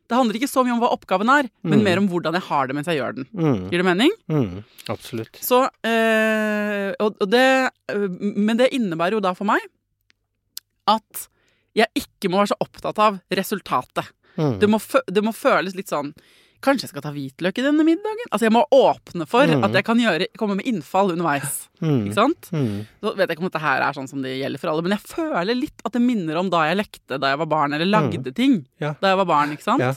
Det 0.09 0.17
handler 0.17 0.39
ikke 0.39 0.49
så 0.49 0.63
mye 0.65 0.73
om 0.73 0.81
hva 0.81 0.89
oppgaven 0.95 1.29
er, 1.29 1.49
men 1.63 1.79
Mm. 1.81 1.85
mer 1.85 1.99
om 2.01 2.07
hvordan 2.09 2.33
jeg 2.39 2.43
har 2.49 2.67
det 2.67 2.75
mens 2.79 2.87
jeg 2.89 2.97
gjør 2.99 3.15
den. 3.19 3.27
Mm. 3.37 3.59
Gir 3.71 3.83
det 3.83 3.85
mening? 3.85 4.13
Mm. 4.33 4.65
Absolutt. 4.89 5.37
Så 5.45 5.59
eh, 5.85 6.95
og, 6.99 7.17
og 7.21 7.29
det 7.31 7.45
eh, 7.93 8.07
Men 8.09 8.57
det 8.57 8.71
innebærer 8.73 9.19
jo 9.19 9.21
da 9.21 9.35
for 9.37 9.45
meg 9.45 9.61
at 10.89 11.29
jeg 11.77 11.87
ikke 12.01 12.31
må 12.33 12.41
være 12.41 12.55
så 12.55 12.59
opptatt 12.65 12.99
av 13.05 13.19
resultatet. 13.37 14.09
Mm. 14.39 14.59
Det 14.63 14.69
må, 14.71 14.79
det 15.13 15.23
må 15.27 15.33
føles 15.37 15.75
litt 15.77 15.91
sånn 15.93 16.15
Kanskje 16.61 16.89
jeg 16.89 16.91
skal 16.91 17.05
ta 17.05 17.13
hvitløk 17.15 17.59
i 17.61 17.63
denne 17.63 17.85
middagen? 17.87 18.29
Altså 18.35 18.49
Jeg 18.49 18.53
må 18.57 18.65
åpne 18.75 19.27
for 19.31 19.47
Mm. 19.47 19.63
at 19.65 19.73
jeg 19.79 19.85
kan 19.87 19.99
gjøre, 20.03 20.27
komme 20.37 20.57
med 20.59 20.67
innfall 20.67 21.13
underveis. 21.15 21.69
Mm. 21.81 22.01
Ikke 22.09 22.15
sant? 22.19 22.49
Mm. 22.51 22.87
Så 23.01 23.13
vet 23.15 23.29
jeg 23.29 23.37
ikke 23.37 23.45
om 23.45 23.51
dette 23.51 23.61
her 23.63 23.81
er 23.87 23.93
sånn 23.95 24.09
som 24.11 24.23
det 24.23 24.33
gjelder 24.41 24.59
for 24.59 24.69
alle, 24.73 24.83
men 24.83 24.97
jeg 24.97 25.05
føler 25.07 25.55
litt 25.55 25.85
at 25.87 25.93
det 25.95 26.03
minner 26.03 26.37
om 26.41 26.51
da 26.51 26.65
jeg 26.67 26.81
lekte 26.81 27.21
da 27.23 27.31
jeg 27.31 27.39
var 27.39 27.47
barn, 27.47 27.73
eller 27.75 27.87
lagde 27.87 28.35
ting 28.35 28.57
Mm. 28.59 28.65
Ja. 28.81 28.95
da 29.01 29.09
jeg 29.15 29.17
var 29.23 29.25
barn. 29.31 29.53
ikke 29.55 29.63
sant? 29.63 29.81
Ja. 29.81 29.95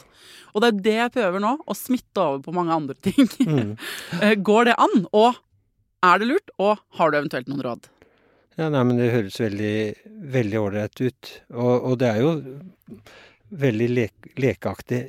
Og 0.53 0.61
det 0.61 0.67
er 0.69 0.81
det 0.81 0.93
jeg 0.99 1.11
prøver 1.17 1.39
nå, 1.41 1.57
å 1.65 1.73
smitte 1.73 2.17
over 2.21 2.43
på 2.45 2.53
mange 2.53 2.71
andre 2.75 2.93
ting. 3.01 3.25
Mm. 3.41 3.77
Eh, 4.21 4.35
Går 4.35 4.65
det 4.65 4.75
an? 4.77 5.07
Og 5.13 5.35
er 6.03 6.19
det 6.19 6.27
lurt? 6.27 6.49
Og 6.59 6.77
har 6.99 7.09
du 7.11 7.17
eventuelt 7.17 7.47
noen 7.49 7.61
råd? 7.65 7.89
Ja, 8.59 8.67
nei, 8.69 8.83
men 8.83 8.97
det 8.97 9.09
høres 9.13 9.39
veldig 9.39 10.59
ålreit 10.61 11.01
ut. 11.01 11.41
Og, 11.55 11.85
og 11.89 11.97
det 11.97 12.07
er 12.09 12.19
jo 12.21 12.31
veldig 13.51 13.87
lek, 13.91 14.13
lekeaktig 14.39 15.01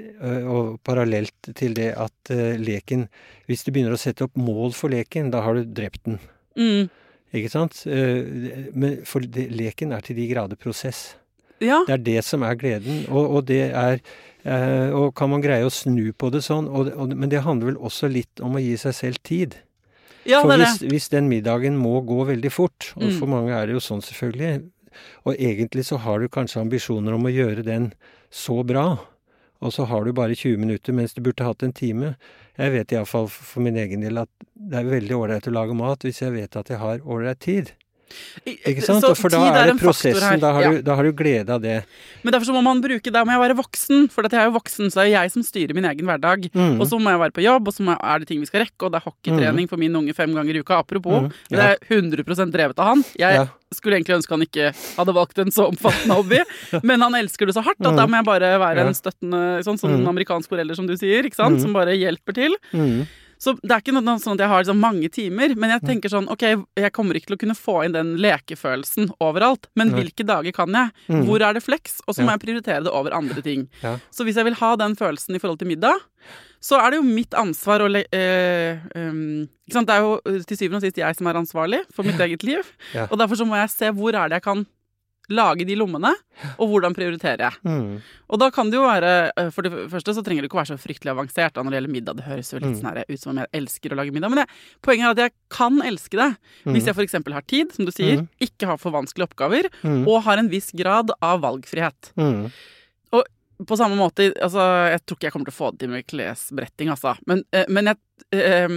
og 0.51 0.80
parallelt 0.84 1.51
til 1.55 1.74
det 1.78 1.93
at 1.97 2.32
leken 2.59 3.07
Hvis 3.47 3.64
du 3.64 3.70
begynner 3.72 3.95
å 3.95 4.01
sette 4.01 4.24
opp 4.26 4.34
mål 4.36 4.72
for 4.74 4.88
leken, 4.90 5.30
da 5.30 5.43
har 5.45 5.55
du 5.55 5.64
drept 5.64 6.03
den. 6.09 6.18
Mm. 6.59 6.88
Ikke 7.32 7.51
sant? 7.53 7.82
Eh, 7.86 8.68
Men 8.74 8.99
for 9.09 9.20
det, 9.24 9.49
leken 9.55 9.93
er 9.93 10.01
til 10.05 10.16
de 10.16 10.26
grader 10.28 10.57
prosess. 10.57 11.14
Ja. 11.62 11.82
Det 11.86 11.95
er 11.95 12.03
det 12.03 12.24
som 12.26 12.43
er 12.43 12.57
gleden. 12.59 13.05
Og, 13.09 13.36
og 13.38 13.45
det 13.47 13.70
er 13.70 14.01
eh, 14.45 14.90
Og 14.90 15.14
kan 15.14 15.30
man 15.30 15.40
greie 15.45 15.64
å 15.64 15.70
snu 15.70 16.12
på 16.12 16.30
det 16.34 16.43
sånn 16.43 16.66
og, 16.68 16.90
og, 16.97 17.12
Men 17.14 17.30
det 17.30 17.45
handler 17.47 17.72
vel 17.72 17.78
også 17.78 18.11
litt 18.11 18.43
om 18.43 18.57
å 18.59 18.62
gi 18.62 18.74
seg 18.76 18.95
selv 18.99 19.22
tid. 19.22 19.55
ja, 20.26 20.40
For 20.43 20.57
hvis, 20.59 20.82
hvis 20.90 21.09
den 21.14 21.28
middagen 21.30 21.76
må 21.78 22.01
gå 22.07 22.24
veldig 22.26 22.51
fort, 22.53 22.93
og 22.97 23.03
Mm. 23.09 23.18
for 23.18 23.26
mange 23.26 23.53
er 23.55 23.66
det 23.66 23.74
jo 23.78 23.80
sånn 23.80 24.03
selvfølgelig, 24.03 24.70
og 25.24 25.34
egentlig 25.38 25.84
så 25.88 25.97
har 25.99 26.20
du 26.20 26.28
kanskje 26.28 26.61
ambisjoner 26.61 27.14
om 27.14 27.24
å 27.24 27.32
gjøre 27.32 27.64
den 27.64 27.93
så 28.32 28.62
bra, 28.66 28.86
og 29.62 29.74
så 29.74 29.84
har 29.86 30.04
du 30.04 30.14
bare 30.16 30.34
20 30.34 30.58
minutter 30.58 30.96
mens 30.96 31.14
du 31.14 31.20
burde 31.22 31.44
hatt 31.46 31.62
en 31.62 31.74
time. 31.76 32.14
Jeg 32.58 32.72
vet 32.74 32.94
iallfall 32.94 33.28
for 33.30 33.62
min 33.64 33.78
egen 33.78 34.02
del 34.04 34.18
at 34.24 34.30
det 34.56 34.80
er 34.80 34.90
veldig 34.90 35.18
ålreit 35.18 35.48
å 35.48 35.54
lage 35.54 35.76
mat 35.78 36.04
hvis 36.06 36.22
jeg 36.24 36.34
vet 36.34 36.58
at 36.58 36.72
jeg 36.72 36.80
har 36.80 37.04
ålreit 37.04 37.42
tid. 37.44 37.74
Ikke 38.46 38.82
sant? 38.82 39.02
Så 39.04 39.14
for 39.16 39.28
da 39.32 39.40
er 39.52 39.72
det 39.72 39.80
prosessen, 39.80 40.40
da 40.42 40.52
har, 40.52 40.62
Ja. 40.62 40.70
du, 40.72 40.82
da 40.82 40.94
har 40.96 41.04
du 41.04 41.12
glede 41.12 41.48
av 41.50 41.60
det. 41.62 41.84
Men 42.22 42.32
derfor 42.32 42.46
så 42.46 42.54
må 42.54 42.62
man 42.62 42.80
bruke 42.82 43.10
Da 43.12 43.24
må 43.24 43.32
jeg 43.34 43.42
være 43.50 43.56
voksen, 43.58 44.10
for 44.10 44.24
at 44.24 44.32
jeg 44.32 44.40
er 44.40 44.50
jo 44.50 44.58
voksen, 44.58 44.90
så 44.90 45.00
er 45.02 45.04
det 45.10 45.12
jeg 45.12 45.30
som 45.32 45.42
styrer 45.42 45.74
min 45.74 45.84
egen 45.84 46.06
hverdag. 46.06 46.50
Mm. 46.54 46.80
Og 46.80 46.86
så 46.88 46.98
må 47.00 47.10
jeg 47.10 47.18
være 47.20 47.32
på 47.32 47.42
jobb, 47.44 47.68
og 47.68 47.74
så 47.74 47.96
er 47.98 48.18
det 48.18 48.28
ting 48.28 48.40
vi 48.40 48.46
skal 48.46 48.64
rekke, 48.64 48.82
og 48.86 48.92
det 48.92 49.00
er 49.02 49.06
hockeytrening 49.10 49.68
for 49.68 49.76
min 49.76 49.94
unge 49.96 50.14
fem 50.14 50.32
ganger 50.34 50.54
i 50.56 50.60
uka. 50.60 50.78
Apropos, 50.82 51.22
Mm, 51.22 51.32
det 51.50 51.58
er 51.58 51.76
100 51.88 52.50
drevet 52.52 52.78
av 52.78 52.86
han. 52.86 53.04
Jeg 53.18 53.34
Ja. 53.34 53.46
skulle 53.72 53.96
egentlig 53.96 54.16
ønske 54.20 54.30
han 54.30 54.42
ikke 54.42 54.74
hadde 54.98 55.14
valgt 55.14 55.38
en 55.38 55.50
så 55.50 55.68
omfattende 55.70 56.14
hobby, 56.14 56.40
men 56.82 57.00
han 57.00 57.12
elsker 57.14 57.46
det 57.46 57.54
så 57.54 57.62
hardt 57.64 57.80
at 57.86 57.96
da 57.96 58.06
må 58.06 58.16
jeg 58.20 58.24
bare 58.24 58.58
være 58.58 58.76
Ja. 58.76 58.86
en 58.86 58.94
støttende 58.94 59.62
sånn 59.64 59.78
som 59.78 59.90
Mm. 59.92 60.06
amerikansk 60.08 60.48
forelder, 60.48 60.74
som 60.76 60.86
du 60.86 60.94
sier, 60.96 61.22
ikke 61.24 61.36
sant, 61.36 61.56
Mm. 61.58 61.60
som 61.62 61.72
bare 61.72 61.96
hjelper 61.96 62.34
til. 62.34 62.54
Mm. 62.72 63.06
Så 63.43 63.57
det 63.59 63.74
er 63.74 63.82
ikke 63.82 63.95
noe 63.97 64.14
sånn 64.22 64.36
at 64.36 64.45
jeg 64.45 64.53
har 64.53 64.62
liksom 64.62 64.78
mange 64.78 65.09
timer, 65.11 65.55
men 65.59 65.72
jeg 65.74 65.82
tenker 65.82 66.12
sånn 66.12 66.28
OK, 66.30 66.45
jeg 66.78 66.93
kommer 66.95 67.18
ikke 67.18 67.32
til 67.32 67.38
å 67.38 67.40
kunne 67.40 67.57
få 67.59 67.76
inn 67.82 67.97
den 67.97 68.12
lekefølelsen 68.22 69.11
overalt, 69.24 69.66
men 69.78 69.90
hvilke 69.97 70.26
dager 70.28 70.55
kan 70.55 70.70
jeg? 70.78 70.93
Mm. 71.11 71.24
Hvor 71.26 71.43
er 71.43 71.57
det 71.57 71.64
flex? 71.64 71.99
Og 72.07 72.14
så 72.14 72.22
må 72.22 72.36
jeg 72.36 72.45
prioritere 72.45 72.84
det 72.86 72.93
over 72.95 73.16
andre 73.16 73.43
ting. 73.43 73.66
Så 74.14 74.26
hvis 74.28 74.38
jeg 74.38 74.47
vil 74.47 74.59
ha 74.61 74.74
den 74.78 74.95
følelsen 74.99 75.34
i 75.34 75.43
forhold 75.43 75.59
til 75.62 75.72
middag, 75.72 76.07
så 76.62 76.78
er 76.78 76.93
det 76.93 77.01
jo 77.01 77.07
mitt 77.09 77.34
ansvar 77.34 77.82
å 77.82 77.88
le 77.90 78.05
eh, 78.14 78.78
um, 78.95 79.43
ikke 79.66 79.74
sant? 79.74 79.88
Det 79.90 79.97
er 79.97 80.05
jo 80.07 80.45
til 80.47 80.61
syvende 80.61 80.78
og 80.78 80.84
sist 80.86 81.01
jeg 81.01 81.18
som 81.18 81.26
er 81.26 81.40
ansvarlig 81.40 81.80
for 81.90 82.07
mitt 82.07 82.22
eget 82.22 82.47
liv. 82.47 82.62
Og 83.09 83.18
derfor 83.18 83.40
så 83.40 83.49
må 83.49 83.59
jeg 83.59 83.72
se 83.74 83.90
hvor 83.97 84.14
er 84.14 84.30
det 84.30 84.38
jeg 84.38 84.47
kan 84.47 84.62
lage 85.34 85.64
de 85.68 85.74
lommene, 85.76 86.12
og 86.58 86.68
hvordan 86.70 86.94
prioriterer 86.96 87.42
jeg. 87.48 87.58
Mm. 87.64 88.00
Og 88.32 88.38
da 88.40 88.48
kan 88.54 88.70
det 88.72 88.78
jo 88.78 88.84
være 88.86 89.10
eh, 89.36 89.50
For 89.52 89.62
det 89.66 89.72
første 89.92 90.14
så 90.16 90.22
trenger 90.24 90.42
det 90.44 90.48
ikke 90.50 90.60
være 90.60 90.72
så 90.72 90.78
fryktelig 90.80 91.12
avansert 91.12 91.52
da, 91.54 91.62
når 91.64 91.70
det 91.74 91.78
gjelder 91.80 91.94
middag. 91.96 92.16
Det 92.20 92.24
høres 92.28 92.52
jo 92.52 92.58
litt 92.60 92.70
Mm. 92.72 92.80
sånn 92.80 92.90
her 92.96 93.04
ut 93.08 93.20
som 93.20 93.30
om 93.34 93.38
jeg 93.42 93.50
elsker 93.60 93.92
å 93.92 93.96
lage 94.00 94.12
middag. 94.14 94.30
Men 94.30 94.42
jeg, 94.44 94.48
poenget 94.82 95.06
er 95.06 95.10
at 95.10 95.22
jeg 95.24 95.32
kan 95.50 95.80
elske 95.82 96.16
det 96.22 96.30
hvis 96.72 96.84
jeg 96.86 96.94
f.eks. 96.96 97.18
har 97.32 97.42
tid, 97.46 97.72
som 97.72 97.84
du 97.84 97.92
sier, 97.92 98.20
Mm. 98.22 98.28
ikke 98.40 98.66
har 98.66 98.78
for 98.78 98.90
vanskelige 98.92 99.28
oppgaver, 99.30 99.68
Mm. 99.82 100.06
og 100.08 100.22
har 100.22 100.38
en 100.38 100.48
viss 100.48 100.70
grad 100.72 101.10
av 101.20 101.40
valgfrihet. 101.42 102.12
Mm. 102.16 102.50
På 103.62 103.76
samme 103.78 103.94
måte 103.94 104.32
Altså, 104.42 104.58
jeg 104.90 105.04
tror 105.06 105.16
ikke 105.16 105.26
jeg 105.28 105.32
kommer 105.32 105.46
til 105.46 105.54
å 105.54 105.60
få 105.60 105.70
det 105.70 105.78
til 105.84 105.88
med 105.92 106.06
klesbretting, 106.10 106.88
altså. 106.90 107.12
Men, 107.26 107.44
eh, 107.52 107.64
men 107.68 107.84
jeg 107.92 107.96
eh, 108.32 108.68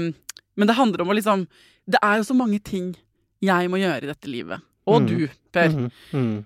Men 0.55 0.67
det 0.67 0.75
handler 0.77 1.01
om 1.01 1.09
å 1.09 1.15
liksom 1.17 1.47
Det 1.89 1.97
er 2.03 2.17
jo 2.17 2.23
så 2.23 2.35
mange 2.37 2.61
ting 2.63 2.95
jeg 3.41 3.67
må 3.69 3.77
gjøre 3.77 4.03
i 4.03 4.07
dette 4.07 4.29
livet. 4.31 4.61
Og 4.87 5.01
Mm. 5.01 5.07
du, 5.07 5.27
Per. 5.51 5.69
Mm. 5.69 5.91
Mm. 6.13 6.45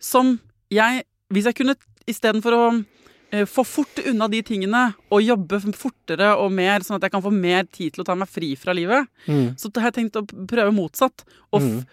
Som 0.00 0.40
jeg 0.70 1.04
Hvis 1.32 1.44
jeg 1.48 1.54
kunne 1.54 1.74
istedenfor 2.06 2.52
å 2.52 2.84
eh, 3.32 3.46
få 3.48 3.64
fort 3.64 3.96
unna 4.06 4.28
de 4.28 4.42
tingene 4.42 4.94
og 5.10 5.22
jobbe 5.22 5.58
fortere 5.72 6.36
og 6.36 6.52
mer, 6.52 6.80
sånn 6.80 6.96
at 6.96 7.02
jeg 7.06 7.10
kan 7.14 7.22
få 7.22 7.32
mer 7.32 7.64
tid 7.72 7.94
til 7.94 8.02
å 8.02 8.04
ta 8.04 8.14
meg 8.14 8.28
fri 8.28 8.54
fra 8.54 8.74
livet, 8.74 9.06
Mm. 9.26 9.56
så 9.56 9.70
har 9.80 9.90
jeg 9.90 9.94
tenkt 10.10 10.20
å 10.20 10.26
prøve 10.46 10.74
motsatt. 10.76 11.24
Og 11.54 11.62
Mm. 11.62 11.86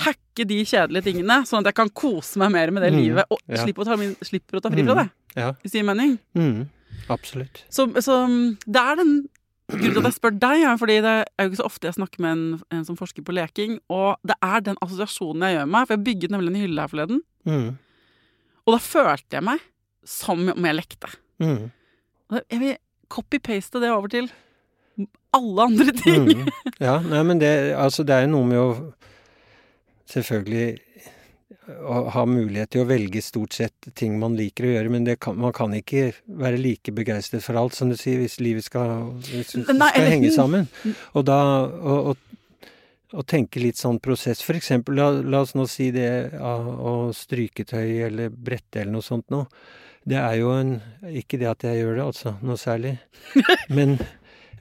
hacke 0.00 0.46
de 0.46 0.64
kjedelige 0.64 1.04
tingene, 1.04 1.44
sånn 1.44 1.58
at 1.60 1.66
jeg 1.66 1.74
kan 1.74 1.90
kose 1.90 2.38
meg 2.38 2.50
mer 2.52 2.70
med 2.70 2.82
det 2.84 2.92
Mm. 2.94 3.02
livet, 3.04 3.24
og 3.30 3.38
Ja. 3.46 3.56
slipper, 3.56 3.82
å 3.82 3.84
ta, 3.84 3.96
min- 3.96 4.16
slipper 4.24 4.56
å 4.58 4.62
ta 4.62 4.70
fri 4.70 4.82
fra 4.82 4.94
det. 4.94 5.10
Ja. 5.36 5.52
Hvis 5.62 5.72
det 5.72 5.82
gir 5.82 5.84
mening. 5.94 6.18
Mm. 6.34 6.68
Absolutt. 7.10 7.64
Så, 7.68 7.92
så 8.00 8.56
det 8.66 8.76
er 8.80 8.96
den 8.96 9.28
Grunnen 9.66 9.92
til 9.96 9.98
at 9.98 10.06
jeg 10.12 10.14
spør 10.20 10.34
deg, 10.38 10.62
er 10.62 10.76
fordi 10.78 10.96
det 11.02 11.12
er 11.26 11.42
jo 11.42 11.50
ikke 11.50 11.58
så 11.58 11.64
ofte 11.66 11.88
jeg 11.88 11.96
snakker 11.96 12.20
med 12.22 12.30
en, 12.36 12.44
en 12.76 12.84
som 12.86 12.96
forsker 12.98 13.24
på 13.26 13.34
leking, 13.34 13.78
og 13.90 14.14
det 14.26 14.36
er 14.42 14.60
den 14.62 14.76
assosiasjonen 14.84 15.42
jeg 15.42 15.56
gjør 15.56 15.70
meg, 15.74 15.86
for 15.88 15.96
jeg 15.96 16.04
bygget 16.06 16.30
nemlig 16.36 16.52
en 16.54 16.60
hylle 16.62 16.84
her 16.84 16.92
forleden, 16.92 17.22
Mm. 17.46 17.72
og 18.66 18.72
da 18.74 18.78
følte 18.82 19.36
jeg 19.40 19.44
meg 19.46 19.60
som 20.06 20.40
om 20.54 20.64
jeg 20.66 20.74
lekte. 20.78 21.10
Mm. 21.42 21.70
Jeg 22.50 22.58
vil 22.62 22.76
copy-paste 23.10 23.78
det 23.82 23.90
over 23.90 24.08
til 24.10 24.30
alle 25.34 25.62
andre 25.66 25.92
ting. 25.98 26.26
Mm. 26.30 26.48
Ja, 26.82 26.96
nei, 27.02 27.22
men 27.26 27.38
det, 27.42 27.50
altså, 27.78 28.02
det 28.06 28.14
er 28.16 28.24
jo 28.26 28.32
noe 28.36 28.46
med 28.50 28.58
å 28.62 28.70
selvfølgelig 30.10 30.78
å 31.66 32.00
ha 32.14 32.22
mulighet 32.28 32.70
til 32.74 32.84
å 32.84 32.88
velge 32.88 33.22
stort 33.24 33.56
sett 33.56 33.88
ting 33.98 34.18
man 34.20 34.36
liker 34.38 34.66
å 34.66 34.72
gjøre, 34.74 34.92
men 34.92 35.06
det 35.06 35.16
kan, 35.22 35.38
man 35.40 35.54
kan 35.56 35.72
ikke 35.74 36.12
være 36.26 36.60
like 36.60 36.94
begeistret 36.94 37.44
for 37.44 37.58
alt, 37.58 37.74
som 37.74 37.90
du 37.90 37.96
sier, 37.98 38.20
hvis 38.22 38.38
livet 38.42 38.66
skal, 38.66 39.10
hvis 39.26 39.56
Nei, 39.72 39.90
skal 39.90 40.10
henge 40.12 40.30
sammen. 40.34 40.68
Og 41.18 41.26
da 41.26 41.40
å, 41.66 41.96
å, 42.12 42.14
å 43.16 43.24
tenke 43.26 43.62
litt 43.62 43.80
sånn 43.80 43.98
prosess. 44.02 44.44
For 44.46 44.58
eksempel, 44.58 44.98
la, 45.00 45.10
la 45.22 45.42
oss 45.46 45.56
nå 45.58 45.66
si 45.70 45.90
det 45.94 46.10
av 46.38 46.68
stryke 47.16 47.66
stryketøy 47.66 48.06
eller 48.10 48.30
brette 48.30 48.82
eller 48.82 48.98
noe 48.98 49.06
sånt 49.06 49.28
noe. 49.34 49.50
Det 50.06 50.18
er 50.20 50.36
jo 50.38 50.52
en 50.54 50.76
Ikke 51.18 51.38
det 51.40 51.48
at 51.50 51.64
jeg 51.66 51.80
gjør 51.80 51.96
det, 51.96 52.04
altså, 52.04 52.36
noe 52.46 52.60
særlig. 52.60 52.94
Men, 53.76 53.98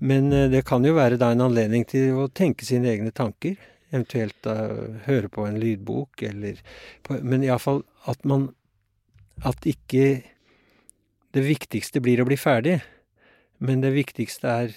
men 0.04 0.34
eh, 0.34 0.50
det 0.52 0.66
kan 0.68 0.84
jo 0.84 0.92
være 0.98 1.16
da 1.16 1.30
en 1.32 1.46
anledning 1.46 1.86
til 1.88 2.18
å 2.20 2.26
tenke 2.28 2.66
sine 2.68 2.90
egne 2.92 3.14
tanker. 3.16 3.54
Eventuelt 3.96 4.50
uh, 4.52 5.00
høre 5.08 5.32
på 5.32 5.48
en 5.48 5.60
lydbok, 5.62 6.26
eller 6.28 6.60
på, 7.08 7.22
Men 7.24 7.46
iallfall 7.48 7.86
at 8.12 8.22
man 8.28 8.50
At 9.44 9.66
ikke 9.68 10.24
det 11.36 11.42
viktigste 11.44 12.00
blir 12.00 12.22
å 12.24 12.28
bli 12.28 12.38
ferdig. 12.40 12.78
Men 13.60 13.82
det 13.84 13.90
viktigste 13.96 14.52
er 14.52 14.76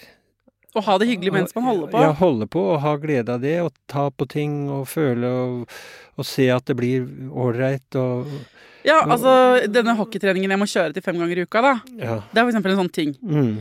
å 0.77 0.83
ha 0.85 0.99
det 1.01 1.07
hyggelig 1.09 1.31
mens 1.33 1.55
man 1.55 1.65
holder 1.65 1.89
på. 1.89 2.01
Ja, 2.03 2.11
holde 2.13 2.45
på 2.51 2.61
og 2.75 2.81
ha 2.83 2.93
glede 3.01 3.33
av 3.33 3.41
det, 3.41 3.55
og 3.65 3.73
ta 3.89 4.09
på 4.13 4.27
ting 4.29 4.67
og 4.69 4.85
føle 4.91 5.29
og, 5.29 5.77
og 6.19 6.27
se 6.27 6.45
at 6.53 6.67
det 6.69 6.75
blir 6.77 7.07
ålreit 7.33 7.97
og 7.97 8.29
Ja, 8.85 9.01
altså 9.01 9.31
denne 9.67 9.95
hockeytreningen 9.97 10.53
jeg 10.53 10.61
må 10.61 10.67
kjøre 10.69 10.95
til 10.95 11.03
fem 11.03 11.17
ganger 11.19 11.41
i 11.41 11.47
uka, 11.47 11.63
da. 11.65 11.73
Ja. 11.97 12.19
Det 12.29 12.37
er 12.37 12.45
for 12.45 12.51
eksempel 12.53 12.75
en 12.75 12.81
sånn 12.83 12.93
ting. 12.95 13.15
Mm, 13.19 13.55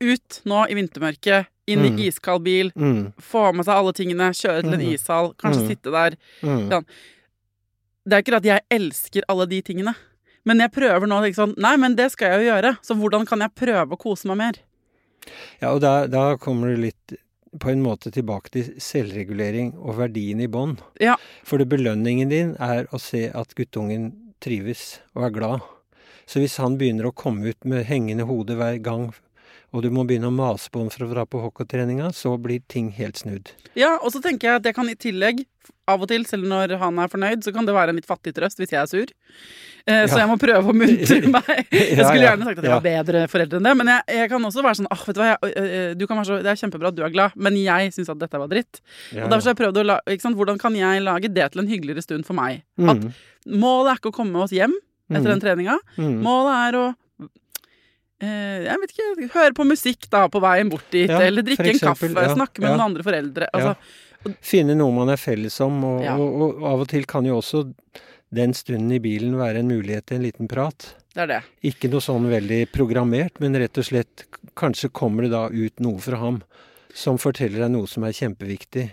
Ut 0.00 0.40
nå 0.44 0.64
i 0.70 0.74
vintermørket, 0.74 1.46
inn 1.66 1.84
i 1.84 1.90
Mm. 1.90 1.98
iskald 2.06 2.42
bil, 2.44 2.70
mm, 2.76 3.12
få 3.20 3.52
med 3.54 3.64
seg 3.66 3.74
alle 3.74 3.92
tingene, 3.92 4.30
kjøre 4.30 4.62
til 4.62 4.74
en 4.74 4.80
Mm. 4.80 4.94
ishall, 4.94 5.34
kanskje 5.34 5.62
Mm. 5.62 5.68
sitte 5.68 5.90
der. 5.90 6.16
mm. 6.42 6.70
Ja. 6.70 6.80
Det 8.06 8.12
er 8.12 8.22
ikke 8.22 8.36
at 8.36 8.44
jeg 8.44 8.60
elsker 8.70 9.22
alle 9.28 9.46
de 9.46 9.62
tingene, 9.62 9.94
men 10.44 10.58
jeg 10.60 10.70
prøver 10.72 11.06
nå 11.08 11.34
sånn 11.34 11.56
Nei, 11.58 11.76
men 11.76 11.96
det 11.96 12.12
skal 12.12 12.30
jeg 12.30 12.46
jo 12.46 12.52
gjøre, 12.52 12.78
så 12.82 12.94
hvordan 12.94 13.26
kan 13.26 13.40
jeg 13.40 13.54
prøve 13.56 13.90
å 13.90 13.98
kose 13.98 14.26
meg 14.26 14.36
mer? 14.36 14.52
Ja, 15.60 15.72
og 15.74 15.80
da, 15.80 16.06
da 16.06 16.36
kommer 16.36 16.68
du 16.74 16.76
litt 16.82 17.16
på 17.58 17.70
en 17.72 17.82
måte 17.82 18.12
tilbake 18.12 18.50
til 18.50 18.64
selvregulering 18.78 19.74
og 19.78 19.96
verdien 19.96 20.40
i 20.40 20.46
bånd. 20.46 20.78
Ja. 21.00 21.16
For 21.42 21.58
det 21.58 21.68
belønningen 21.68 22.28
din 22.28 22.56
er 22.60 22.84
å 22.92 23.00
se 23.00 23.28
at 23.34 23.54
guttungen 23.56 24.12
trives 24.40 25.00
og 25.16 25.24
er 25.24 25.30
glad. 25.30 25.60
Så 26.26 26.40
hvis 26.42 26.58
han 26.58 26.76
begynner 26.78 27.06
å 27.10 27.14
komme 27.14 27.48
ut 27.48 27.64
med 27.64 27.86
hengende 27.86 28.26
hode 28.26 28.54
hver 28.58 28.80
gang, 28.82 29.14
og 29.74 29.82
du 29.82 29.90
må 29.92 30.04
begynne 30.08 30.30
å 30.30 30.34
mase 30.34 30.70
på 30.72 30.80
ham 30.84 30.88
for 30.92 31.04
å 31.06 31.10
dra 31.10 31.24
på 31.26 31.40
hockeytreninga, 31.42 32.12
så 32.14 32.36
blir 32.40 32.62
ting 32.70 32.90
helt 32.96 33.18
snudd. 33.20 33.50
Ja, 33.76 33.96
og 34.00 34.12
så 34.14 34.22
tenker 34.24 34.48
jeg 34.52 34.60
at 34.62 34.68
jeg 34.70 34.76
kan 34.78 34.88
i 34.88 34.94
tillegg, 34.96 35.44
av 35.90 36.02
og 36.02 36.08
til, 36.10 36.24
selv 36.26 36.46
når 36.46 36.76
han 36.80 36.98
er 37.02 37.08
fornøyd, 37.10 37.42
så 37.46 37.52
kan 37.54 37.66
det 37.66 37.74
være 37.74 37.90
en 37.92 37.98
litt 37.98 38.06
fattig 38.06 38.32
trøst 38.34 38.58
hvis 38.58 38.72
jeg 38.74 38.78
er 38.80 38.88
sur. 38.90 39.10
Eh, 39.86 40.04
Så 40.10 40.18
jeg 40.18 40.26
må 40.30 40.34
prøve 40.38 40.70
å 40.70 40.74
muntre 40.74 41.18
meg. 41.36 41.66
Jeg 41.70 41.98
skulle 42.02 42.24
gjerne 42.24 42.46
sagt 42.48 42.58
at 42.58 42.64
jeg 42.66 42.70
ja. 42.72 42.78
var 42.78 42.86
bedre 42.86 43.22
foreldre 43.30 43.60
enn 43.60 43.68
det, 43.68 43.74
men 43.78 43.90
jeg, 43.92 44.16
jeg 44.18 44.30
kan 44.32 44.48
også 44.48 44.64
være 44.66 44.78
sånn 44.80 44.88
ah, 44.90 45.02
vet 45.06 45.18
du 45.18 45.20
hva, 45.22 45.28
jeg, 45.46 45.94
du 45.98 46.04
kan 46.10 46.18
være 46.20 46.28
så, 46.30 46.38
Det 46.42 46.50
er 46.54 46.60
kjempebra 46.62 46.90
at 46.90 46.98
du 46.98 47.02
er 47.06 47.14
glad, 47.14 47.36
men 47.38 47.58
jeg 47.60 47.94
syns 47.94 48.10
at 48.14 48.18
dette 48.22 48.40
var 48.42 48.50
dritt. 48.50 48.80
Ja, 49.14 49.26
Og 49.26 49.30
derfor 49.34 49.46
har 49.46 49.54
jeg 49.54 49.60
prøvd 49.62 49.80
å 49.82 49.86
la, 49.92 49.98
ikke 50.10 50.26
sant, 50.26 50.38
Hvordan 50.40 50.58
kan 50.62 50.78
jeg 50.78 51.04
lage 51.06 51.30
det 51.34 51.48
til 51.54 51.62
en 51.62 51.70
hyggeligere 51.70 52.02
stund 52.06 52.26
for 52.26 52.38
meg? 52.38 52.62
Mm, 52.82 52.90
At 52.94 53.06
målet 53.66 53.92
er 53.94 54.00
ikke 54.02 54.14
å 54.14 54.18
komme 54.22 54.42
oss 54.46 54.54
hjem 54.54 54.74
etter 55.10 55.28
den 55.30 55.42
treninga. 55.42 55.76
mm. 55.98 56.16
Målet 56.26 56.54
er 56.66 56.78
å 56.80 56.86
jeg 58.24 58.80
vet 58.80 58.92
ikke, 58.94 59.28
høre 59.34 59.54
på 59.56 59.66
musikk 59.68 60.06
da 60.12 60.24
på 60.32 60.40
veien 60.40 60.70
bort 60.72 60.86
dit, 60.94 61.10
Ja, 61.10 61.20
eller 61.26 61.44
drikke 61.44 61.68
eksempel, 61.68 62.10
en 62.10 62.16
kaffe, 62.16 62.28
ja, 62.30 62.34
snakke 62.34 62.62
med 62.62 62.70
ja. 62.70 62.74
noen 62.76 62.86
andre 62.90 63.06
foreldre. 63.06 63.48
Altså, 63.52 63.76
Finne 64.42 64.74
noe 64.74 64.90
man 64.94 65.12
er 65.12 65.20
felles 65.20 65.60
om, 65.62 65.76
og, 65.84 65.98
Ja. 66.02 66.16
og, 66.18 66.40
og 66.42 66.64
av 66.66 66.80
og 66.82 66.88
til 66.90 67.04
kan 67.06 67.26
jo 67.28 67.36
også 67.38 67.66
den 68.34 68.54
stunden 68.56 68.90
i 68.90 68.98
bilen 68.98 69.36
være 69.38 69.60
en 69.62 69.68
mulighet 69.70 70.08
til 70.08 70.18
en 70.18 70.24
liten 70.26 70.48
prat. 70.50 70.88
Det 71.14 71.22
er 71.24 71.30
det. 71.30 71.42
Ikke 71.70 71.88
noe 71.92 72.02
sånn 72.04 72.26
veldig 72.28 72.66
programmert, 72.74 73.38
men 73.40 73.54
rett 73.56 73.78
og 73.78 73.86
slett 73.86 74.26
kanskje 74.58 74.90
kommer 74.90 75.24
det 75.26 75.32
da 75.32 75.46
ut 75.52 75.80
noe 75.84 76.00
fra 76.02 76.18
ham 76.20 76.40
som 76.96 77.20
forteller 77.20 77.62
deg 77.62 77.72
noe 77.76 77.86
som 77.88 78.04
er 78.08 78.16
kjempeviktig. 78.16 78.88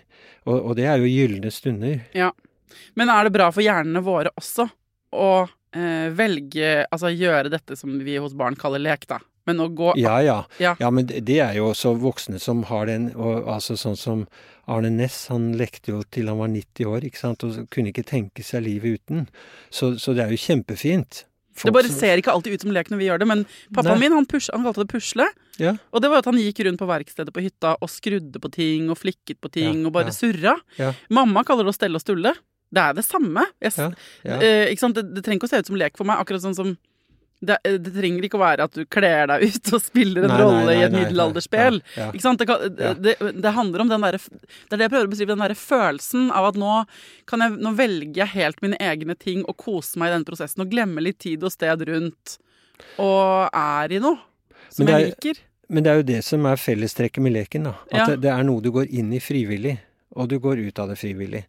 Og, 0.46 0.58
og 0.60 0.76
det 0.78 0.86
er 0.92 1.02
jo 1.02 1.10
gylne 1.10 1.52
stunder. 1.52 2.04
Men 3.00 3.12
er 3.12 3.28
det 3.28 3.34
bra 3.36 3.50
for 3.56 3.64
hjernene 3.64 4.04
våre 4.06 4.32
også 4.40 4.68
å 5.14 5.30
eh, 5.74 6.10
velge 6.16 6.86
Altså 6.92 7.12
gjøre 7.14 7.50
dette 7.54 7.78
som 7.80 7.98
vi 8.06 8.18
hos 8.22 8.34
barn 8.38 8.56
kaller 8.60 8.80
lek, 8.84 9.08
da? 9.10 9.20
Men 9.46 9.60
å 9.60 9.68
gå 9.76 9.94
Ja, 10.00 10.20
ja. 10.24 10.38
Ja. 10.60 10.76
Ja, 10.80 10.90
men 10.94 11.08
det 11.10 11.40
er 11.44 11.54
jo 11.58 11.72
også 11.74 11.96
voksne 12.00 12.40
som 12.40 12.64
har 12.70 12.88
den, 12.88 13.10
og 13.16 13.48
altså 13.52 13.76
sånn 13.80 13.98
som 14.00 14.26
Arne 14.72 14.90
Næss, 14.94 15.28
han 15.28 15.52
lekte 15.60 15.92
jo 15.92 16.04
til 16.08 16.30
han 16.32 16.40
var 16.40 16.48
90 16.48 16.88
år, 16.88 17.04
ikke 17.04 17.20
sant, 17.20 17.44
og 17.44 17.66
kunne 17.74 17.92
ikke 17.92 18.06
tenke 18.08 18.46
seg 18.48 18.64
livet 18.64 19.02
uten. 19.02 19.26
Så, 19.70 19.98
så 20.00 20.16
det 20.16 20.24
er 20.24 20.32
jo 20.32 20.40
kjempefint. 20.40 21.26
Det 21.54 21.74
bare 21.76 21.90
som- 21.92 22.00
ser 22.00 22.18
ikke 22.18 22.32
alltid 22.32 22.54
ut 22.56 22.62
som 22.62 22.72
lek 22.72 22.88
når 22.90 22.98
vi 22.98 23.10
gjør 23.10 23.20
det, 23.20 23.28
men 23.28 23.44
pappaen 23.76 24.00
Nei. 24.00 24.08
min 24.08 24.16
han, 24.16 24.26
push, 24.26 24.50
han 24.54 24.64
kalte 24.64 24.86
det 24.86 24.90
pusle. 24.94 25.28
Ja. 25.60 25.76
Og 25.92 26.02
det 26.02 26.10
var 26.10 26.24
at 26.24 26.26
han 26.32 26.40
gikk 26.40 26.64
rundt 26.66 26.80
på 26.80 26.88
verkstedet 26.88 27.34
på 27.36 27.44
hytta 27.44 27.76
og 27.80 27.92
skrudde 27.92 28.40
på 28.42 28.50
ting 28.56 28.88
og 28.90 28.98
flikket 28.98 29.38
på 29.44 29.52
ting 29.52 29.84
og 29.86 29.92
bare 29.94 30.16
surra. 30.16 30.56
Ja. 30.80 30.94
Mamma 31.14 31.44
kaller 31.44 31.68
det 31.68 31.76
å 31.76 31.78
stelle 31.78 32.00
og 32.00 32.02
stulle. 32.02 32.34
Det 32.74 32.82
er 32.82 32.96
det 32.98 33.06
samme. 33.06 33.46
Jeg, 33.62 33.76
Ja, 33.78 33.92
ja. 34.26 34.40
Uh, 34.42 34.66
ikke 34.72 34.84
sant? 34.86 34.98
Det, 34.98 35.06
det 35.14 35.24
trenger 35.26 35.42
ikke 35.42 35.50
å 35.52 35.54
se 35.54 35.62
ut 35.64 35.70
som 35.72 35.78
lek 35.80 36.00
for 36.00 36.10
meg, 36.10 36.22
akkurat 36.24 36.42
sånn 36.46 36.58
som 36.58 36.74
det, 37.44 37.58
eh, 37.68 37.76
det 37.82 37.92
trenger 37.92 38.24
ikke 38.24 38.38
å 38.40 38.44
være 38.44 38.64
at 38.70 38.76
du 38.78 38.86
kler 38.88 39.28
deg 39.28 39.42
ut 39.50 39.72
og 39.76 39.82
spiller 39.84 40.24
en 40.24 40.32
Nei, 40.32 40.38
nei, 40.38 40.44
rolle 40.46 40.74
i 40.74 40.78
et 40.78 40.84
nei, 40.86 40.88
nei. 40.94 41.02
middelalderspill. 41.02 41.80
Ja. 41.98 42.06
Ikke 42.16 42.24
sant? 42.24 42.40
Det, 42.40 42.48
kan, 42.48 42.78
det, 43.04 43.16
det 43.44 43.52
handler 43.58 43.84
om 43.84 43.92
den 43.92 44.06
derre 44.06 44.20
Det 44.22 44.72
er 44.72 44.80
det 44.80 44.86
jeg 44.88 44.94
prøver 44.94 45.10
å 45.10 45.12
beskrive, 45.12 45.34
den 45.36 45.44
derre 45.44 45.58
følelsen 45.60 46.30
av 46.32 46.48
at 46.54 46.60
nå 46.62 46.78
kan 47.30 47.44
jeg 47.44 47.58
Nå 47.60 47.74
velger 47.76 48.22
jeg 48.24 48.32
helt 48.38 48.64
mine 48.64 48.80
egne 48.80 49.16
ting 49.20 49.44
og 49.44 49.58
kose 49.60 50.00
meg 50.00 50.12
i 50.12 50.16
den 50.16 50.28
prosessen 50.28 50.64
og 50.64 50.72
glemmer 50.72 51.04
litt 51.04 51.20
tid 51.24 51.44
og 51.44 51.52
sted 51.54 51.84
rundt 51.90 52.38
og 53.00 53.50
er 53.54 53.92
i 53.96 54.00
noe 54.02 54.18
som 54.74 54.88
er, 54.88 54.94
jeg 54.94 55.02
er- 55.02 55.12
liker. 55.12 55.42
Men 55.74 55.84
det 55.86 55.92
er 55.92 56.00
jo 56.00 56.06
det 56.10 56.22
som 56.26 56.46
er 56.50 56.60
fellestrekket 56.60 57.24
med 57.24 57.34
leken, 57.36 57.68
da. 57.70 57.76
At 57.92 58.16
det 58.22 58.30
er 58.30 58.44
noe 58.46 58.62
du 58.62 58.70
går 58.74 58.90
inn 58.94 59.12
i 59.16 59.20
frivillig, 59.24 59.78
og 60.16 60.30
du 60.30 60.40
går 60.40 60.62
ut 60.68 60.80
av 60.80 60.92
det 60.92 61.00
frivillig. 61.02 61.46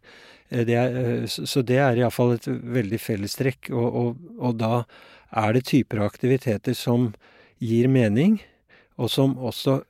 Eh, 0.49 0.65
Det 0.65 0.75
er, 0.75 0.97
eh, 0.97 1.25
så 1.25 1.61
det 1.61 1.77
er 1.77 1.97
iallfall 1.97 2.35
et 2.35 2.47
veldig 2.47 2.99
fellestrekk, 2.99 3.71
og, 3.71 3.95
og, 3.95 4.17
og 4.39 4.57
da 4.57 4.83
er 5.35 5.53
det 5.53 5.65
typer 5.65 5.99
av 5.99 6.11
aktiviteter 6.11 6.73
som 6.73 7.13
gir 7.59 7.87
mening, 7.87 8.39
og 8.97 9.09
som 9.09 9.37
også 9.37 9.81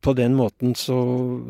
på 0.00 0.12
den 0.14 0.36
måten 0.38 0.74
så, 0.78 0.96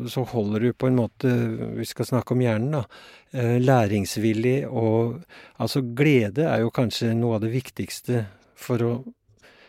så, 0.09 0.23
holder 0.23 0.59
du 0.59 0.73
på 0.73 0.87
en 0.87 0.95
måte 0.97 1.29
Vi 1.77 1.85
skal 1.85 2.07
snakke 2.09 2.33
om 2.33 2.41
hjernen, 2.41 2.71
da. 2.73 2.83
Eh, 3.31 3.59
læringsvillig 3.61 4.65
og 4.65 5.21
Altså, 5.59 5.81
glede 5.81 6.47
er 6.49 6.63
jo 6.63 6.73
kanskje 6.73 7.13
noe 7.13 7.35
av 7.37 7.43
det 7.43 7.51
viktigste 7.53 8.25
for 8.57 8.81
å, 8.81 8.93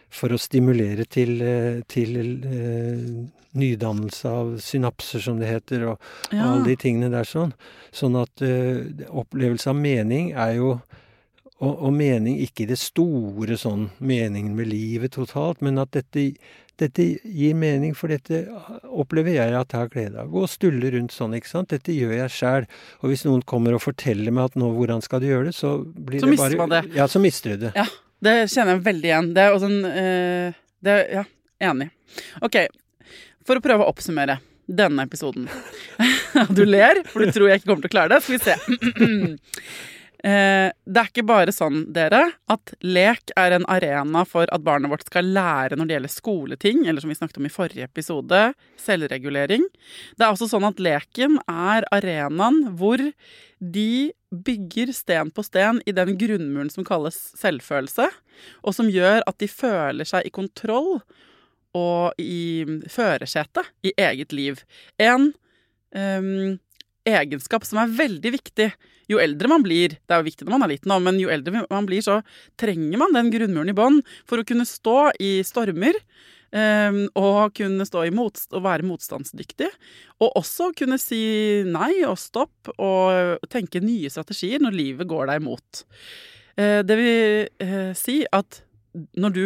for 0.09 0.33
å 0.33 0.41
stimulere 0.41 1.05
til, 1.05 1.43
til 1.89 2.17
nydannelse 3.59 4.31
av 4.31 4.55
synapser, 4.63 5.23
som 5.25 5.41
det 5.43 5.51
heter, 5.51 5.89
og, 5.93 6.09
ja. 6.31 6.41
og 6.41 6.47
alle 6.53 6.71
de 6.71 6.79
tingene 6.81 7.11
der 7.13 7.29
sånn. 7.29 7.53
Sånn 7.95 8.17
at 8.21 8.45
uh, 8.45 8.87
opplevelse 9.09 9.73
av 9.73 9.79
mening 9.79 10.33
er 10.37 10.57
jo 10.61 10.79
og, 11.59 11.73
og, 11.73 11.91
mening 11.91 12.37
ikke 12.39 12.63
i 12.63 12.71
det 12.71 12.79
store 12.79 13.57
sånn 13.59 13.89
meningen 13.99 14.53
med 14.55 14.69
livet 14.71 15.17
totalt, 15.17 15.59
men 15.65 15.81
at 15.83 15.91
dette 15.97 16.29
dette 16.79 17.05
gir 17.27 17.57
mening, 17.59 17.95
for 17.99 18.13
dette 18.13 18.45
opplever 18.87 19.35
jeg 19.35 19.55
at 19.59 19.73
jeg 19.75 19.81
har 19.81 19.89
glede 19.91 20.21
av. 20.23 20.29
Gå 20.31 20.45
og 20.47 20.51
stulle 20.51 20.93
rundt 20.95 21.11
sånn, 21.15 21.35
ikke 21.35 21.51
sant. 21.51 21.73
Dette 21.75 21.95
gjør 21.95 22.15
jeg 22.21 22.31
sjæl. 22.31 22.69
Og 23.03 23.11
hvis 23.11 23.25
noen 23.27 23.43
kommer 23.51 23.75
og 23.75 23.83
forteller 23.83 24.35
meg 24.35 24.53
at 24.53 24.59
nå, 24.63 24.69
hvordan 24.77 25.03
skal 25.03 25.25
du 25.25 25.27
gjøre 25.27 25.49
det, 25.51 25.57
så 25.59 25.73
blir 25.83 26.23
så 26.23 26.31
det 26.31 26.39
bare 26.39 26.53
Så 26.53 26.55
mister 26.55 26.63
man 26.63 26.75
det. 26.77 26.83
Ja, 26.95 27.09
så 27.11 27.23
mister 27.23 27.55
du 27.55 27.65
det. 27.67 27.73
Ja, 27.75 27.87
det 28.29 28.37
kjenner 28.53 28.77
jeg 28.77 28.85
veldig 28.87 29.11
igjen. 29.11 29.33
Det 29.35 29.43
er 29.43 29.57
også 29.57 29.73
en 29.73 29.91
øh, 29.91 30.61
det, 30.87 30.97
Ja, 31.17 31.25
enig. 31.73 31.91
Ok, 32.47 32.61
for 33.49 33.59
å 33.59 33.65
prøve 33.65 33.85
å 33.85 33.93
oppsummere 33.93 34.39
denne 34.69 35.05
episoden. 35.09 35.49
du 36.57 36.65
ler, 36.69 37.03
for 37.09 37.25
du 37.25 37.33
tror 37.33 37.49
jeg 37.49 37.63
ikke 37.63 37.73
kommer 37.73 37.87
til 37.87 37.93
å 37.93 37.97
klare 37.97 38.17
det. 38.17 38.25
Skal 38.25 38.37
vi 38.37 38.45
se. 38.45 38.59
Eh, 40.19 40.73
det 40.83 40.99
er 40.99 41.11
ikke 41.13 41.23
bare 41.23 41.53
sånn, 41.55 41.85
dere, 41.95 42.25
at 42.51 42.73
lek 42.83 43.31
er 43.39 43.55
en 43.55 43.67
arena 43.71 44.25
for 44.27 44.51
at 44.51 44.65
barnet 44.67 44.91
vårt 44.91 45.07
skal 45.07 45.29
lære 45.31 45.79
når 45.79 45.87
det 45.87 45.95
gjelder 45.95 46.11
skoleting, 46.11 46.81
eller 46.91 47.05
som 47.05 47.13
vi 47.13 47.19
snakket 47.21 47.39
om 47.39 47.47
i 47.47 47.53
forrige 47.55 47.87
episode, 47.87 48.41
selvregulering. 48.83 49.69
Det 50.19 50.27
er 50.27 50.33
også 50.33 50.51
sånn 50.51 50.67
at 50.67 50.83
leken 50.83 51.39
er 51.47 51.87
arenaen 51.95 52.65
hvor 52.81 52.99
de 53.63 53.93
bygger 54.35 54.91
sten 54.97 55.31
på 55.31 55.47
sten 55.47 55.79
i 55.87 55.95
den 55.95 56.19
grunnmuren 56.19 56.75
som 56.75 56.87
kalles 56.87 57.21
selvfølelse, 57.39 58.11
og 58.67 58.75
som 58.75 58.91
gjør 58.91 59.23
at 59.23 59.39
de 59.39 59.47
føler 59.51 60.09
seg 60.09 60.27
i 60.27 60.35
kontroll 60.35 60.99
og 61.79 62.23
i 62.23 62.67
førersetet 62.91 63.71
i 63.87 63.95
eget 63.97 64.35
liv. 64.35 64.63
En 64.99 65.31
um, 65.95 66.57
egenskap 67.09 67.67
som 67.67 67.83
er 67.83 67.99
veldig 67.99 68.35
viktig 68.35 68.73
jo 69.09 69.21
eldre 69.23 69.49
man 69.51 69.65
blir, 69.65 69.97
det 69.97 70.15
er 70.15 70.21
jo 70.21 70.29
viktig 70.29 70.47
når 70.47 70.55
man 70.55 70.67
er 70.67 70.75
liten, 70.75 70.93
men 71.05 71.21
jo 71.21 71.31
eldre 71.33 71.65
man 71.65 71.87
blir, 71.89 72.05
så 72.05 72.21
trenger 72.61 73.01
man 73.01 73.15
den 73.17 73.31
grunnmuren 73.33 73.73
i 73.73 73.77
bånn 73.77 74.03
for 74.29 74.41
å 74.41 74.49
kunne 74.49 74.69
stå 74.69 75.15
i 75.25 75.39
stormer. 75.47 75.97
Um, 76.49 77.03
og 77.21 77.59
kunne 77.59 77.85
stå 77.85 78.07
i 78.09 78.13
motst 78.17 78.55
og 78.57 78.63
være 78.65 78.87
motstandsdyktig. 78.89 79.67
Og 80.25 80.39
også 80.41 80.71
kunne 80.79 80.97
si 80.97 81.21
nei 81.69 81.99
og 82.09 82.17
stopp 82.17 82.71
og 82.81 83.45
tenke 83.53 83.83
nye 83.85 84.09
strategier 84.09 84.63
når 84.65 84.79
livet 84.79 85.11
går 85.11 85.29
deg 85.29 85.43
imot. 85.43 85.83
Uh, 86.57 86.81
det 86.89 86.97
vil 86.97 87.45
uh, 87.61 87.93
si 87.93 88.23
at 88.33 88.63
når 89.21 89.37
du 89.37 89.45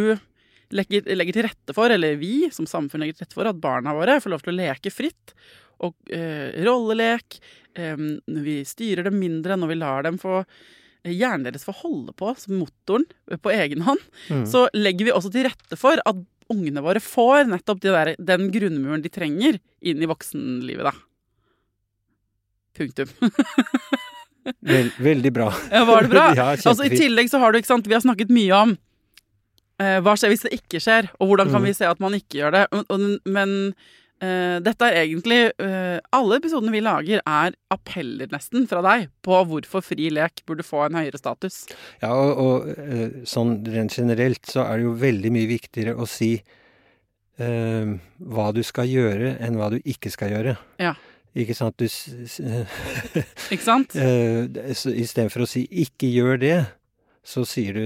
legger, 0.75 1.07
legger, 1.15 1.39
til 1.39 1.47
rette 1.49 1.77
for, 1.77 1.93
eller 1.95 2.19
vi 2.21 2.49
som 2.55 2.69
samfunn 2.69 3.05
legger 3.05 3.19
til 3.19 3.27
rette 3.27 3.39
for, 3.39 3.49
at 3.49 3.61
barna 3.63 3.95
våre 3.97 4.19
får 4.23 4.35
lov 4.35 4.45
til 4.45 4.55
å 4.55 4.59
leke 4.59 4.93
fritt, 4.95 5.35
og 5.83 5.97
eh, 6.15 6.53
rollelek, 6.63 7.41
når 7.73 8.43
vi 8.45 8.59
styrer 8.69 9.09
dem 9.09 9.17
mindre, 9.17 9.57
når 9.57 9.71
vi 9.71 9.77
lar 9.81 10.05
dem 10.05 10.19
få 10.21 10.43
eh, 10.43 11.15
hjernen 11.15 11.47
deres 11.47 11.65
få 11.65 11.73
holde 11.81 12.13
på 12.15 12.35
som 12.39 12.59
motoren 12.61 13.07
på 13.41 13.55
egen 13.55 13.83
hånd, 13.87 14.03
mm. 14.29 14.45
så 14.51 14.67
legger 14.77 15.09
vi 15.09 15.15
også 15.17 15.33
til 15.33 15.49
rette 15.49 15.79
for 15.81 16.03
at 16.05 16.21
ungene 16.53 16.85
våre 16.85 17.01
får 17.03 17.49
nettopp 17.51 17.81
de 17.83 17.95
der, 17.95 18.13
den 18.21 18.51
grunnmuren 18.53 19.03
de 19.03 19.11
trenger 19.13 19.59
inn 19.81 20.03
i 20.03 20.11
voksenlivet, 20.11 20.91
da. 20.91 20.95
Punktum. 22.77 23.09
Vel, 24.67 24.91
veldig 24.99 25.33
bra. 25.33 25.53
Ja, 25.71 25.85
Var 25.85 26.03
det 26.03 26.09
bra? 26.13 26.25
ja, 26.39 26.47
altså, 26.57 26.85
I 26.85 26.97
tillegg 26.97 27.31
så 27.31 27.39
har 27.43 27.53
du, 27.53 27.61
ikke 27.61 27.71
sant, 27.71 27.87
vi 27.87 27.97
har 27.97 28.03
snakket 28.05 28.33
mye 28.35 28.59
om 28.59 28.75
eh, 28.75 28.81
hva 30.05 30.15
skjer 30.19 30.33
hvis 30.33 30.47
det 30.47 30.55
ikke 30.61 30.81
skjer, 30.83 31.11
og 31.19 31.31
hvordan 31.31 31.51
kan 31.51 31.63
mm. 31.63 31.67
vi 31.69 31.75
se 31.77 31.89
at 31.89 32.01
man 32.03 32.15
ikke 32.19 32.41
gjør 32.41 32.57
det. 32.57 32.65
Men, 33.27 33.75
Uh, 34.23 34.61
dette 34.63 34.87
er 34.87 35.01
egentlig 35.01 35.49
uh, 35.59 35.99
Alle 36.15 36.37
episodene 36.39 36.71
vi 36.71 36.83
lager, 36.85 37.23
er 37.27 37.57
appeller 37.75 38.31
nesten 38.31 38.69
fra 38.71 38.79
deg 38.85 39.09
på 39.27 39.41
hvorfor 39.51 39.83
fri 39.83 40.13
lek 40.15 40.45
burde 40.47 40.63
få 40.63 40.85
en 40.85 40.99
høyere 41.01 41.19
status. 41.19 41.65
Ja, 42.05 42.13
og, 42.13 42.39
og 42.39 42.69
uh, 42.71 43.17
sånn 43.27 43.57
rent 43.67 43.97
generelt 43.99 44.47
så 44.47 44.63
er 44.69 44.79
det 44.79 44.87
jo 44.87 44.93
veldig 45.01 45.33
mye 45.35 45.51
viktigere 45.51 45.97
å 45.99 46.09
si 46.09 46.37
hva 47.43 48.45
du 48.55 48.61
skal 48.63 48.87
gjøre, 48.87 49.33
enn 49.43 49.57
hva 49.59 49.71
du 49.73 49.79
ikke 49.89 50.13
skal 50.13 50.31
gjøre. 50.31 50.53
Ja. 50.79 50.93
Ikke 51.35 51.57
sant? 51.59 51.81
Du, 51.81 51.89
ikke 51.89 53.65
sant? 53.65 53.97
Istedenfor 55.03 55.43
å 55.43 55.49
si 55.51 55.65
'ikke 55.67 56.13
gjør 56.13 56.39
det', 56.39 56.61
så 57.27 57.43
sier 57.49 57.75
du 57.75 57.83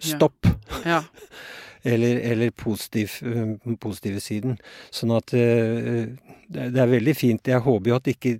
'stopp'. 0.00 0.50
Ja. 0.84 1.02
eller, 1.82 2.16
eller 2.16 2.50
positiv, 2.50 3.12
eh, 3.24 3.74
positive 3.80 4.20
siden. 4.20 4.58
Sånn 4.92 5.14
at 5.16 5.32
uh, 5.32 6.10
det 6.50 6.82
er 6.82 6.90
veldig 6.90 7.14
fint. 7.16 7.48
Jeg 7.48 7.64
håper 7.64 7.92
jo 7.92 7.98
at 8.00 8.10
ikke 8.10 8.38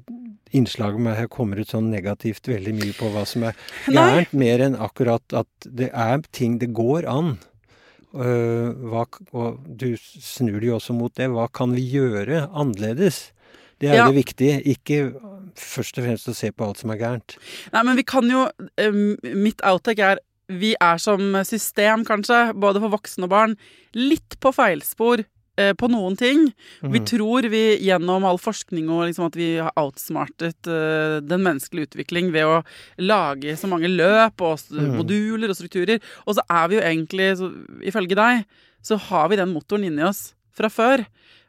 innslaget 0.56 1.00
med 1.00 1.16
her 1.16 1.30
kommer 1.30 1.61
ut 1.61 1.70
sånn 1.70 1.92
negativt 1.92 2.50
veldig 2.50 2.74
mye 2.74 2.94
på 2.98 3.11
hva 3.14 3.22
som 3.28 3.46
er 3.46 3.58
gærent, 3.86 4.32
mer 4.34 4.64
enn 4.64 4.74
akkurat 4.74 5.36
at 5.36 5.68
det 5.68 5.92
er 5.94 6.24
ting 6.34 6.58
det 6.62 6.72
går 6.76 7.08
an. 7.11 7.36
Uh, 8.11 8.74
hva, 8.90 9.06
og 9.30 9.61
du 9.64 9.92
snur 10.00 10.58
det 10.58 10.72
jo 10.72 10.78
også 10.80 10.96
mot 10.98 11.14
det. 11.16 11.30
Hva 11.30 11.46
kan 11.54 11.76
vi 11.76 11.86
gjøre 11.94 12.48
annerledes? 12.50 13.28
Det 13.80 13.88
er 13.88 14.02
ja. 14.02 14.08
det 14.11 14.18
viktige. 14.18 14.58
Ikke 14.68 15.14
først 15.56 15.96
og 15.98 16.04
fremst 16.04 16.28
å 16.28 16.34
se 16.36 16.50
på 16.52 16.66
alt 16.66 16.82
som 16.82 16.90
er 16.92 16.98
gærent. 17.00 17.38
Nei, 17.72 17.84
men 17.86 17.96
vi 17.96 18.04
kan 18.06 18.28
jo 18.28 18.44
Mitt 19.22 19.62
outtake 19.66 20.11
er 20.12 20.20
vi 20.51 20.72
er 20.82 21.01
som 21.03 21.36
system, 21.46 22.05
kanskje, 22.09 22.51
både 22.59 22.82
for 22.82 22.96
voksne 22.96 23.28
og 23.28 23.34
barn, 23.34 23.59
litt 23.96 24.36
på 24.42 24.53
feilspor 24.55 25.22
eh, 25.22 25.72
på 25.78 25.90
noen 25.92 26.16
ting. 26.18 26.48
Mm. 26.80 26.90
Vi 26.90 27.01
mhm. 27.01 27.07
tror 27.12 27.48
vi 27.53 27.62
gjennom 27.86 28.26
all 28.26 28.40
forskning 28.42 28.90
og 28.90 29.07
liksom 29.09 29.28
at 29.28 29.38
vi 29.38 29.53
har 29.59 29.74
outsmartet 29.80 30.70
eh, 30.70 31.20
den 31.22 31.46
menneskelige 31.46 31.90
utvikling 31.90 32.32
ved 32.34 32.48
å 32.48 32.61
lage 33.03 33.57
så 33.61 33.70
mange 33.70 33.90
løp 33.92 34.42
og 34.46 34.66
mm. 34.70 34.92
moduler 34.98 35.53
og 35.53 35.61
strukturer. 35.61 36.03
Og 36.26 36.38
så 36.38 36.46
er 36.48 36.70
vi 36.70 36.80
jo 36.80 36.84
egentlig, 36.90 37.32
så, 37.40 37.53
ifølge 37.86 38.18
deg, 38.18 38.44
så 38.82 38.98
har 39.11 39.30
vi 39.30 39.40
den 39.40 39.53
motoren 39.55 39.86
inni 39.86 40.07
oss 40.09 40.30
fra 40.57 40.70
før. 40.72 41.05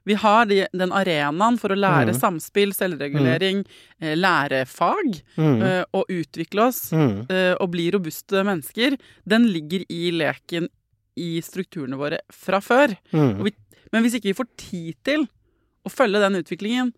Vi 0.08 0.18
har 0.18 0.48
de, 0.50 0.64
den 0.74 0.94
arenaen 0.96 1.58
for 1.62 1.74
å 1.74 1.78
lære 1.78 2.16
mm. 2.16 2.20
samspill, 2.20 2.74
selvregulering, 2.74 3.62
mm. 3.62 3.98
eh, 4.02 4.16
lære 4.18 4.64
fag 4.70 5.20
mm. 5.38 5.60
eh, 5.68 5.84
og 5.98 6.10
utvikle 6.10 6.68
oss 6.72 6.88
mm. 6.96 7.12
eh, 7.30 7.54
og 7.54 7.70
bli 7.76 7.90
robuste 7.94 8.42
mennesker. 8.48 8.98
Den 9.30 9.46
ligger 9.54 9.86
i 9.94 10.10
leken 10.16 10.70
i 11.22 11.36
strukturene 11.46 12.00
våre 12.00 12.22
fra 12.34 12.62
før. 12.64 12.96
Mm. 13.14 13.44
Vi, 13.46 13.54
men 13.94 14.06
hvis 14.06 14.18
ikke 14.18 14.32
vi 14.32 14.40
får 14.42 14.50
tid 14.64 14.98
til 15.06 15.28
å 15.86 15.94
følge 15.94 16.24
den 16.24 16.42
utviklingen 16.42 16.92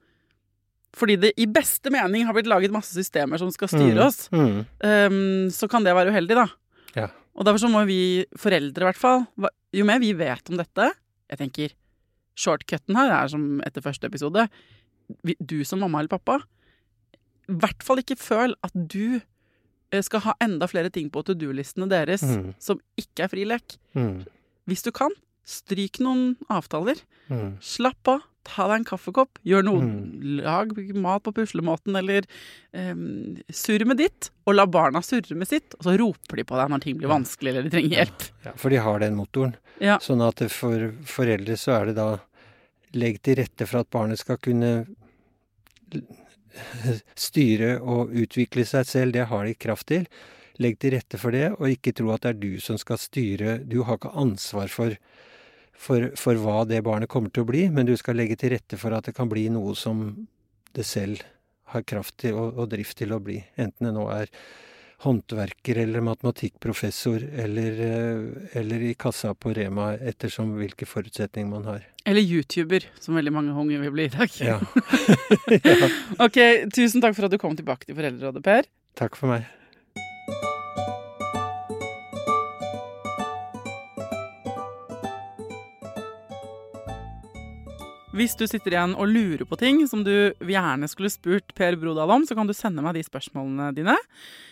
fordi 0.93 1.15
det 1.17 1.31
i 1.41 1.47
beste 1.49 1.89
mening 1.89 2.27
har 2.27 2.35
blitt 2.37 2.45
laget 2.45 2.73
masse 2.73 2.93
systemer 2.93 3.39
som 3.41 3.49
skal 3.49 3.71
styre 3.71 3.97
mm. 3.97 4.03
oss, 4.05 4.27
um, 4.29 5.47
så 5.49 5.65
kan 5.65 5.81
det 5.81 5.95
være 5.97 6.13
uheldig, 6.13 6.35
da. 6.37 6.43
Ja. 6.93 7.07
Og 7.33 7.47
derfor 7.47 7.63
så 7.63 7.71
må 7.73 7.81
vi 7.89 7.97
foreldre, 8.37 8.85
i 8.85 8.89
hvert 8.91 8.99
fall 9.01 9.23
Jo 9.73 9.87
mer 9.89 9.97
vi 10.03 10.11
vet 10.13 10.51
om 10.51 10.59
dette 10.59 10.91
Jeg 11.31 11.39
tenker 11.39 11.71
shortcuten 12.39 12.97
her 12.97 13.11
er 13.13 13.29
som 13.31 13.61
etter 13.67 13.83
første 13.85 14.09
episode 14.09 14.47
Du 15.43 15.59
som 15.67 15.81
mamma 15.83 15.99
eller 15.99 16.13
pappa, 16.13 16.39
i 17.51 17.57
hvert 17.59 17.83
fall 17.83 17.99
ikke 17.99 18.15
føl 18.17 18.55
at 18.63 18.73
du 18.73 19.19
eh, 19.19 20.03
skal 20.05 20.23
ha 20.23 20.35
enda 20.41 20.69
flere 20.71 20.89
ting 20.93 21.09
på 21.11 21.21
to 21.27 21.35
do-listene 21.35 21.89
deres 21.91 22.23
mm. 22.23 22.53
som 22.61 22.79
ikke 22.97 23.25
er 23.25 23.31
frilek. 23.33 23.75
Mm. 23.97 24.23
Hvis 24.69 24.85
du 24.85 24.93
kan, 24.95 25.11
stryk 25.43 25.99
noen 26.03 26.37
avtaler. 26.47 27.01
Mm. 27.27 27.57
Slapp 27.59 28.13
av. 28.13 28.23
Ta 28.47 28.67
deg 28.69 28.81
en 28.81 28.87
kaffekopp. 28.87 29.39
Gjør 29.47 29.65
noe. 29.67 29.85
Mm. 29.87 30.39
Lag 30.43 30.73
mat 30.99 31.23
på 31.23 31.33
puslemåten, 31.35 31.95
eller 31.99 32.27
um, 32.75 33.37
surr 33.53 33.85
med 33.89 34.01
ditt. 34.03 34.29
Og 34.47 34.57
la 34.57 34.67
barna 34.67 35.03
surre 35.05 35.37
med 35.39 35.49
sitt. 35.49 35.77
Og 35.79 35.87
så 35.87 35.95
roper 35.99 36.41
de 36.41 36.47
på 36.49 36.59
deg 36.59 36.73
når 36.73 36.83
ting 36.83 36.99
blir 36.99 37.11
vanskelig 37.11 37.53
eller 37.53 37.67
de 37.67 37.73
trenger 37.75 37.97
hjelp. 38.01 38.27
Ja, 38.47 38.55
for 38.59 38.73
de 38.73 38.83
har 38.83 39.03
den 39.03 39.17
motoren. 39.19 39.55
Ja. 39.83 39.97
Sånn 40.03 40.23
at 40.23 40.43
for 40.53 40.91
foreldre 41.07 41.57
så 41.59 41.77
er 41.79 41.91
det 41.91 41.97
da 42.01 42.09
legg 42.93 43.23
til 43.25 43.39
rette 43.39 43.65
for 43.65 43.81
at 43.81 43.89
barnet 43.93 44.21
skal 44.21 44.37
kunne 44.43 44.73
styre 47.27 47.77
og 47.81 48.13
utvikle 48.23 48.65
seg 48.67 48.87
selv. 48.89 49.15
Det 49.15 49.27
har 49.31 49.47
de 49.47 49.57
kraft 49.57 49.89
til. 49.91 50.07
Legg 50.61 50.77
til 50.81 50.93
rette 50.93 51.17
for 51.17 51.33
det, 51.33 51.47
og 51.57 51.71
ikke 51.71 51.95
tro 51.97 52.11
at 52.13 52.25
det 52.25 52.33
er 52.35 52.41
du 52.41 52.51
som 52.61 52.77
skal 52.77 52.99
styre. 53.01 53.57
Du 53.65 53.81
har 53.87 53.97
ikke 53.97 54.13
ansvar 54.19 54.69
for, 54.69 54.93
for, 55.73 56.11
for 56.19 56.39
hva 56.39 56.63
det 56.69 56.83
barnet 56.85 57.11
kommer 57.11 57.33
til 57.33 57.45
å 57.45 57.49
bli, 57.49 57.67
men 57.73 57.87
du 57.89 57.95
skal 57.99 58.17
legge 58.19 58.37
til 58.39 58.53
rette 58.55 58.79
for 58.79 58.95
at 58.95 59.09
det 59.09 59.15
kan 59.17 59.31
bli 59.31 59.47
noe 59.53 59.75
som 59.77 60.05
det 60.73 60.85
selv 60.87 61.23
har 61.73 61.85
kraft 61.87 62.19
til 62.21 62.37
og, 62.37 62.59
og 62.59 62.69
drift 62.73 62.97
til 62.99 63.13
å 63.15 63.21
bli. 63.23 63.39
Enten 63.59 63.89
det 63.89 63.95
nå 63.95 64.05
er 64.13 64.31
håndverker 65.03 65.81
eller 65.81 66.03
matematikkprofessor 66.05 67.25
eller, 67.43 67.79
eh, 67.87 68.59
eller 68.59 68.85
i 68.87 68.93
kassa 68.99 69.33
på 69.35 69.51
Rema, 69.57 69.93
ettersom 69.99 70.53
hvilke 70.59 70.87
forutsetninger 70.87 71.49
man 71.49 71.67
har. 71.67 71.81
Eller 72.05 72.23
YouTuber, 72.23 72.87
som 72.99 73.17
veldig 73.19 73.33
mange 73.35 73.57
unge 73.57 73.81
vil 73.81 73.91
bli 73.95 74.07
i 74.07 74.13
dag. 74.13 74.39
Ja. 74.39 74.59
Ok, 76.25 76.39
tusen 76.75 77.03
takk 77.03 77.17
for 77.17 77.27
at 77.27 77.35
du 77.35 77.41
kom 77.41 77.57
tilbake 77.59 77.89
til 77.89 77.99
Foreldrerådet, 77.99 78.45
Per. 78.45 78.71
Takk 78.99 79.19
for 79.19 79.33
meg. 79.33 79.49
Hvis 88.13 88.35
du 88.37 88.43
sitter 88.45 88.75
igjen 88.75 88.91
og 88.93 89.09
lurer 89.09 89.41
på 89.49 89.57
ting 89.57 89.79
som 89.89 90.03
du 90.05 90.13
gjerne 90.45 90.85
skulle 90.89 91.09
spurt 91.09 91.49
Per 91.57 91.73
Brodal 91.81 92.11
om, 92.13 92.25
så 92.29 92.35
kan 92.37 92.45
du 92.45 92.53
sende 92.53 92.83
meg 92.85 92.93
de 92.93 93.01
spørsmålene 93.01 93.71
dine. 93.73 93.95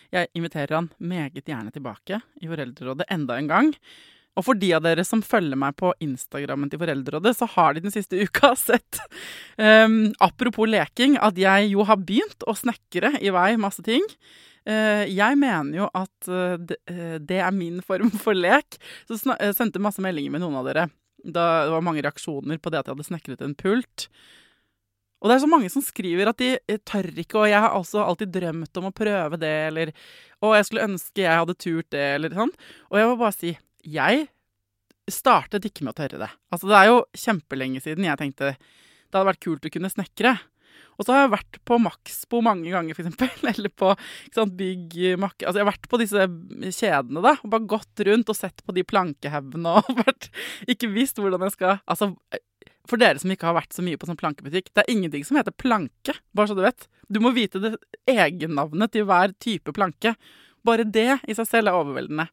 Jeg 0.09 0.31
inviterer 0.33 0.79
han 0.79 0.87
meget 0.97 1.45
gjerne 1.45 1.69
tilbake 1.69 2.17
i 2.41 2.49
Foreldrerådet 2.49 3.05
enda 3.13 3.37
en 3.37 3.49
gang. 3.51 3.69
Og 4.33 4.47
for 4.47 4.57
de 4.57 4.71
av 4.73 4.81
dere 4.81 5.03
som 5.05 5.21
følger 5.21 5.59
meg 5.61 5.75
på 5.77 5.91
Instagrammen 6.01 6.71
til 6.71 6.81
Foreldrerådet, 6.81 7.35
så 7.37 7.45
har 7.53 7.75
de 7.75 7.83
den 7.83 7.93
siste 7.93 8.17
uka 8.17 8.55
sett 8.59 8.97
um, 9.61 10.09
Apropos 10.23 10.65
leking, 10.65 11.19
at 11.21 11.37
jeg 11.37 11.69
jo 11.75 11.85
har 11.85 11.99
begynt 12.01 12.47
å 12.47 12.55
snekre 12.57 13.13
i 13.21 13.29
vei 13.35 13.51
masse 13.61 13.85
ting. 13.85 14.01
Uh, 14.65 15.05
jeg 15.05 15.37
mener 15.37 15.83
jo 15.83 15.91
at 16.01 16.31
uh, 16.33 16.57
det, 16.57 17.37
er 17.37 17.53
min 17.53 17.77
form 17.85 18.09
for 18.23 18.33
lek. 18.33 18.81
Så 19.05 19.21
sendte 19.21 19.83
masse 19.83 20.01
meldinger 20.01 20.33
med 20.33 20.45
noen 20.45 20.57
av 20.63 20.71
dere. 20.71 20.87
Da 21.23 21.65
det 21.67 21.73
var 21.73 21.83
mange 21.85 22.03
reaksjoner 22.03 22.59
på 22.61 22.71
det 22.71 22.81
at 22.81 22.89
jeg 22.89 22.95
hadde 22.95 23.07
snekret 23.09 23.43
en 23.45 23.57
pult. 23.57 24.07
Og 25.21 25.29
det 25.29 25.35
er 25.35 25.43
så 25.43 25.49
mange 25.51 25.69
som 25.69 25.83
skriver 25.85 26.31
at 26.31 26.39
de 26.41 26.55
eh, 26.57 26.81
tør 26.87 27.11
ikke, 27.13 27.43
og 27.43 27.49
jeg 27.51 27.61
har 27.61 27.75
også 27.77 28.01
alltid 28.01 28.31
drømt 28.33 28.79
om 28.81 28.89
å 28.89 28.95
prøve 28.95 29.37
det, 29.41 29.55
eller 29.69 29.91
Og 30.41 30.55
jeg 30.57 30.65
skulle 30.67 30.87
ønske 30.89 31.21
jeg 31.21 31.41
hadde 31.43 31.57
turt 31.61 31.91
det, 31.93 32.05
eller 32.17 32.33
sånn. 32.33 32.53
Og 32.89 32.97
jeg 32.97 33.09
må 33.09 33.17
bare 33.19 33.37
si, 33.37 33.51
jeg 33.85 34.29
startet 35.11 35.65
ikke 35.67 35.85
med 35.85 35.93
å 35.93 35.99
tørre 35.99 36.21
det. 36.23 36.29
Altså, 36.49 36.69
det 36.71 36.79
er 36.79 36.89
jo 36.89 37.03
kjempelenge 37.17 37.83
siden 37.83 38.07
jeg 38.07 38.21
tenkte 38.21 38.55
det 38.55 39.19
hadde 39.19 39.27
vært 39.27 39.43
kult 39.43 39.67
å 39.67 39.71
kunne 39.73 39.91
snekre. 39.91 40.33
Og 40.97 41.05
så 41.07 41.15
har 41.15 41.23
jeg 41.23 41.33
vært 41.33 41.59
på 41.67 41.77
Maxbo 41.81 42.41
mange 42.45 42.71
ganger, 42.73 42.97
eksempel. 42.97 43.31
Eller 43.51 43.73
på 43.73 43.93
sant, 44.35 44.55
Bygg 44.59 44.97
Mac 45.21 45.37
Altså, 45.39 45.57
jeg 45.59 45.65
har 45.65 45.71
vært 45.71 45.89
på 45.91 45.99
disse 46.01 46.27
kjedene, 46.77 47.23
da. 47.23 47.35
Og 47.41 47.53
bare 47.53 47.69
gått 47.73 48.03
rundt 48.07 48.31
og 48.31 48.37
sett 48.37 48.63
på 48.65 48.75
de 48.75 48.85
plankehaugene 48.87 49.75
og 49.81 49.91
vært 50.03 50.29
Ikke 50.71 50.91
visst 50.91 51.21
hvordan 51.21 51.47
jeg 51.47 51.55
skal 51.55 51.79
Altså, 51.89 52.11
for 52.89 53.01
dere 53.01 53.21
som 53.21 53.31
ikke 53.31 53.47
har 53.47 53.57
vært 53.57 53.75
så 53.75 53.83
mye 53.85 53.99
på 53.99 54.07
sånn 54.09 54.19
plankebutikk, 54.19 54.71
det 54.73 54.83
er 54.83 54.91
ingenting 54.91 55.23
som 55.23 55.37
heter 55.37 55.53
planke, 55.55 56.15
bare 56.35 56.49
så 56.49 56.55
du 56.57 56.63
vet. 56.65 56.87
Du 57.13 57.21
må 57.23 57.31
vite 57.35 57.61
det 57.61 57.75
egennavnet 58.09 58.91
til 58.91 59.05
hver 59.07 59.35
type 59.43 59.73
planke. 59.75 60.15
Bare 60.65 60.85
det 60.85 61.21
i 61.29 61.35
seg 61.37 61.47
selv 61.47 61.71
er 61.71 61.77
overveldende. 61.77 62.27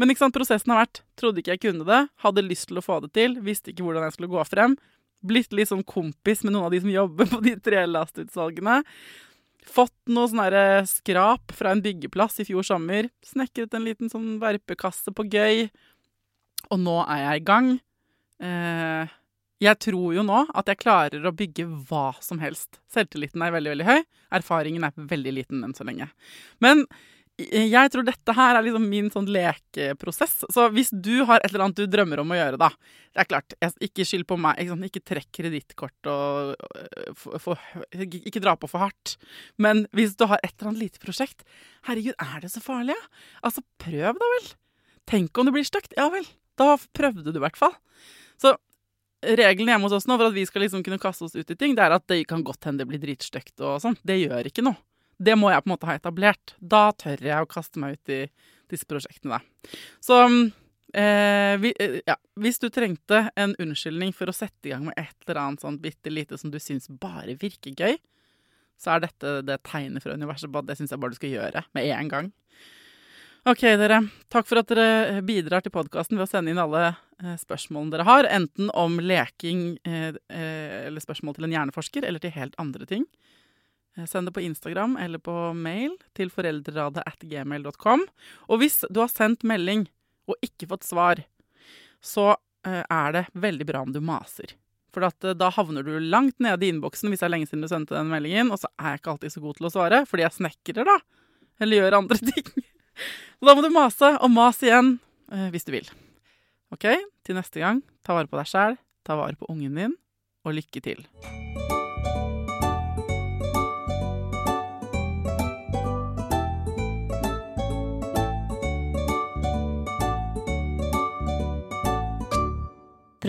Men 0.00 0.12
ikke 0.12 0.22
sant, 0.22 0.36
prosessen 0.36 0.72
har 0.72 0.86
vært 0.86 1.02
trodde 1.20 1.42
ikke 1.42 1.56
jeg 1.56 1.62
kunne 1.66 1.84
det, 1.84 2.00
hadde 2.24 2.46
lyst 2.46 2.70
til 2.70 2.80
å 2.80 2.84
få 2.84 3.00
det 3.04 3.12
til, 3.18 3.36
visste 3.44 3.74
ikke 3.74 3.84
hvordan 3.84 4.06
jeg 4.06 4.16
skulle 4.16 4.32
gå 4.32 4.46
frem. 4.48 4.78
Blitt 5.20 5.52
litt 5.52 5.68
sånn 5.68 5.84
kompis 5.84 6.44
med 6.44 6.54
noen 6.54 6.68
av 6.68 6.74
de 6.74 6.80
som 6.82 6.92
jobber 6.92 7.28
på 7.28 7.42
de 7.44 7.56
tre 7.60 7.84
lastutsalgene. 7.88 8.80
Fått 9.70 9.96
noe 10.08 10.30
sånn 10.30 10.88
skrap 10.88 11.52
fra 11.54 11.74
en 11.74 11.82
byggeplass 11.84 12.40
i 12.40 12.48
fjor 12.48 12.64
sommer. 12.66 13.10
Snekret 13.26 13.76
en 13.76 13.86
liten 13.86 14.12
sånn 14.12 14.38
verpekasse 14.42 15.12
på 15.14 15.28
gøy. 15.28 15.68
Og 16.70 16.80
nå 16.80 16.96
er 17.04 17.24
jeg 17.24 17.42
i 17.42 17.46
gang. 17.50 17.70
Eh, 18.40 19.16
jeg 19.60 19.76
tror 19.84 20.14
jo 20.16 20.24
nå 20.24 20.46
at 20.56 20.70
jeg 20.72 20.80
klarer 20.80 21.26
å 21.28 21.34
bygge 21.36 21.66
hva 21.90 22.10
som 22.24 22.40
helst. 22.40 22.80
Selvtilliten 22.92 23.42
er 23.44 23.52
veldig 23.52 23.74
veldig 23.74 23.88
høy. 23.88 23.98
Erfaringen 24.40 24.86
er 24.88 24.96
veldig 24.96 25.34
liten 25.36 25.64
enn 25.66 25.76
så 25.76 25.84
lenge. 25.84 26.08
Men 26.64 26.86
jeg 27.40 27.90
tror 27.92 28.04
dette 28.06 28.34
her 28.36 28.56
er 28.56 28.64
liksom 28.66 28.86
min 28.90 29.10
sånn 29.12 29.28
lekeprosess. 29.30 30.44
Så 30.52 30.66
hvis 30.74 30.90
du 30.92 31.22
har 31.28 31.40
et 31.40 31.50
eller 31.50 31.66
annet 31.66 31.80
du 31.80 31.90
drømmer 31.90 32.22
om 32.22 32.34
å 32.34 32.38
gjøre, 32.38 32.60
da 32.60 32.70
Det 33.10 33.24
er 33.24 33.26
klart, 33.26 33.54
ikke 33.82 34.04
skyld 34.06 34.26
på 34.30 34.36
meg. 34.38 34.60
Ikke, 34.62 34.76
ikke 34.86 35.02
trekk 35.12 35.30
kredittkort 35.34 36.10
og 36.12 36.54
og 37.10 37.16
for, 37.18 37.40
for, 37.42 37.58
ikke 37.98 38.42
dra 38.42 38.54
på 38.54 38.70
for 38.70 38.84
hardt. 38.84 39.16
Men 39.58 39.86
hvis 39.96 40.14
du 40.16 40.26
har 40.30 40.38
et 40.44 40.54
eller 40.54 40.70
annet 40.70 40.84
lite 40.84 41.02
prosjekt 41.02 41.42
Herregud, 41.88 42.14
er 42.20 42.40
det 42.44 42.52
så 42.52 42.62
farlig, 42.62 42.94
ja? 42.94 43.08
Altså, 43.42 43.64
prøv 43.82 44.18
da 44.20 44.32
vel. 44.36 44.50
Tenk 45.10 45.38
om 45.38 45.48
det 45.48 45.54
blir 45.56 45.66
stygt. 45.66 45.96
Ja 45.98 46.10
vel. 46.12 46.26
Da 46.60 46.76
prøvde 46.94 47.32
du 47.32 47.40
i 47.40 47.42
hvert 47.42 47.58
fall. 47.58 47.74
Så 48.40 48.54
reglene 49.20 49.74
hjemme 49.74 49.88
hos 49.88 49.96
oss 49.96 50.06
nå 50.08 50.16
for 50.16 50.30
at 50.30 50.36
vi 50.36 50.46
skal 50.48 50.64
liksom 50.64 50.84
kunne 50.84 51.00
kaste 51.00 51.26
oss 51.26 51.36
ut 51.36 51.50
i 51.50 51.56
ting, 51.58 51.74
det 51.76 51.84
er 51.84 51.96
at 51.96 52.06
det 52.08 52.22
kan 52.28 52.44
godt 52.46 52.68
hende 52.68 52.84
det 52.84 52.88
blir 52.92 53.02
dritstygt 53.02 53.60
og 53.60 53.80
sånn. 53.82 53.98
Det 54.06 54.16
gjør 54.20 54.48
ikke 54.48 54.64
noe. 54.64 54.80
Det 55.20 55.36
må 55.36 55.50
jeg 55.52 55.62
på 55.62 55.68
en 55.68 55.74
måte 55.74 55.88
ha 55.90 55.98
etablert. 55.98 56.54
Da 56.58 56.88
tør 56.96 57.20
jeg 57.28 57.44
å 57.44 57.50
kaste 57.50 57.82
meg 57.82 57.98
ut 57.98 58.12
i 58.12 58.22
disse 58.72 58.88
prosjektene. 58.88 59.40
Så 60.00 60.16
eh, 60.24 61.54
vi, 61.60 61.74
eh, 61.76 61.98
ja, 62.08 62.16
hvis 62.40 62.60
du 62.62 62.70
trengte 62.72 63.26
en 63.36 63.52
unnskyldning 63.60 64.14
for 64.16 64.30
å 64.30 64.36
sette 64.36 64.70
i 64.70 64.72
gang 64.72 64.86
med 64.88 64.96
et 65.00 65.16
eller 65.26 65.42
annet 65.42 65.64
sånn 65.64 65.80
bitte 65.82 66.12
lite 66.12 66.38
som 66.40 66.52
du 66.52 66.60
syns 66.62 66.88
bare 67.02 67.36
virker 67.40 67.76
gøy, 67.76 67.98
så 68.80 68.94
er 68.94 69.04
dette 69.04 69.40
det 69.44 69.60
tegnet 69.68 70.04
fra 70.04 70.16
universet 70.16 70.48
på 70.48 70.62
at 70.62 70.70
det 70.70 70.78
syns 70.78 70.94
jeg 70.94 71.02
bare 71.02 71.12
du 71.12 71.20
skal 71.20 71.34
gjøre 71.34 71.66
med 71.76 71.90
en 71.92 72.12
gang. 72.12 72.30
Ok, 73.48 73.62
dere. 73.80 74.02
Takk 74.32 74.48
for 74.48 74.60
at 74.60 74.68
dere 74.68 75.20
bidrar 75.24 75.64
til 75.64 75.72
podkasten 75.72 76.18
ved 76.18 76.26
å 76.26 76.30
sende 76.30 76.52
inn 76.52 76.60
alle 76.60 76.90
eh, 76.90 77.36
spørsmålene 77.40 77.94
dere 77.94 78.08
har. 78.08 78.28
Enten 78.28 78.68
om 78.76 78.98
leking 79.00 79.78
eh, 79.88 80.16
eller 80.28 81.04
spørsmål 81.04 81.36
til 81.36 81.48
en 81.48 81.54
hjerneforsker, 81.56 82.04
eller 82.04 82.20
til 82.20 82.34
helt 82.36 82.56
andre 82.60 82.88
ting. 82.88 83.06
Eh, 83.96 84.06
Send 84.06 84.28
det 84.28 84.32
på 84.32 84.40
Instagram 84.40 84.96
eller 84.96 85.18
på 85.18 85.34
mail 85.54 85.96
til 86.16 86.30
foreldreradet 86.30 87.04
at 87.06 87.20
gmail.com. 87.26 88.06
Og 88.48 88.62
hvis 88.62 88.82
du 88.90 89.02
har 89.02 89.12
sendt 89.12 89.46
melding 89.46 89.86
og 90.30 90.38
ikke 90.44 90.68
fått 90.70 90.86
svar, 90.86 91.22
så 92.00 92.32
eh, 92.66 92.82
er 92.84 93.16
det 93.16 93.24
veldig 93.32 93.66
bra 93.68 93.84
om 93.84 93.94
du 93.94 94.00
maser. 94.04 94.54
For 94.94 95.06
eh, 95.06 95.34
da 95.38 95.50
havner 95.54 95.86
du 95.86 95.94
langt 96.00 96.38
nede 96.42 96.66
i 96.66 96.72
innboksen 96.72 97.10
hvis 97.10 97.22
det 97.22 97.28
er 97.28 97.34
lenge 97.34 97.50
siden 97.50 97.66
du 97.66 97.70
sendte 97.70 97.98
den 97.98 98.12
meldingen, 98.12 98.52
og 98.54 98.62
så 98.62 98.70
er 98.78 98.94
jeg 98.94 99.02
ikke 99.02 99.16
alltid 99.16 99.36
så 99.36 99.44
god 99.44 99.58
til 99.58 99.70
å 99.70 99.74
svare, 99.74 100.04
fordi 100.08 100.26
jeg 100.26 100.38
snekrer, 100.38 100.86
da. 100.88 100.98
Eller 101.60 101.82
gjør 101.82 101.98
andre 102.02 102.20
ting. 102.30 102.52
Så 103.40 103.48
da 103.48 103.56
må 103.56 103.64
du 103.64 103.72
mase, 103.74 104.14
og 104.20 104.32
mas 104.34 104.60
igjen 104.64 104.98
hvis 105.54 105.62
du 105.62 105.70
vil. 105.70 105.86
OK, 106.74 106.88
til 107.22 107.38
neste 107.38 107.62
gang, 107.62 107.84
ta 108.02 108.16
vare 108.18 108.26
på 108.30 108.38
deg 108.40 108.50
sjæl, 108.50 108.80
ta 109.06 109.14
vare 109.18 109.38
på 109.38 109.46
ungen 109.52 109.78
din, 109.78 109.94
og 110.42 110.58
lykke 110.58 110.82
til. 110.82 111.06